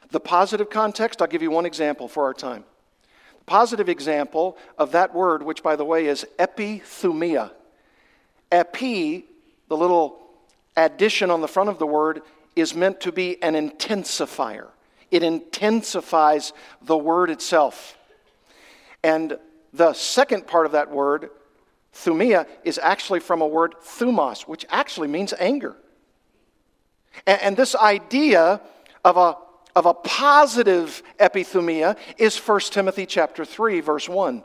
The 0.09 0.19
positive 0.19 0.71
context, 0.71 1.21
I'll 1.21 1.27
give 1.27 1.43
you 1.43 1.51
one 1.51 1.67
example 1.67 2.07
for 2.07 2.23
our 2.23 2.33
time. 2.33 2.63
The 3.37 3.45
positive 3.45 3.87
example 3.87 4.57
of 4.79 4.91
that 4.93 5.13
word, 5.13 5.43
which 5.43 5.61
by 5.61 5.75
the 5.75 5.85
way 5.85 6.07
is 6.07 6.25
epithumia. 6.39 7.51
Epi, 8.51 9.25
the 9.69 9.77
little 9.77 10.19
addition 10.75 11.29
on 11.29 11.41
the 11.41 11.47
front 11.47 11.69
of 11.69 11.77
the 11.77 11.87
word, 11.87 12.23
is 12.55 12.73
meant 12.73 12.99
to 13.01 13.11
be 13.11 13.41
an 13.43 13.53
intensifier. 13.53 14.69
it 15.11 15.21
intensifies 15.21 16.51
the 16.81 16.97
word 16.97 17.29
itself. 17.29 17.95
And 19.03 19.37
the 19.71 19.93
second 19.93 20.47
part 20.47 20.65
of 20.65 20.71
that 20.71 20.89
word, 20.89 21.29
thumia, 21.93 22.47
is 22.63 22.79
actually 22.81 23.19
from 23.19 23.41
a 23.41 23.47
word 23.47 23.75
thumos, 23.83 24.43
which 24.43 24.65
actually 24.69 25.07
means 25.07 25.33
anger. 25.39 25.75
And, 27.25 27.41
and 27.41 27.57
this 27.57 27.75
idea 27.75 28.61
of 29.03 29.17
a, 29.17 29.35
of 29.75 29.85
a 29.85 29.93
positive 29.93 31.03
epithumia 31.19 31.97
is 32.17 32.37
1 32.37 32.59
Timothy 32.71 33.05
chapter 33.05 33.45
3, 33.45 33.81
verse 33.81 34.09
1. 34.09 34.43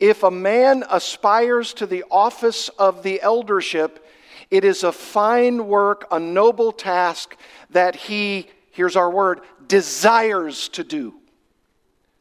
If 0.00 0.22
a 0.22 0.30
man 0.30 0.84
aspires 0.90 1.72
to 1.74 1.86
the 1.86 2.04
office 2.10 2.68
of 2.70 3.02
the 3.02 3.20
eldership, 3.22 4.04
it 4.50 4.64
is 4.64 4.82
a 4.82 4.92
fine 4.92 5.66
work, 5.66 6.06
a 6.10 6.18
noble 6.18 6.72
task 6.72 7.36
that 7.70 7.94
he, 7.94 8.48
here's 8.70 8.96
our 8.96 9.10
word, 9.10 9.40
desires 9.66 10.68
to 10.70 10.84
do. 10.84 11.14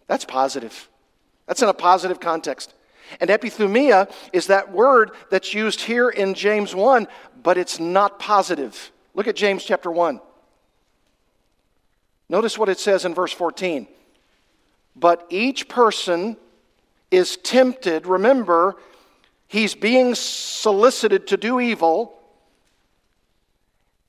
That's 0.07 0.25
positive. 0.25 0.89
That's 1.45 1.61
in 1.61 1.69
a 1.69 1.73
positive 1.73 2.19
context. 2.19 2.73
And 3.19 3.29
epithumia 3.29 4.11
is 4.33 4.47
that 4.47 4.71
word 4.71 5.11
that's 5.29 5.53
used 5.53 5.81
here 5.81 6.09
in 6.09 6.33
James 6.33 6.75
1, 6.75 7.07
but 7.41 7.57
it's 7.57 7.79
not 7.79 8.19
positive. 8.19 8.91
Look 9.13 9.27
at 9.27 9.35
James 9.35 9.63
chapter 9.63 9.91
1. 9.91 10.21
Notice 12.29 12.57
what 12.57 12.69
it 12.69 12.79
says 12.79 13.05
in 13.05 13.13
verse 13.13 13.31
14. 13.31 13.87
But 14.95 15.25
each 15.29 15.67
person 15.67 16.37
is 17.09 17.37
tempted, 17.37 18.05
remember, 18.05 18.75
he's 19.47 19.75
being 19.75 20.13
solicited 20.15 21.27
to 21.27 21.37
do 21.37 21.59
evil. 21.59 22.13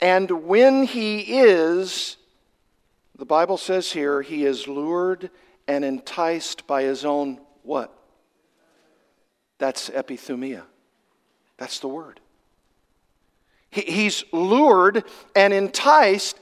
And 0.01 0.30
when 0.44 0.84
he 0.84 1.20
is, 1.20 2.16
the 3.16 3.24
Bible 3.24 3.57
says 3.57 3.92
here, 3.92 4.22
he 4.22 4.44
is 4.44 4.66
lured 4.66 5.30
and 5.66 5.84
enticed 5.84 6.66
by 6.66 6.82
his 6.82 7.05
own 7.05 7.40
what? 7.62 7.97
That's 9.59 9.90
epithumia. 9.90 10.62
That's 11.56 11.80
the 11.80 11.88
word. 11.88 12.20
He's 13.70 14.24
lured 14.32 15.04
and 15.36 15.52
enticed, 15.52 16.38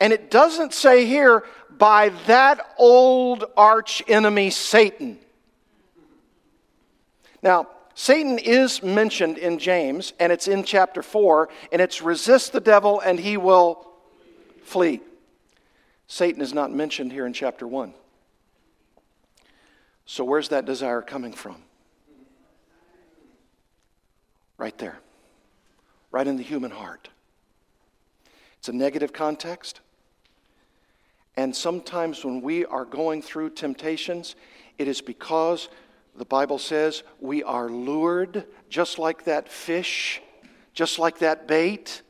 and 0.00 0.12
it 0.12 0.30
doesn't 0.30 0.72
say 0.72 1.04
here 1.04 1.44
by 1.70 2.10
that 2.26 2.74
old 2.78 3.44
arch 3.56 4.02
enemy 4.08 4.50
Satan. 4.50 5.18
Now, 7.42 7.68
Satan 7.94 8.38
is 8.38 8.82
mentioned 8.82 9.36
in 9.36 9.58
James, 9.58 10.14
and 10.18 10.32
it's 10.32 10.48
in 10.48 10.64
chapter 10.64 11.02
4, 11.02 11.50
and 11.72 11.82
it's 11.82 12.00
resist 12.00 12.52
the 12.52 12.60
devil 12.60 13.00
and 13.00 13.18
he 13.18 13.36
will 13.36 13.86
flee. 14.62 15.00
Satan 16.06 16.40
is 16.40 16.54
not 16.54 16.72
mentioned 16.72 17.12
here 17.12 17.26
in 17.26 17.32
chapter 17.32 17.66
1. 17.66 17.92
So, 20.06 20.24
where's 20.24 20.48
that 20.48 20.64
desire 20.64 21.02
coming 21.02 21.32
from? 21.32 21.62
Right 24.60 24.76
there, 24.76 24.98
right 26.10 26.26
in 26.26 26.36
the 26.36 26.42
human 26.42 26.70
heart. 26.70 27.08
It's 28.58 28.68
a 28.68 28.74
negative 28.74 29.10
context. 29.10 29.80
And 31.34 31.56
sometimes 31.56 32.26
when 32.26 32.42
we 32.42 32.66
are 32.66 32.84
going 32.84 33.22
through 33.22 33.50
temptations, 33.50 34.36
it 34.76 34.86
is 34.86 35.00
because 35.00 35.70
the 36.14 36.26
Bible 36.26 36.58
says 36.58 37.04
we 37.20 37.42
are 37.42 37.70
lured, 37.70 38.44
just 38.68 38.98
like 38.98 39.24
that 39.24 39.48
fish, 39.48 40.20
just 40.74 40.98
like 40.98 41.20
that 41.20 41.48
bait. 41.48 42.02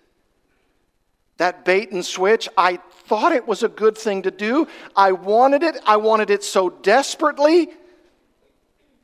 That 1.36 1.64
bait 1.64 1.92
and 1.92 2.04
switch, 2.04 2.48
I 2.58 2.78
thought 3.06 3.30
it 3.30 3.46
was 3.46 3.62
a 3.62 3.68
good 3.68 3.96
thing 3.96 4.22
to 4.22 4.32
do. 4.32 4.66
I 4.96 5.12
wanted 5.12 5.62
it. 5.62 5.76
I 5.86 5.98
wanted 5.98 6.30
it 6.30 6.42
so 6.42 6.68
desperately. 6.68 7.68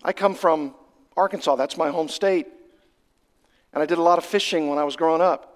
I 0.02 0.12
come 0.12 0.34
from 0.34 0.74
Arkansas, 1.16 1.54
that's 1.54 1.76
my 1.76 1.90
home 1.90 2.08
state. 2.08 2.48
And 3.76 3.82
I 3.82 3.84
did 3.84 3.98
a 3.98 4.02
lot 4.02 4.16
of 4.16 4.24
fishing 4.24 4.70
when 4.70 4.78
I 4.78 4.84
was 4.84 4.96
growing 4.96 5.20
up. 5.20 5.54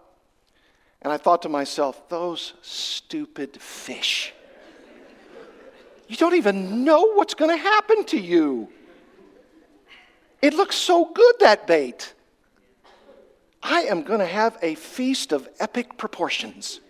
And 1.00 1.10
I 1.10 1.16
thought 1.16 1.40
to 1.40 1.48
myself, 1.48 2.06
those 2.10 2.52
stupid 2.60 3.56
fish. 3.56 4.34
You 6.06 6.16
don't 6.18 6.34
even 6.34 6.84
know 6.84 7.14
what's 7.14 7.32
going 7.32 7.50
to 7.50 7.56
happen 7.56 8.04
to 8.04 8.20
you. 8.20 8.68
It 10.42 10.52
looks 10.52 10.76
so 10.76 11.06
good, 11.06 11.36
that 11.40 11.66
bait. 11.66 12.12
I 13.62 13.84
am 13.84 14.02
going 14.02 14.20
to 14.20 14.26
have 14.26 14.58
a 14.60 14.74
feast 14.74 15.32
of 15.32 15.48
epic 15.58 15.96
proportions. 15.96 16.80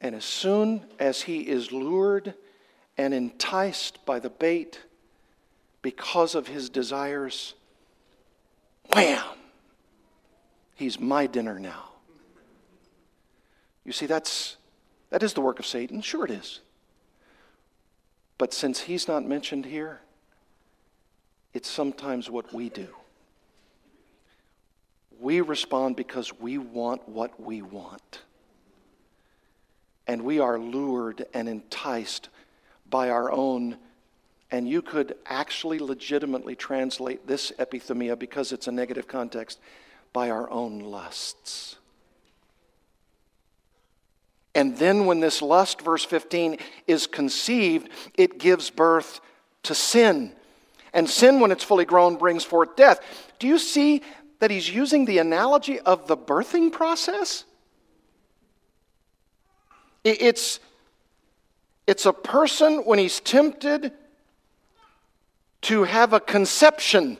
And 0.00 0.14
as 0.14 0.24
soon 0.24 0.86
as 0.98 1.20
he 1.20 1.40
is 1.40 1.70
lured 1.70 2.32
and 2.96 3.12
enticed 3.12 4.06
by 4.06 4.20
the 4.20 4.30
bait 4.30 4.80
because 5.82 6.34
of 6.34 6.48
his 6.48 6.70
desires, 6.70 7.52
wham! 8.92 9.24
He's 10.74 11.00
my 11.00 11.26
dinner 11.26 11.58
now. 11.58 11.84
You 13.84 13.92
see, 13.92 14.06
that's, 14.06 14.56
that 15.10 15.22
is 15.22 15.32
the 15.32 15.40
work 15.40 15.58
of 15.58 15.66
Satan. 15.66 16.00
Sure, 16.02 16.24
it 16.24 16.30
is. 16.30 16.60
But 18.36 18.54
since 18.54 18.80
he's 18.80 19.08
not 19.08 19.24
mentioned 19.24 19.66
here, 19.66 20.00
it's 21.52 21.68
sometimes 21.68 22.30
what 22.30 22.52
we 22.54 22.68
do. 22.68 22.88
We 25.20 25.40
respond 25.40 25.96
because 25.96 26.38
we 26.38 26.58
want 26.58 27.08
what 27.08 27.40
we 27.42 27.62
want. 27.62 28.20
And 30.06 30.22
we 30.22 30.38
are 30.38 30.58
lured 30.58 31.26
and 31.34 31.48
enticed 31.48 32.28
by 32.88 33.10
our 33.10 33.32
own, 33.32 33.76
and 34.50 34.68
you 34.68 34.82
could 34.82 35.14
actually 35.26 35.78
legitimately 35.78 36.56
translate 36.56 37.26
this 37.26 37.52
epithumia 37.58 38.18
because 38.18 38.52
it's 38.52 38.66
a 38.66 38.72
negative 38.72 39.06
context, 39.06 39.58
by 40.12 40.30
our 40.30 40.48
own 40.50 40.80
lusts. 40.80 41.76
And 44.54 44.76
then, 44.76 45.06
when 45.06 45.20
this 45.20 45.42
lust, 45.42 45.82
verse 45.82 46.04
15, 46.04 46.58
is 46.86 47.06
conceived, 47.06 47.90
it 48.14 48.38
gives 48.38 48.70
birth 48.70 49.20
to 49.64 49.74
sin. 49.74 50.32
And 50.92 51.08
sin, 51.08 51.38
when 51.38 51.52
it's 51.52 51.62
fully 51.62 51.84
grown, 51.84 52.16
brings 52.16 52.42
forth 52.42 52.74
death. 52.74 53.00
Do 53.38 53.46
you 53.46 53.58
see 53.58 54.02
that 54.40 54.50
he's 54.50 54.68
using 54.68 55.04
the 55.04 55.18
analogy 55.18 55.78
of 55.78 56.08
the 56.08 56.16
birthing 56.16 56.72
process? 56.72 57.44
It's, 60.02 60.58
it's 61.86 62.06
a 62.06 62.12
person 62.12 62.78
when 62.84 62.98
he's 62.98 63.20
tempted 63.20 63.92
to 65.62 65.84
have 65.84 66.12
a 66.12 66.20
conception, 66.20 67.18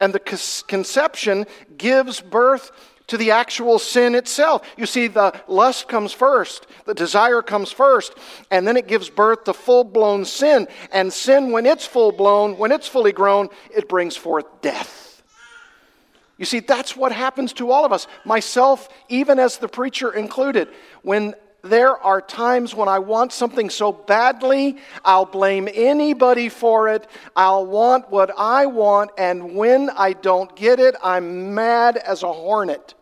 and 0.00 0.12
the 0.12 0.20
conception 0.66 1.46
gives 1.76 2.20
birth 2.20 2.70
to 3.06 3.18
the 3.18 3.32
actual 3.32 3.78
sin 3.78 4.14
itself. 4.14 4.66
You 4.76 4.86
see, 4.86 5.08
the 5.08 5.38
lust 5.46 5.88
comes 5.88 6.12
first, 6.12 6.66
the 6.86 6.94
desire 6.94 7.42
comes 7.42 7.70
first, 7.70 8.14
and 8.50 8.66
then 8.66 8.76
it 8.76 8.88
gives 8.88 9.10
birth 9.10 9.44
to 9.44 9.52
full 9.52 9.84
blown 9.84 10.24
sin. 10.24 10.68
And 10.90 11.12
sin, 11.12 11.52
when 11.52 11.66
it's 11.66 11.86
full 11.86 12.12
blown, 12.12 12.56
when 12.56 12.72
it's 12.72 12.88
fully 12.88 13.12
grown, 13.12 13.50
it 13.74 13.88
brings 13.88 14.16
forth 14.16 14.46
death. 14.62 15.22
You 16.38 16.44
see, 16.44 16.60
that's 16.60 16.96
what 16.96 17.12
happens 17.12 17.52
to 17.54 17.70
all 17.70 17.84
of 17.84 17.92
us, 17.92 18.06
myself, 18.24 18.88
even 19.08 19.38
as 19.38 19.58
the 19.58 19.68
preacher 19.68 20.10
included. 20.10 20.68
When 21.02 21.34
there 21.64 21.96
are 21.96 22.20
times 22.20 22.74
when 22.74 22.88
I 22.88 22.98
want 22.98 23.32
something 23.32 23.70
so 23.70 23.90
badly, 23.90 24.76
I'll 25.04 25.24
blame 25.24 25.66
anybody 25.72 26.50
for 26.50 26.88
it. 26.88 27.06
I'll 27.34 27.64
want 27.64 28.10
what 28.10 28.30
I 28.36 28.66
want, 28.66 29.12
and 29.16 29.54
when 29.54 29.88
I 29.90 30.12
don't 30.12 30.54
get 30.54 30.78
it, 30.78 30.94
I'm 31.02 31.54
mad 31.54 31.96
as 31.96 32.22
a 32.22 32.32
hornet. 32.32 32.92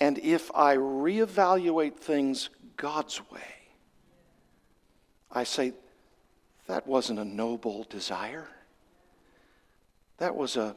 And 0.00 0.18
if 0.18 0.50
I 0.54 0.76
reevaluate 0.76 1.96
things 1.96 2.50
God's 2.76 3.20
way, 3.30 3.40
I 5.30 5.44
say, 5.44 5.72
that 6.66 6.86
wasn't 6.86 7.20
a 7.20 7.24
noble 7.24 7.86
desire. 7.88 8.48
That 10.18 10.34
was 10.34 10.56
a 10.56 10.74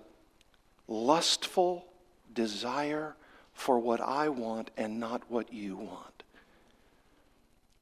lustful 0.88 1.86
desire 2.34 3.16
for 3.58 3.80
what 3.80 3.99
I 3.99 4.30
want 4.30 4.70
and 4.78 4.99
not 4.99 5.24
what 5.30 5.51
you 5.51 5.76
want. 5.76 6.24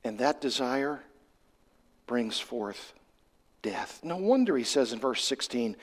And 0.06 0.20
that 0.20 0.40
desire 0.40 1.02
brings 2.08 2.40
forth 2.40 2.94
death. 3.62 4.00
No 4.02 4.16
wonder 4.16 4.56
he 4.56 4.64
says 4.64 4.94
in 4.94 5.00
verse 5.00 5.24
16, 5.26 5.76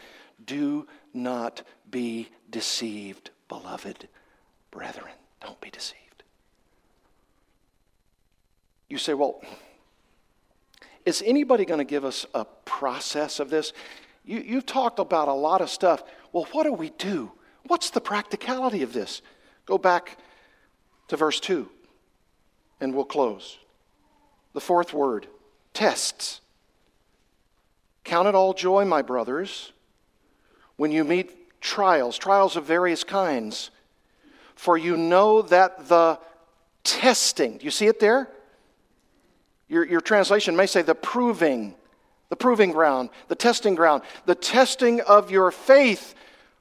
Do 0.44 0.86
not 1.12 1.62
be 1.90 2.30
deceived, 2.50 3.30
beloved 3.48 4.08
brethren. 4.70 5.12
Don't 5.42 5.60
be 5.60 5.68
deceived. 5.68 6.22
You 8.88 8.96
say, 8.96 9.12
Well, 9.12 9.42
is 11.04 11.22
anybody 11.26 11.66
going 11.66 11.78
to 11.78 11.84
give 11.84 12.06
us 12.06 12.24
a 12.34 12.46
process 12.64 13.40
of 13.40 13.50
this? 13.50 13.74
You, 14.24 14.40
you've 14.40 14.66
talked 14.66 15.00
about 15.00 15.28
a 15.28 15.34
lot 15.34 15.60
of 15.60 15.68
stuff. 15.68 16.02
Well, 16.32 16.48
what 16.52 16.62
do 16.62 16.72
we 16.72 16.90
do? 16.90 17.32
What's 17.66 17.90
the 17.90 18.00
practicality 18.00 18.82
of 18.82 18.94
this? 18.94 19.20
Go 19.66 19.78
back 19.78 20.18
to 21.08 21.16
verse 21.16 21.40
2, 21.40 21.68
and 22.80 22.94
we'll 22.94 23.04
close. 23.04 23.58
The 24.52 24.60
fourth 24.60 24.92
word 24.92 25.26
tests. 25.72 26.40
Count 28.04 28.28
it 28.28 28.34
all 28.34 28.54
joy, 28.54 28.84
my 28.84 29.02
brothers, 29.02 29.72
when 30.76 30.90
you 30.90 31.04
meet 31.04 31.60
trials, 31.60 32.18
trials 32.18 32.56
of 32.56 32.64
various 32.64 33.04
kinds, 33.04 33.70
for 34.54 34.76
you 34.76 34.96
know 34.96 35.42
that 35.42 35.88
the 35.88 36.18
testing, 36.84 37.58
do 37.58 37.64
you 37.64 37.70
see 37.70 37.86
it 37.86 38.00
there? 38.00 38.28
Your, 39.68 39.86
your 39.86 40.00
translation 40.00 40.56
may 40.56 40.66
say 40.66 40.82
the 40.82 40.94
proving, 40.94 41.74
the 42.28 42.36
proving 42.36 42.72
ground, 42.72 43.10
the 43.28 43.34
testing 43.34 43.74
ground. 43.74 44.02
The 44.26 44.34
testing 44.34 45.00
of 45.00 45.30
your 45.30 45.50
faith 45.50 46.14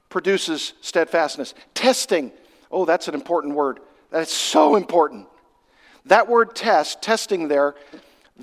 produces 0.08 0.72
steadfastness. 0.80 1.54
Testing, 1.74 2.32
oh, 2.72 2.84
that's 2.84 3.08
an 3.08 3.14
important 3.14 3.54
word. 3.54 3.80
That 4.10 4.22
is 4.22 4.30
so 4.30 4.76
important. 4.76 5.28
That 6.06 6.28
word 6.28 6.56
test, 6.56 7.02
testing 7.02 7.48
there, 7.48 7.74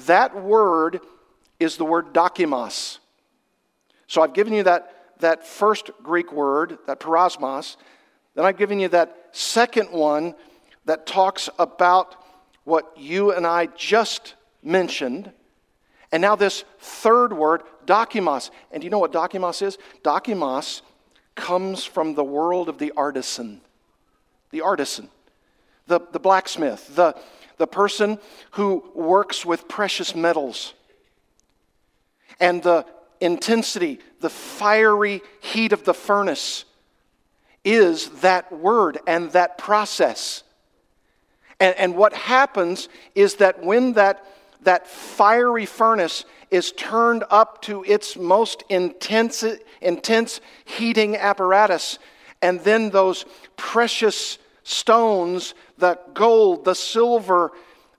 that 0.05 0.41
word 0.41 1.01
is 1.59 1.77
the 1.77 1.85
word 1.85 2.13
dokimos. 2.13 2.99
So 4.07 4.21
I've 4.21 4.33
given 4.33 4.53
you 4.53 4.63
that, 4.63 5.13
that 5.19 5.45
first 5.45 5.91
Greek 6.01 6.31
word, 6.31 6.77
that 6.87 6.99
peirasmos. 6.99 7.75
Then 8.35 8.45
I've 8.45 8.57
given 8.57 8.79
you 8.79 8.87
that 8.89 9.15
second 9.31 9.91
one 9.91 10.35
that 10.85 11.05
talks 11.05 11.49
about 11.59 12.15
what 12.63 12.93
you 12.97 13.31
and 13.33 13.45
I 13.45 13.67
just 13.67 14.35
mentioned. 14.63 15.31
And 16.11 16.21
now 16.21 16.35
this 16.35 16.63
third 16.79 17.33
word, 17.33 17.63
dokimos. 17.85 18.49
And 18.71 18.81
do 18.81 18.85
you 18.85 18.89
know 18.89 18.99
what 18.99 19.11
dokimos 19.11 19.61
is? 19.61 19.77
Dokimos 20.03 20.81
comes 21.35 21.83
from 21.83 22.15
the 22.15 22.23
world 22.23 22.69
of 22.69 22.77
the 22.77 22.91
artisan. 22.95 23.61
The 24.51 24.61
artisan, 24.61 25.09
the, 25.87 25.99
the 26.11 26.19
blacksmith, 26.19 26.95
the, 26.95 27.15
the 27.57 27.67
person 27.67 28.19
who 28.51 28.83
works 28.95 29.45
with 29.45 29.67
precious 29.67 30.15
metals. 30.15 30.73
And 32.39 32.63
the 32.63 32.85
intensity, 33.19 33.99
the 34.21 34.29
fiery 34.29 35.21
heat 35.41 35.73
of 35.73 35.83
the 35.83 35.93
furnace 35.93 36.65
is 37.63 38.09
that 38.21 38.51
word 38.51 38.99
and 39.05 39.31
that 39.31 39.57
process. 39.57 40.43
And, 41.59 41.75
and 41.77 41.95
what 41.95 42.13
happens 42.13 42.89
is 43.15 43.35
that 43.35 43.63
when 43.63 43.93
that, 43.93 44.25
that 44.63 44.87
fiery 44.87 45.65
furnace 45.65 46.25
is 46.49 46.71
turned 46.71 47.23
up 47.29 47.61
to 47.63 47.83
its 47.83 48.15
most 48.15 48.63
intense, 48.69 49.43
intense 49.81 50.41
heating 50.65 51.15
apparatus, 51.17 51.99
and 52.41 52.59
then 52.61 52.89
those 52.89 53.25
precious 53.57 54.37
stones, 54.63 55.53
the 55.77 55.99
gold, 56.13 56.65
the 56.65 56.75
silver, 56.75 57.51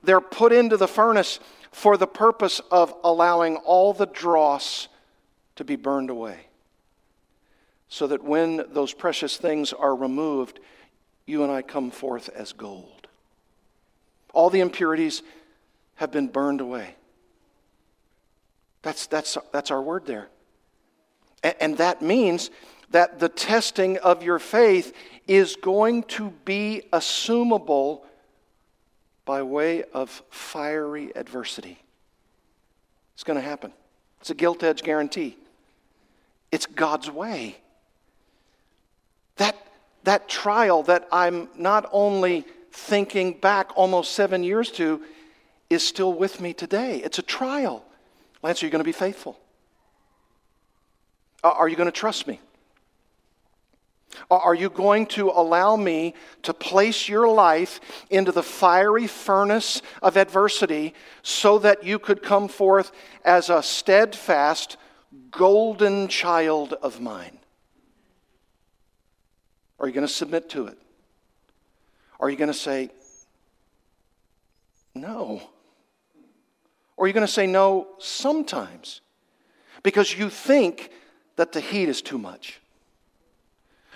they're 0.02 0.20
put 0.20 0.52
into 0.52 0.76
the 0.76 0.88
furnace 0.88 1.40
for 1.72 1.96
the 1.96 2.06
purpose 2.06 2.60
of 2.70 2.94
allowing 3.04 3.56
all 3.56 3.92
the 3.92 4.06
dross 4.06 4.88
to 5.56 5.64
be 5.64 5.76
burned 5.76 6.10
away. 6.10 6.46
So 7.88 8.06
that 8.06 8.22
when 8.22 8.64
those 8.72 8.94
precious 8.94 9.36
things 9.36 9.72
are 9.72 9.94
removed, 9.94 10.60
you 11.26 11.42
and 11.42 11.52
I 11.52 11.62
come 11.62 11.90
forth 11.90 12.28
as 12.28 12.52
gold. 12.52 13.08
All 14.32 14.48
the 14.48 14.60
impurities 14.60 15.22
have 15.96 16.12
been 16.12 16.28
burned 16.28 16.60
away. 16.60 16.94
That's, 18.82 19.06
that's, 19.06 19.36
that's 19.52 19.70
our 19.70 19.82
word 19.82 20.06
there. 20.06 20.28
And, 21.42 21.54
and 21.60 21.78
that 21.78 22.00
means 22.00 22.50
that 22.90 23.18
the 23.18 23.28
testing 23.28 23.98
of 23.98 24.22
your 24.22 24.38
faith 24.38 24.94
is 25.26 25.56
going 25.56 26.02
to 26.04 26.30
be 26.44 26.82
assumable 26.92 28.02
by 29.24 29.42
way 29.42 29.84
of 29.94 30.22
fiery 30.30 31.12
adversity. 31.14 31.78
It's 33.14 33.22
going 33.22 33.38
to 33.38 33.44
happen. 33.44 33.72
It's 34.20 34.30
a 34.30 34.34
gilt 34.34 34.62
edge 34.62 34.82
guarantee. 34.82 35.36
It's 36.50 36.66
God's 36.66 37.10
way. 37.10 37.56
That, 39.36 39.56
that 40.04 40.28
trial 40.28 40.82
that 40.84 41.06
I'm 41.12 41.48
not 41.56 41.88
only 41.92 42.44
thinking 42.72 43.34
back 43.34 43.70
almost 43.76 44.12
seven 44.12 44.42
years 44.42 44.70
to 44.72 45.02
is 45.68 45.86
still 45.86 46.12
with 46.12 46.40
me 46.40 46.52
today. 46.52 46.96
It's 46.96 47.18
a 47.18 47.22
trial. 47.22 47.84
Lance, 48.42 48.62
are 48.62 48.66
you 48.66 48.72
going 48.72 48.80
to 48.80 48.84
be 48.84 48.92
faithful? 48.92 49.38
Are 51.44 51.68
you 51.68 51.76
going 51.76 51.86
to 51.86 51.92
trust 51.92 52.26
me? 52.26 52.40
Are 54.30 54.54
you 54.54 54.70
going 54.70 55.06
to 55.06 55.30
allow 55.30 55.76
me 55.76 56.14
to 56.42 56.52
place 56.52 57.08
your 57.08 57.28
life 57.28 57.80
into 58.10 58.32
the 58.32 58.42
fiery 58.42 59.06
furnace 59.06 59.82
of 60.02 60.16
adversity 60.16 60.94
so 61.22 61.58
that 61.60 61.84
you 61.84 61.98
could 61.98 62.22
come 62.22 62.48
forth 62.48 62.92
as 63.24 63.50
a 63.50 63.62
steadfast, 63.62 64.76
golden 65.30 66.08
child 66.08 66.74
of 66.74 67.00
mine? 67.00 67.38
Are 69.78 69.86
you 69.86 69.92
going 69.94 70.06
to 70.06 70.12
submit 70.12 70.50
to 70.50 70.66
it? 70.66 70.78
Are 72.18 72.28
you 72.28 72.36
going 72.36 72.52
to 72.52 72.58
say, 72.58 72.90
no? 74.94 75.40
Or 76.96 77.04
are 77.04 77.08
you 77.08 77.14
going 77.14 77.26
to 77.26 77.32
say 77.32 77.46
no 77.46 77.88
sometimes? 77.98 79.00
Because 79.82 80.16
you 80.16 80.28
think 80.28 80.90
that 81.36 81.52
the 81.52 81.60
heat 81.60 81.88
is 81.88 82.02
too 82.02 82.18
much. 82.18 82.60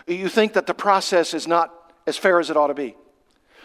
You 0.06 0.28
think 0.28 0.52
that 0.54 0.66
the 0.66 0.74
process 0.74 1.34
is 1.34 1.46
not 1.46 1.72
as 2.06 2.16
fair 2.16 2.38
as 2.40 2.50
it 2.50 2.56
ought 2.56 2.68
to 2.68 2.74
be. 2.74 2.96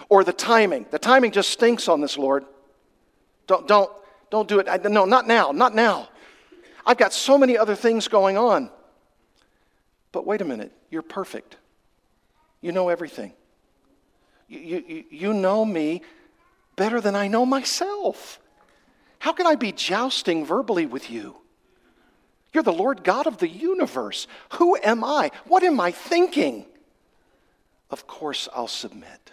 Or 0.07 0.23
the 0.23 0.33
timing. 0.33 0.85
The 0.89 0.99
timing 0.99 1.31
just 1.31 1.49
stinks 1.49 1.87
on 1.87 2.01
this, 2.01 2.17
Lord. 2.17 2.45
Don't, 3.47 3.67
don't, 3.67 3.91
don't 4.29 4.47
do 4.47 4.59
it. 4.59 4.67
I, 4.69 4.77
no, 4.77 5.05
not 5.05 5.27
now, 5.27 5.51
not 5.51 5.75
now. 5.75 6.09
I've 6.85 6.97
got 6.97 7.13
so 7.13 7.37
many 7.37 7.57
other 7.57 7.75
things 7.75 8.07
going 8.07 8.37
on. 8.37 8.69
But 10.11 10.25
wait 10.25 10.41
a 10.41 10.45
minute, 10.45 10.71
you're 10.89 11.01
perfect. 11.01 11.57
You 12.61 12.71
know 12.71 12.89
everything. 12.89 13.33
You, 14.47 14.83
you, 14.87 15.03
you 15.11 15.33
know 15.33 15.63
me 15.63 16.01
better 16.75 16.99
than 17.01 17.15
I 17.15 17.27
know 17.27 17.45
myself. 17.45 18.39
How 19.19 19.33
can 19.33 19.45
I 19.45 19.55
be 19.55 19.71
jousting 19.71 20.45
verbally 20.45 20.85
with 20.85 21.11
you? 21.11 21.35
You're 22.53 22.63
the 22.63 22.73
Lord 22.73 23.03
God 23.03 23.27
of 23.27 23.37
the 23.37 23.47
universe. 23.47 24.27
Who 24.53 24.77
am 24.83 25.03
I? 25.03 25.31
What 25.45 25.63
am 25.63 25.79
I 25.79 25.91
thinking? 25.91 26.65
Of 27.91 28.07
course, 28.07 28.47
I'll 28.53 28.67
submit. 28.67 29.31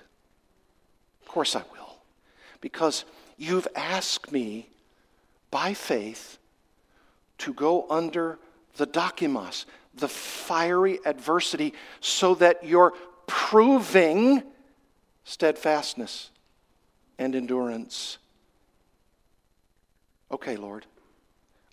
Of 1.22 1.28
course, 1.28 1.56
I 1.56 1.62
will. 1.72 1.96
Because 2.60 3.04
you've 3.36 3.68
asked 3.74 4.32
me 4.32 4.68
by 5.50 5.74
faith 5.74 6.38
to 7.38 7.52
go 7.52 7.86
under 7.88 8.38
the 8.76 8.86
dokimos, 8.86 9.64
the 9.94 10.08
fiery 10.08 10.98
adversity, 11.04 11.72
so 12.00 12.34
that 12.36 12.64
you're 12.64 12.92
proving 13.26 14.42
steadfastness 15.24 16.30
and 17.18 17.34
endurance. 17.34 18.18
Okay, 20.30 20.56
Lord, 20.56 20.86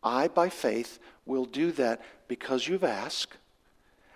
I, 0.04 0.28
by 0.28 0.50
faith, 0.50 1.00
will 1.26 1.46
do 1.46 1.72
that 1.74 2.02
because 2.28 2.68
you've 2.68 2.84
asked 2.84 3.38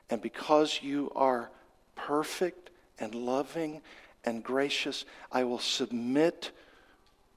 and 0.09 0.21
because 0.21 0.81
you 0.81 1.11
are 1.15 1.49
perfect 1.95 2.69
and 2.99 3.13
loving 3.13 3.81
and 4.25 4.43
gracious. 4.43 5.05
I 5.31 5.43
will 5.43 5.59
submit 5.59 6.51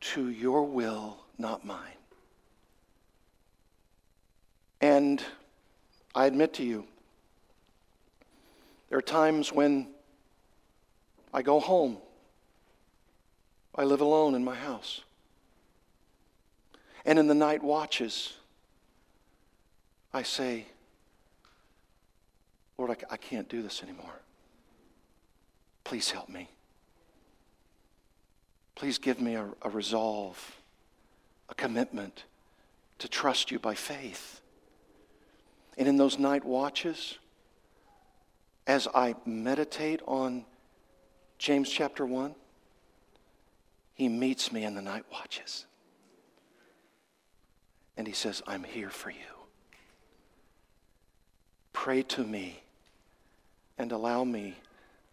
to 0.00 0.28
your 0.28 0.64
will, 0.64 1.18
not 1.38 1.64
mine. 1.64 1.78
And 4.80 5.22
I 6.14 6.26
admit 6.26 6.54
to 6.54 6.64
you, 6.64 6.86
there 8.88 8.98
are 8.98 9.02
times 9.02 9.52
when 9.52 9.88
I 11.32 11.42
go 11.42 11.60
home. 11.60 11.98
I 13.74 13.84
live 13.84 14.00
alone 14.00 14.34
in 14.34 14.44
my 14.44 14.56
house. 14.56 15.02
And 17.04 17.18
in 17.18 17.28
the 17.28 17.34
night 17.34 17.62
watches, 17.62 18.34
I 20.12 20.22
say, 20.22 20.66
Lord, 22.78 22.90
I, 22.90 23.14
I 23.14 23.16
can't 23.16 23.48
do 23.48 23.62
this 23.62 23.82
anymore. 23.82 24.20
Please 25.84 26.10
help 26.10 26.28
me. 26.28 26.48
Please 28.74 28.98
give 28.98 29.20
me 29.20 29.34
a, 29.34 29.46
a 29.62 29.70
resolve, 29.70 30.60
a 31.48 31.54
commitment 31.54 32.24
to 32.98 33.08
trust 33.08 33.50
you 33.50 33.58
by 33.58 33.74
faith. 33.74 34.40
And 35.76 35.86
in 35.86 35.96
those 35.96 36.18
night 36.18 36.44
watches, 36.44 37.18
as 38.66 38.88
I 38.94 39.14
meditate 39.24 40.00
on 40.06 40.44
James 41.38 41.70
chapter 41.70 42.04
1, 42.04 42.34
he 43.94 44.08
meets 44.08 44.52
me 44.52 44.64
in 44.64 44.74
the 44.74 44.82
night 44.82 45.04
watches. 45.12 45.66
And 47.96 48.06
he 48.06 48.12
says, 48.12 48.42
I'm 48.46 48.64
here 48.64 48.90
for 48.90 49.10
you. 49.10 49.39
Pray 51.80 52.02
to 52.02 52.22
me 52.22 52.60
and 53.78 53.90
allow 53.90 54.22
me 54.22 54.54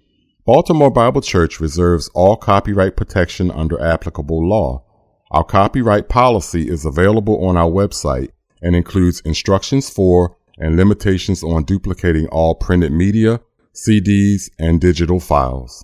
Baltimore 0.45 0.91
Bible 0.91 1.21
Church 1.21 1.59
reserves 1.59 2.07
all 2.13 2.35
copyright 2.35 2.95
protection 2.95 3.49
under 3.49 3.81
applicable 3.81 4.47
law. 4.47 4.83
Our 5.31 5.43
copyright 5.43 6.07
policy 6.07 6.69
is 6.69 6.85
available 6.85 7.43
on 7.43 7.57
our 7.57 7.71
website 7.71 8.29
and 8.61 8.75
includes 8.75 9.21
instructions 9.21 9.89
for 9.89 10.37
and 10.59 10.77
limitations 10.77 11.41
on 11.41 11.63
duplicating 11.63 12.27
all 12.27 12.53
printed 12.53 12.91
media, 12.91 13.41
CDs, 13.73 14.51
and 14.59 14.79
digital 14.79 15.19
files. 15.19 15.83